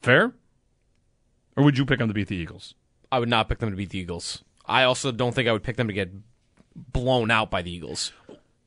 Fair? 0.01 0.34
Or 1.55 1.63
would 1.63 1.78
you 1.78 1.86
pick 1.86 1.99
them 1.99 2.07
to 2.07 2.13
beat 2.13 2.28
the 2.28 2.36
Eagles? 2.36 2.73
I 3.12 3.20
would 3.20 3.30
not 3.30 3.49
pick 3.49 3.60
them 3.60 3.70
to 3.70 3.76
beat 3.76 3.89
the 3.89 3.99
Eagles. 3.99 4.43
I 4.66 4.84
also 4.84 5.12
don't 5.12 5.34
think 5.34 5.47
I 5.47 5.51
would 5.51 5.64
pick 5.64 5.78
them 5.78 5.88
to 5.88 5.93
get 5.93 6.12
blown 6.76 7.32
out 7.32 7.51
by 7.51 7.62
the 7.62 7.72
Eagles. 7.72 8.12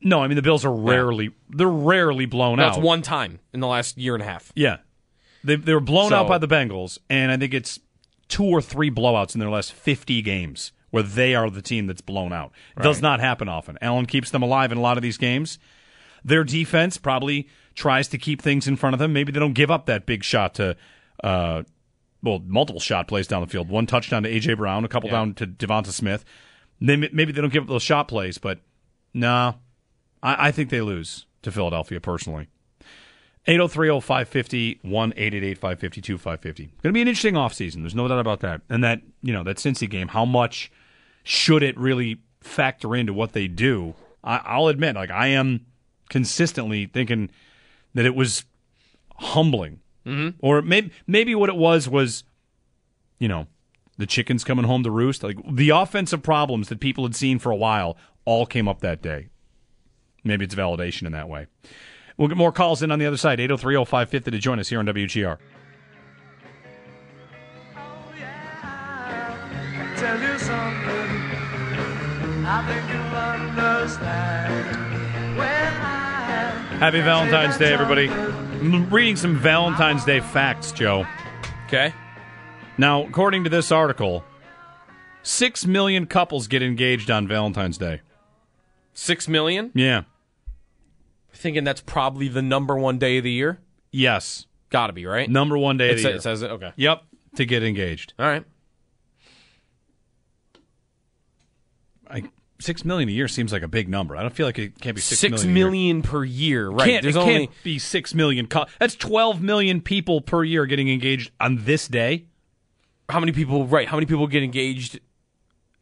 No, 0.00 0.22
I 0.22 0.28
mean 0.28 0.36
the 0.36 0.42
Bills 0.42 0.64
are 0.64 0.72
rarely 0.72 1.30
they're 1.50 1.66
rarely 1.68 2.26
blown 2.26 2.58
That's 2.58 2.70
out. 2.70 2.74
That's 2.76 2.86
one 2.86 3.02
time 3.02 3.40
in 3.52 3.60
the 3.60 3.66
last 3.66 3.98
year 3.98 4.14
and 4.14 4.22
a 4.22 4.26
half. 4.26 4.52
Yeah. 4.54 4.78
They 5.42 5.56
they 5.56 5.74
were 5.74 5.80
blown 5.80 6.12
out 6.12 6.28
by 6.28 6.38
the 6.38 6.48
Bengals, 6.48 6.98
and 7.08 7.32
I 7.32 7.36
think 7.36 7.54
it's 7.54 7.80
two 8.28 8.44
or 8.44 8.60
three 8.60 8.90
blowouts 8.90 9.34
in 9.34 9.40
their 9.40 9.50
last 9.50 9.72
fifty 9.72 10.22
games 10.22 10.72
where 10.90 11.02
they 11.02 11.34
are 11.34 11.50
the 11.50 11.62
team 11.62 11.86
that's 11.86 12.00
blown 12.00 12.32
out. 12.32 12.52
It 12.76 12.82
Does 12.82 13.02
not 13.02 13.20
happen 13.20 13.48
often. 13.48 13.76
Allen 13.82 14.06
keeps 14.06 14.30
them 14.30 14.42
alive 14.42 14.72
in 14.72 14.78
a 14.78 14.80
lot 14.80 14.96
of 14.96 15.02
these 15.02 15.18
games. 15.18 15.58
Their 16.24 16.44
defense 16.44 16.96
probably 16.96 17.48
tries 17.74 18.08
to 18.08 18.18
keep 18.18 18.40
things 18.40 18.66
in 18.66 18.76
front 18.76 18.94
of 18.94 18.98
them. 18.98 19.12
Maybe 19.12 19.30
they 19.30 19.40
don't 19.40 19.52
give 19.52 19.70
up 19.70 19.86
that 19.86 20.06
big 20.06 20.24
shot 20.24 20.54
to 20.54 20.76
uh 21.22 21.64
well, 22.22 22.40
multiple 22.46 22.80
shot 22.80 23.08
plays 23.08 23.26
down 23.26 23.40
the 23.42 23.46
field. 23.46 23.68
One 23.68 23.86
touchdown 23.86 24.22
to 24.24 24.30
AJ 24.30 24.56
Brown, 24.56 24.84
a 24.84 24.88
couple 24.88 25.08
Yeah. 25.08 25.16
down 25.16 25.34
to 25.34 25.46
Devonta 25.46 25.88
Smith. 25.92 26.24
They, 26.80 26.96
maybe 26.96 27.32
they 27.32 27.40
don't 27.40 27.52
give 27.52 27.64
up 27.64 27.68
those 27.68 27.82
shot 27.82 28.08
plays, 28.08 28.38
but 28.38 28.60
no, 29.14 29.56
I, 30.22 30.48
I 30.48 30.50
think 30.52 30.70
they 30.70 30.80
lose 30.80 31.26
to 31.42 31.50
Philadelphia 31.50 32.00
personally. 32.00 32.48
803 33.46 34.00
550 34.00 34.80
1 34.82 35.10
550 35.12 36.16
550 36.18 36.62
Going 36.66 36.72
to 36.82 36.92
be 36.92 37.00
an 37.00 37.08
interesting 37.08 37.34
offseason. 37.34 37.80
There's 37.80 37.94
no 37.94 38.06
doubt 38.06 38.20
about 38.20 38.40
that. 38.40 38.60
And 38.68 38.84
that, 38.84 39.00
you 39.22 39.32
know, 39.32 39.42
that 39.44 39.56
Cincy 39.56 39.88
game, 39.88 40.08
how 40.08 40.24
much 40.24 40.70
should 41.24 41.62
it 41.62 41.76
really 41.78 42.18
factor 42.40 42.94
into 42.94 43.14
what 43.14 43.32
they 43.32 43.48
do? 43.48 43.94
I, 44.22 44.40
I'll 44.44 44.68
admit, 44.68 44.96
like, 44.96 45.10
I 45.10 45.28
am 45.28 45.64
consistently 46.10 46.86
thinking 46.86 47.30
that 47.94 48.04
it 48.04 48.14
was 48.14 48.44
humbling. 49.16 49.80
Mm-hmm. 50.08 50.36
Or 50.40 50.62
maybe, 50.62 50.90
maybe 51.06 51.34
what 51.34 51.48
it 51.48 51.56
was 51.56 51.88
was, 51.88 52.24
you 53.18 53.28
know, 53.28 53.46
the 53.98 54.06
chickens 54.06 54.44
coming 54.44 54.64
home 54.64 54.82
to 54.84 54.90
roost. 54.90 55.22
Like, 55.22 55.36
the 55.50 55.70
offensive 55.70 56.22
problems 56.22 56.68
that 56.68 56.80
people 56.80 57.04
had 57.04 57.14
seen 57.14 57.38
for 57.38 57.52
a 57.52 57.56
while 57.56 57.96
all 58.24 58.46
came 58.46 58.68
up 58.68 58.80
that 58.80 59.02
day. 59.02 59.28
Maybe 60.24 60.44
it's 60.44 60.54
validation 60.54 61.06
in 61.06 61.12
that 61.12 61.28
way. 61.28 61.46
We'll 62.16 62.28
get 62.28 62.36
more 62.36 62.52
calls 62.52 62.82
in 62.82 62.90
on 62.90 62.98
the 62.98 63.06
other 63.06 63.16
side. 63.16 63.38
803 63.38 63.76
550 63.76 64.30
to 64.30 64.38
join 64.38 64.58
us 64.58 64.68
here 64.68 64.78
on 64.78 64.86
WGR. 64.86 65.38
Tell 69.96 70.20
you 70.20 70.38
something, 70.38 71.24
I 72.46 72.64
think 72.66 72.88
you'll 72.92 73.16
understand 73.54 74.78
Happy 76.78 77.00
Valentine's 77.00 77.58
Day, 77.58 77.72
everybody. 77.72 78.08
I'm 78.60 78.90
reading 78.90 79.16
some 79.16 79.36
Valentine's 79.36 80.04
Day 80.04 80.20
facts, 80.20 80.72
Joe. 80.72 81.06
Okay. 81.66 81.92
Now, 82.76 83.04
according 83.04 83.44
to 83.44 83.50
this 83.50 83.70
article, 83.70 84.24
six 85.22 85.64
million 85.66 86.06
couples 86.06 86.48
get 86.48 86.62
engaged 86.62 87.10
on 87.10 87.28
Valentine's 87.28 87.78
Day. 87.78 88.00
Six 88.94 89.28
million? 89.28 89.70
Yeah. 89.74 90.02
Thinking 91.32 91.62
that's 91.62 91.80
probably 91.80 92.26
the 92.28 92.42
number 92.42 92.76
one 92.76 92.98
day 92.98 93.18
of 93.18 93.24
the 93.24 93.30
year? 93.30 93.60
Yes. 93.92 94.46
Gotta 94.70 94.92
be, 94.92 95.06
right? 95.06 95.30
Number 95.30 95.56
one 95.56 95.76
day 95.76 95.90
It 95.90 95.92
of 95.92 95.96
the 95.98 96.02
sa- 96.02 96.08
year. 96.08 96.16
it 96.16 96.22
says 96.22 96.42
it? 96.42 96.50
Okay. 96.50 96.72
Yep. 96.76 97.02
To 97.36 97.44
get 97.44 97.62
engaged. 97.62 98.12
All 98.18 98.26
right. 98.26 98.44
I, 102.10 102.24
six 102.60 102.84
million 102.84 103.08
a 103.08 103.12
year 103.12 103.28
seems 103.28 103.52
like 103.52 103.62
a 103.62 103.68
big 103.68 103.88
number. 103.88 104.16
I 104.16 104.22
don't 104.22 104.34
feel 104.34 104.46
like 104.46 104.58
it 104.58 104.80
can't 104.80 104.96
be 104.96 105.00
six, 105.02 105.20
Six 105.20 105.44
million 105.44 105.96
a 105.98 106.00
year. 106.00 106.10
per 106.10 106.24
year, 106.24 106.68
right? 106.68 106.86
Can't, 106.88 107.02
There's 107.02 107.16
it 107.16 107.18
only 107.20 107.46
can't 107.46 107.62
be 107.62 107.78
six 107.78 108.14
million. 108.14 108.46
cou- 108.46 108.66
That's 108.80 108.94
twelve 108.96 109.40
million 109.42 109.80
people 109.80 110.20
per 110.20 110.42
year 110.44 110.66
getting 110.66 110.88
engaged 110.88 111.30
on 111.40 111.64
this 111.64 111.86
day. 111.88 112.26
how 113.08 113.20
many 113.20 113.32
people? 113.32 113.66
Right? 113.66 113.86
How 113.88 113.96
many 113.96 114.06
people 114.06 114.26
get 114.26 114.42
engaged 114.42 115.00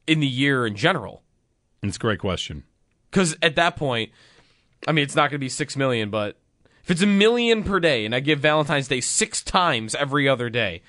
in 0.06 0.20
the 0.20 0.26
year 0.26 0.66
in 0.66 0.76
general? 0.76 1.22
It's 1.82 1.96
a 1.96 2.00
great 2.00 2.18
question. 2.18 2.64
Because 3.10 3.36
at 3.42 3.56
that 3.56 3.76
point, 3.76 4.10
I 4.86 4.92
mean, 4.92 5.02
it's 5.04 5.14
not 5.16 5.30
going 5.30 5.38
to 5.38 5.44
be 5.44 5.48
six 5.48 5.76
million, 5.76 6.10
but 6.10 6.36
if 6.84 6.90
it's 6.90 7.02
a 7.02 7.06
million 7.06 7.62
per 7.64 7.80
day, 7.80 8.04
and 8.04 8.14
I 8.14 8.20
give 8.20 8.40
Valentine's 8.40 8.88
Day 8.88 9.00
six 9.00 9.42
times 9.42 9.94
every 9.94 10.28
other 10.28 10.50
day, 10.50 10.82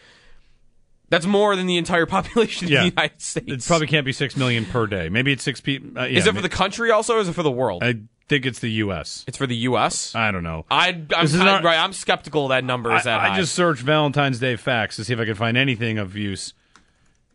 that's 1.10 1.26
more 1.26 1.56
than 1.56 1.66
the 1.68 1.78
entire 1.78 2.06
population 2.18 2.66
of 2.66 2.72
Yeah. 2.72 2.80
the 2.82 2.90
United 2.90 3.22
States. 3.22 3.66
It 3.66 3.68
probably 3.68 3.88
can't 3.88 4.06
be 4.06 4.14
six 4.14 4.36
million 4.36 4.66
per 4.66 4.88
day. 4.88 5.10
Maybe 5.10 5.32
it's 5.32 5.44
six 5.44 5.62
people. 5.62 5.98
Uh, 6.00 6.06
yeah, 6.06 6.20
is 6.20 6.28
it 6.28 6.36
for 6.36 6.42
the 6.42 6.50
country 6.50 6.92
also, 6.92 7.16
or 7.16 7.20
is 7.20 7.28
it 7.30 7.34
for 7.34 7.44
the 7.44 7.52
world? 7.52 7.84
I 7.84 7.96
think 8.28 8.46
it's 8.46 8.60
the 8.60 8.72
U.S. 8.72 9.24
it's 9.28 9.38
for 9.38 9.48
the 9.48 9.56
U.S. 9.56 10.14
I 10.14 10.32
don't 10.32 10.44
know. 10.44 10.66
I, 10.70 11.02
is 11.22 11.34
not- 11.34 11.64
right. 11.64 11.78
I'm 11.80 11.94
skeptical 11.94 12.50
that 12.50 12.64
number 12.66 12.94
is 12.96 13.02
I, 13.08 13.12
that 13.12 13.20
I 13.22 13.28
high. 13.30 13.38
just 13.38 13.56
searched 13.56 13.82
Valentine's 13.84 14.40
Day 14.40 14.56
facts 14.58 14.98
to 14.98 15.04
see 15.06 15.14
if 15.14 15.20
I 15.20 15.26
could 15.26 15.38
find 15.38 15.56
anything 15.58 15.98
of 15.98 16.16
use. 16.16 16.54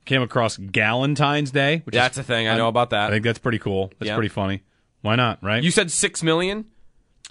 Came 0.05 0.21
across 0.21 0.57
Galentine's 0.57 1.53
Day. 1.53 1.83
Which 1.85 1.95
That's 1.95 2.17
is, 2.19 2.23
a 2.23 2.25
thing. 2.25 2.49
I 2.49 2.57
know 2.57 2.67
about 2.67 2.91
that. 2.91 3.09
I 3.09 3.11
think 3.13 3.25
that's 3.25 3.39
pretty 3.39 3.61
cool. 3.61 3.93
That's 4.01 4.09
Yeah. 4.09 4.17
pretty 4.17 4.31
funny. 4.31 4.63
Why 5.01 5.15
not? 5.15 5.39
Right? 5.45 5.63
you 5.63 5.71
said 5.71 5.93
six 5.93 6.25
million. 6.25 6.65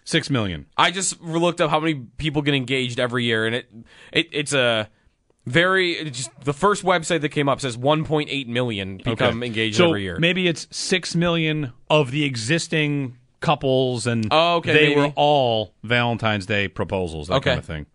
six 0.05 0.29
million. 0.29 0.65
I 0.77 0.91
just 0.91 1.21
looked 1.21 1.59
up 1.59 1.69
how 1.69 1.81
many 1.81 1.95
people 1.95 2.41
get 2.41 2.53
engaged 2.55 2.97
every 2.99 3.25
year, 3.25 3.45
and 3.45 3.55
it, 3.55 3.69
it 4.13 4.27
it's 4.31 4.53
a 4.53 4.89
very 5.45 6.09
just 6.11 6.29
the 6.43 6.53
first 6.53 6.83
website 6.83 7.21
that 7.21 7.29
came 7.29 7.49
up 7.49 7.59
says 7.61 7.77
1.8 7.77 8.47
million 8.47 8.97
become 8.97 9.37
Okay. 9.37 9.45
engaged 9.47 9.77
so 9.77 9.87
every 9.89 10.03
year. 10.03 10.17
Maybe 10.19 10.47
it's 10.47 10.67
six 10.71 11.15
million 11.15 11.73
of 11.89 12.11
the 12.11 12.23
existing 12.23 13.17
couples, 13.39 14.05
and 14.05 14.27
Oh, 14.29 14.57
okay, 14.57 14.71
they 14.73 14.87
maybe. 14.89 15.01
were 15.01 15.07
all 15.15 15.73
Valentine's 15.83 16.45
Day 16.45 16.67
proposals, 16.67 17.27
that 17.29 17.35
Okay. 17.35 17.49
kind 17.51 17.59
of 17.59 17.65
thing. 17.65 17.85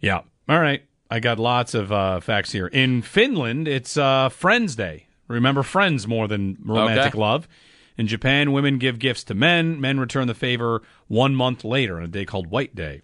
Yeah. 0.00 0.20
All 0.48 0.60
right. 0.60 0.82
I 1.10 1.20
got 1.20 1.38
lots 1.38 1.72
of 1.74 1.90
uh, 1.90 2.20
facts 2.20 2.52
here. 2.52 2.66
In 2.66 3.00
Finland, 3.02 3.66
it's 3.66 3.96
uh, 3.96 4.28
Friends 4.28 4.76
Day. 4.76 5.06
Remember 5.26 5.62
Friends 5.62 6.06
more 6.06 6.28
than 6.28 6.58
romantic 6.64 7.14
Okay. 7.14 7.18
love. 7.18 7.48
In 7.96 8.06
Japan, 8.06 8.52
women 8.52 8.78
give 8.78 8.98
gifts 8.98 9.24
to 9.24 9.34
men. 9.34 9.80
Men 9.80 9.98
return 9.98 10.28
the 10.28 10.34
favor 10.34 10.82
one 11.08 11.34
month 11.34 11.64
later 11.64 11.96
on 11.96 12.04
a 12.04 12.08
day 12.08 12.24
called 12.24 12.46
White 12.48 12.74
Day. 12.74 13.00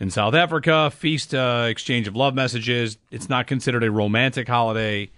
In 0.00 0.10
South 0.10 0.32
Africa, 0.34 0.90
feast 0.90 1.34
uh, 1.34 1.66
exchange 1.68 2.08
of 2.08 2.16
love 2.16 2.34
messages. 2.34 2.96
It's 3.10 3.28
not 3.28 3.46
considered 3.46 3.84
a 3.84 3.90
romantic 3.90 4.48
holiday. 4.48 5.10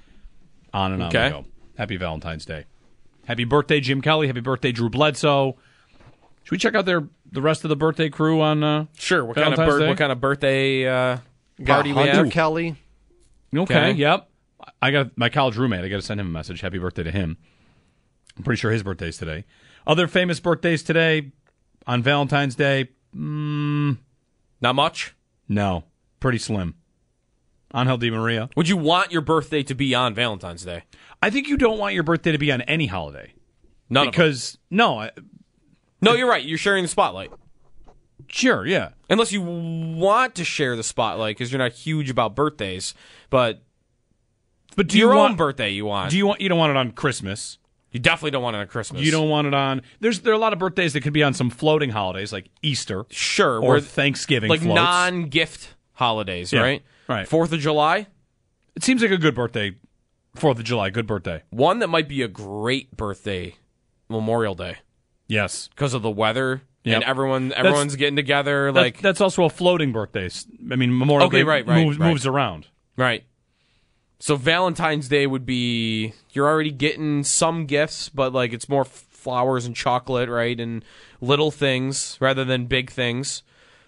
On 0.74 0.92
and 0.92 1.02
on 1.02 1.08
Okay. 1.08 1.26
we 1.26 1.30
go. 1.42 1.44
Happy 1.78 1.96
Valentine's 1.96 2.44
Day. 2.44 2.64
Happy 3.26 3.44
birthday, 3.44 3.78
Jim 3.78 4.02
Kelly. 4.02 4.26
Happy 4.26 4.40
birthday, 4.40 4.72
Drew 4.72 4.90
Bledsoe. 4.90 5.56
Should 6.42 6.50
we 6.50 6.58
check 6.58 6.74
out 6.74 6.84
their 6.86 7.06
the 7.30 7.40
rest 7.40 7.62
of 7.64 7.68
the 7.68 7.76
birthday 7.76 8.10
crew 8.10 8.40
on? 8.40 8.64
Uh, 8.64 8.86
sure. 8.98 9.24
What 9.24 9.36
kind 9.36 9.48
of 9.52 9.56
Valentine's 9.56 9.72
birth, 9.74 9.80
Day? 9.82 9.88
what 9.88 9.98
kind 9.98 10.12
of 10.12 10.20
birthday 10.20 10.86
uh, 10.88 11.18
party 11.64 11.92
we 11.92 12.02
have? 12.08 12.30
Kelly. 12.30 12.74
Okay, 13.54 13.60
Okay. 13.90 13.92
Yep. 13.92 14.28
I 14.80 14.90
got 14.90 15.16
my 15.16 15.28
college 15.28 15.56
roommate. 15.56 15.84
I 15.84 15.88
got 15.88 15.96
to 15.96 16.02
send 16.02 16.18
him 16.20 16.26
a 16.26 16.30
message. 16.30 16.60
Happy 16.60 16.78
birthday 16.78 17.04
to 17.04 17.10
him. 17.12 17.36
I'm 18.36 18.42
pretty 18.42 18.58
sure 18.58 18.70
his 18.72 18.82
birthday's 18.82 19.16
today. 19.16 19.44
Other 19.86 20.08
famous 20.08 20.40
birthdays 20.40 20.82
today 20.82 21.30
on 21.86 22.02
Valentine's 22.02 22.54
Day. 22.56 22.88
Mm, 23.14 23.98
Not 24.62 24.74
much. 24.74 25.14
no, 25.48 25.84
pretty 26.20 26.38
slim. 26.38 26.74
Angel 27.74 27.96
Di 27.96 28.10
Maria. 28.10 28.48
Would 28.56 28.68
you 28.68 28.76
want 28.76 29.12
your 29.12 29.22
birthday 29.22 29.62
to 29.64 29.74
be 29.74 29.94
on 29.94 30.14
Valentine's 30.14 30.64
Day? 30.64 30.84
I 31.22 31.30
think 31.30 31.48
you 31.48 31.56
don't 31.56 31.78
want 31.78 31.94
your 31.94 32.02
birthday 32.02 32.32
to 32.32 32.38
be 32.38 32.52
on 32.52 32.60
any 32.62 32.86
holiday 32.86 33.32
None 33.88 34.08
because 34.10 34.58
no, 34.70 34.98
I, 35.00 35.10
No, 36.00 36.12
you're 36.14 36.28
right. 36.28 36.44
You're 36.44 36.58
sharing 36.58 36.82
the 36.84 36.88
spotlight. 36.88 37.30
sure, 38.28 38.66
yeah, 38.66 38.90
Unless 39.10 39.32
you 39.32 39.40
want 39.42 40.34
to 40.36 40.44
share 40.44 40.76
the 40.76 40.82
spotlight 40.82 41.36
because 41.36 41.50
you're 41.50 41.58
not 41.58 41.72
huge 41.72 42.10
about 42.10 42.34
birthdays, 42.36 42.94
but 43.30 43.62
but 44.76 44.88
do 44.88 44.96
you 44.98 45.04
your 45.04 45.12
own 45.12 45.18
want? 45.18 45.36
birthday 45.38 45.70
you 45.70 45.84
want. 45.86 46.10
Do 46.10 46.16
you 46.16 46.26
want? 46.26 46.40
You 46.40 46.48
don't 46.48 46.58
want 46.58 46.70
it 46.70 46.76
on 46.76 46.92
Christmas. 46.92 47.58
You 47.92 48.00
definitely 48.00 48.30
don't 48.32 48.42
want 48.42 48.56
it 48.56 48.60
on 48.60 48.66
Christmas. 48.68 49.02
You 49.02 49.10
don't 49.10 49.28
want 49.28 49.46
it 49.46 49.54
on. 49.54 49.82
There's 50.00 50.20
there 50.20 50.32
are 50.32 50.36
a 50.36 50.38
lot 50.38 50.52
of 50.52 50.58
birthdays 50.58 50.94
that 50.94 51.02
could 51.02 51.12
be 51.12 51.22
on 51.22 51.34
some 51.34 51.50
floating 51.50 51.90
holidays 51.90 52.32
like 52.32 52.48
Easter 52.62 53.04
sure 53.10 53.62
or 53.62 53.80
Thanksgiving, 53.80 54.48
like 54.50 54.60
floats. 54.60 54.76
non-gift 54.76 55.74
holidays, 55.92 56.52
Yeah, 56.52 56.60
right? 56.62 56.82
right. 57.08 57.28
Fourth 57.28 57.52
of 57.52 57.60
July, 57.60 58.06
It 58.74 58.82
seems 58.82 59.02
like 59.02 59.10
a 59.10 59.18
good 59.18 59.34
birthday. 59.34 59.76
Fourth 60.34 60.58
of 60.58 60.64
July, 60.64 60.88
good 60.90 61.06
birthday. 61.06 61.42
one 61.50 61.80
that 61.80 61.88
might 61.88 62.08
be 62.08 62.22
a 62.22 62.28
great 62.28 62.96
birthday, 62.96 63.54
Memorial 64.08 64.54
Day, 64.54 64.78
Yes, 65.28 65.68
because 65.68 65.92
of 65.94 66.00
the 66.02 66.10
weather 66.10 66.62
Yep. 66.84 66.94
and 66.96 67.04
everyone 67.04 67.52
everyone's 67.52 67.94
getting 67.96 68.16
together. 68.16 68.72
Like 68.72 69.00
that's 69.00 69.20
also 69.20 69.44
a 69.44 69.50
floating 69.50 69.92
birthday. 69.92 70.28
I 70.70 70.76
mean, 70.76 70.98
Memorial 70.98 71.28
Okay, 71.28 71.38
Day 71.38 71.42
right, 71.44 71.66
right, 71.66 71.84
moves, 71.84 71.98
right. 71.98 72.08
moves 72.08 72.26
around. 72.26 72.66
right, 72.96 73.22
So 74.22 74.36
Valentine's 74.36 75.08
Day 75.08 75.26
would 75.26 75.44
be 75.44 76.14
you're 76.30 76.46
already 76.46 76.70
getting 76.70 77.24
some 77.24 77.66
gifts, 77.66 78.08
but 78.08 78.32
like 78.32 78.52
it's 78.52 78.68
more 78.68 78.82
f- 78.82 78.88
flowers 79.10 79.66
and 79.66 79.74
chocolate, 79.74 80.28
right? 80.28 80.60
And 80.60 80.84
little 81.20 81.50
things 81.50 82.18
rather 82.20 82.44
than 82.44 82.66
big 82.66 82.88
things. 82.92 83.42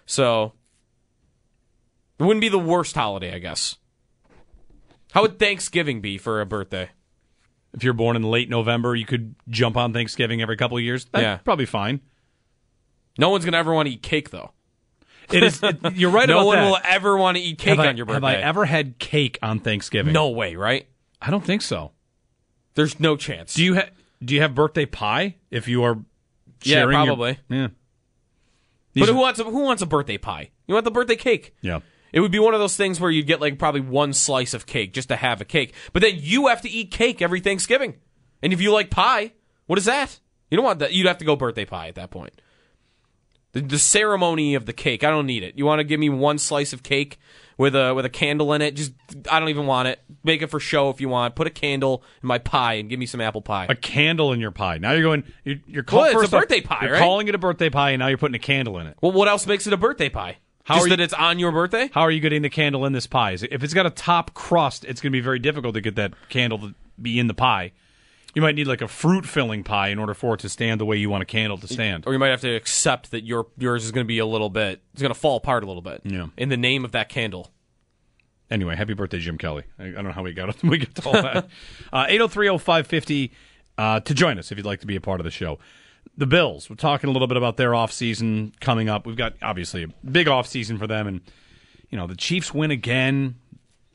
So 0.05 0.51
it 2.19 2.23
wouldn't 2.23 2.41
be 2.41 2.49
the 2.49 2.59
worst 2.59 2.95
holiday, 2.95 3.33
I 3.33 3.39
guess. 3.39 3.77
How 5.13 5.21
would 5.21 5.39
Thanksgiving 5.39 6.01
be 6.01 6.17
for 6.17 6.41
a 6.41 6.45
birthday? 6.45 6.89
If 7.73 7.85
you're 7.85 7.93
born 7.93 8.17
in 8.17 8.23
late 8.23 8.49
November, 8.49 8.93
you 8.93 9.05
could 9.05 9.35
jump 9.47 9.77
on 9.77 9.93
Thanksgiving 9.93 10.41
every 10.41 10.57
couple 10.57 10.75
of 10.75 10.83
years. 10.83 11.05
That's 11.13 11.23
Yeah. 11.23 11.37
probably 11.37 11.65
fine. 11.65 12.01
No 13.17 13.29
one's 13.29 13.45
gonna 13.45 13.55
ever 13.55 13.73
want 13.73 13.87
to 13.87 13.93
eat 13.93 14.03
cake, 14.03 14.31
though. 14.31 14.51
It 15.31 15.43
is. 15.43 15.61
it- 15.63 15.93
you're 15.95 16.11
right 16.11 16.27
no 16.27 16.37
about 16.39 16.45
one 16.45 16.57
will 16.63 16.77
ever 16.83 17.17
want 17.17 17.37
to 17.37 17.43
eat 17.43 17.57
cake 17.57 17.69
have 17.77 17.79
I, 17.79 17.87
on 17.87 17.97
your 17.97 18.05
birthday. 18.05 18.15
Have 18.27 18.39
I 18.39 18.41
ever 18.41 18.65
had 18.65 18.99
cake 18.99 19.39
on 19.41 19.59
Thanksgiving? 19.59 20.13
No 20.13 20.29
way, 20.29 20.55
right? 20.55 20.87
I 21.21 21.31
don't 21.31 21.43
think 21.43 21.61
so. 21.61 21.91
There's 22.75 22.99
no 22.99 23.15
chance. 23.15 23.53
Do 23.53 23.63
you 23.63 23.75
ha- 23.75 23.89
do 24.23 24.35
you 24.35 24.41
have 24.41 24.53
birthday 24.55 24.85
pie 24.85 25.35
if 25.51 25.67
you 25.67 25.83
are 25.83 25.95
Yeah, 26.63 26.75
sharing 26.75 26.97
your- 26.97 27.05
probably. 27.05 27.39
yeah. 27.49 27.67
but 27.67 27.73
These 28.93 29.09
who 29.09 29.15
wants 29.15 29.39
a, 29.39 29.43
who 29.43 29.61
wants 29.63 29.81
a 29.81 29.85
birthday 29.85 30.17
pie? 30.17 30.51
You 30.67 30.73
want 30.73 30.85
the 30.85 30.91
birthday 30.91 31.15
cake? 31.15 31.55
Yeah. 31.61 31.79
It 32.13 32.21
would 32.21 32.31
be 32.31 32.39
one 32.39 32.53
of 32.53 32.59
those 32.61 32.77
things 32.77 32.99
where 32.99 33.11
you'd 33.11 33.27
get 33.27 33.41
like 33.41 33.59
probably 33.59 33.81
one 33.81 34.13
slice 34.13 34.53
of 34.53 34.65
cake 34.65 34.93
just 34.93 35.09
to 35.09 35.15
have 35.17 35.41
a 35.41 35.45
cake. 35.45 35.73
But 35.91 36.01
then 36.01 36.13
you 36.17 36.47
have 36.47 36.61
to 36.61 36.69
eat 36.69 36.91
cake 36.91 37.21
every 37.21 37.41
Thanksgiving. 37.41 37.95
And 38.41 38.53
if 38.53 38.61
you 38.61 38.71
like 38.71 38.89
pie, 38.89 39.33
what 39.65 39.77
is 39.77 39.85
that? 39.85 40.19
You 40.49 40.55
don't 40.57 40.63
want 40.65 40.79
that. 40.79 40.93
You'd 40.93 41.07
have 41.07 41.17
to 41.17 41.25
go 41.25 41.35
birthday 41.35 41.65
pie 41.65 41.87
at 41.89 41.95
that 41.95 42.11
point. 42.11 42.39
The, 43.55 43.61
the 43.61 43.79
ceremony 43.79 44.53
of 44.55 44.65
the 44.65 44.73
cake, 44.73 45.05
I 45.05 45.09
don't 45.09 45.25
need 45.25 45.41
it. 45.41 45.57
You 45.57 45.65
want 45.65 45.79
to 45.79 45.85
give 45.85 45.97
me 45.97 46.09
one 46.09 46.37
slice 46.37 46.73
of 46.73 46.83
cake 46.83 47.17
with 47.57 47.73
a 47.73 47.93
with 47.93 48.03
a 48.03 48.09
candle 48.09 48.51
in 48.51 48.61
it? 48.61 48.75
Just 48.75 48.91
I 49.31 49.39
don't 49.39 49.47
even 49.47 49.65
want 49.65 49.87
it. 49.87 50.01
Make 50.25 50.41
it 50.41 50.47
for 50.47 50.59
show 50.59 50.89
if 50.89 50.99
you 50.99 51.07
want. 51.07 51.35
Put 51.35 51.47
a 51.47 51.51
candle 51.51 52.03
in 52.21 52.27
my 52.27 52.37
pie 52.37 52.73
and 52.73 52.89
give 52.89 52.99
me 52.99 53.05
some 53.05 53.21
apple 53.21 53.41
pie. 53.41 53.65
A 53.69 53.75
candle 53.75 54.33
in 54.33 54.41
your 54.41 54.51
pie. 54.51 54.77
Now 54.77 54.91
you're 54.91 55.03
going. 55.03 55.23
You're, 55.45 55.55
you're 55.67 55.83
call, 55.83 56.01
Well, 56.01 56.19
it's 56.19 56.27
a 56.33 56.37
birthday 56.37 56.59
pie, 56.59 56.79
You're 56.83 56.93
right? 56.93 56.99
calling 56.99 57.29
it 57.29 57.35
a 57.35 57.37
birthday 57.37 57.69
pie, 57.69 57.91
and 57.91 57.99
now 58.01 58.07
you're 58.07 58.17
putting 58.17 58.35
a 58.35 58.39
candle 58.39 58.77
in 58.79 58.87
it. 58.87 58.97
Well, 59.01 59.13
what 59.13 59.29
else 59.29 59.47
makes 59.47 59.65
it 59.65 59.71
a 59.71 59.77
birthday 59.77 60.09
pie? 60.09 60.37
How 60.65 60.75
Just 60.75 60.87
are 60.87 60.89
that 60.89 60.99
it's 60.99 61.13
on 61.13 61.39
your 61.39 61.51
birthday? 61.51 61.89
How 61.93 62.01
are 62.01 62.11
you 62.11 62.19
getting 62.19 62.41
the 62.41 62.49
candle 62.49 62.85
in 62.85 62.91
this 62.91 63.07
pie? 63.07 63.37
If 63.39 63.63
it's 63.63 63.73
got 63.73 63.85
a 63.85 63.91
top 63.91 64.33
crust, 64.33 64.83
it's 64.83 64.99
going 64.99 65.11
to 65.11 65.15
be 65.15 65.21
very 65.21 65.39
difficult 65.39 65.75
to 65.75 65.81
get 65.81 65.95
that 65.95 66.13
candle 66.27 66.57
to 66.59 66.73
be 67.01 67.19
in 67.19 67.27
the 67.27 67.35
pie. 67.35 67.71
You 68.35 68.41
might 68.41 68.55
need 68.55 68.67
like 68.67 68.81
a 68.81 68.87
fruit 68.87 69.25
filling 69.25 69.63
pie 69.63 69.87
in 69.87 69.97
order 69.97 70.13
for 70.13 70.33
it 70.33 70.41
to 70.41 70.49
stand 70.49 70.79
the 70.79 70.85
way 70.85 70.97
you 70.97 71.09
want 71.09 71.23
a 71.23 71.25
candle 71.25 71.57
to 71.57 71.67
stand. 71.67 72.05
Or 72.05 72.13
you 72.13 72.19
might 72.19 72.29
have 72.29 72.41
to 72.41 72.53
accept 72.53 73.11
that 73.11 73.23
your 73.23 73.47
yours 73.57 73.85
is 73.85 73.91
going 73.91 74.03
to 74.03 74.07
be 74.07 74.19
a 74.19 74.25
little 74.25 74.49
bit. 74.49 74.81
It's 74.91 75.01
going 75.01 75.13
to 75.13 75.19
fall 75.19 75.37
apart 75.37 75.63
a 75.63 75.67
little 75.67 75.81
bit. 75.81 76.01
Yeah. 76.03 76.27
In 76.37 76.49
the 76.49 76.57
name 76.57 76.83
of 76.83 76.91
that 76.91 77.07
candle. 77.07 77.49
Anyway, 78.51 78.75
happy 78.75 78.93
birthday, 78.93 79.19
Jim 79.19 79.37
Kelly. 79.37 79.63
I, 79.79 79.85
I 79.85 79.91
don't 79.91 80.03
know 80.03 80.11
how 80.11 80.21
we 80.21 80.33
got 80.33 80.61
we 80.63 80.79
got 80.79 80.95
to 80.95 81.07
all 81.07 81.13
that. 81.13 81.47
Uh, 81.93 82.05
8030550 82.07 83.31
uh, 83.77 83.99
to 84.01 84.13
join 84.13 84.37
us 84.37 84.51
if 84.51 84.57
you'd 84.57 84.65
like 84.65 84.81
to 84.81 84.87
be 84.87 84.97
a 84.97 85.01
part 85.01 85.21
of 85.21 85.23
the 85.23 85.31
show. 85.31 85.57
The 86.17 86.27
Bills, 86.27 86.69
we're 86.69 86.75
talking 86.75 87.09
a 87.09 87.13
little 87.13 87.27
bit 87.27 87.37
about 87.37 87.57
their 87.57 87.71
offseason 87.71 88.59
coming 88.59 88.89
up. 88.89 89.05
We've 89.05 89.15
got 89.15 89.33
obviously 89.41 89.83
a 89.83 89.87
big 90.05 90.27
offseason 90.27 90.77
for 90.77 90.87
them 90.87 91.07
and 91.07 91.21
you 91.89 91.97
know, 91.97 92.07
the 92.07 92.15
Chiefs 92.15 92.53
win 92.53 92.71
again. 92.71 93.35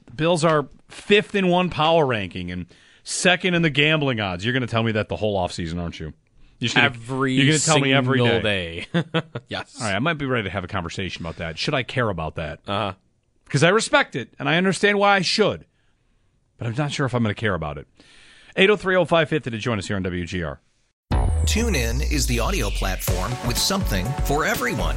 The 0.07 0.13
Bills 0.13 0.45
are 0.45 0.67
fifth 0.89 1.35
in 1.35 1.49
one 1.49 1.69
power 1.69 2.07
ranking 2.07 2.51
and 2.51 2.67
second 3.11 3.55
in 3.55 3.63
the 3.63 3.71
gambling 3.71 4.21
odds. 4.21 4.45
You're 4.45 4.53
going 4.53 4.63
to 4.63 4.67
tell 4.67 4.83
me 4.83 4.93
that 4.93 5.09
the 5.09 5.17
whole 5.17 5.39
offseason, 5.39 5.81
aren't 5.81 6.01
you? 6.01 6.13
You're 6.59 6.73
gonna, 6.75 6.87
every 6.87 7.35
you're 7.35 7.47
going 7.47 7.59
to 7.59 7.65
tell 7.65 7.81
me 7.81 7.93
every 7.93 8.21
day. 8.21 8.87
day. 8.93 9.03
yes. 9.49 9.77
All 9.81 9.87
right, 9.87 9.97
I 9.97 9.99
might 9.99 10.15
be 10.15 10.27
ready 10.27 10.45
to 10.45 10.51
have 10.51 10.63
a 10.65 10.69
conversation 10.69 11.23
about 11.23 11.37
that. 11.37 11.59
Should 11.59 11.75
I 11.75 11.83
care 11.83 12.09
about 12.09 12.37
that? 12.37 12.61
Uh 12.67 12.73
huh. 12.73 12.93
Because 13.45 13.65
I 13.65 13.71
respect 13.71 14.15
it 14.15 14.33
and 14.39 14.49
I 14.49 14.57
understand 14.57 14.99
why 14.99 15.17
I 15.17 15.23
should, 15.23 15.65
but 16.57 16.69
I'm 16.69 16.75
not 16.75 16.93
sure 16.93 17.07
if 17.07 17.15
I'm 17.15 17.23
going 17.23 17.35
to 17.35 17.41
care 17.41 17.55
about 17.55 17.79
it. 17.79 17.89
8030550 18.57 19.43
to 19.45 19.59
join 19.59 19.79
us 19.79 19.89
here 19.89 19.97
on 19.97 20.05
WGR. 20.05 20.59
Tune 21.47 21.75
in 21.75 22.01
is 22.01 22.27
the 22.27 22.39
audio 22.39 22.71
platform 22.71 23.33
with 23.49 23.59
something 23.59 24.07
for 24.25 24.45
everyone. 24.45 24.97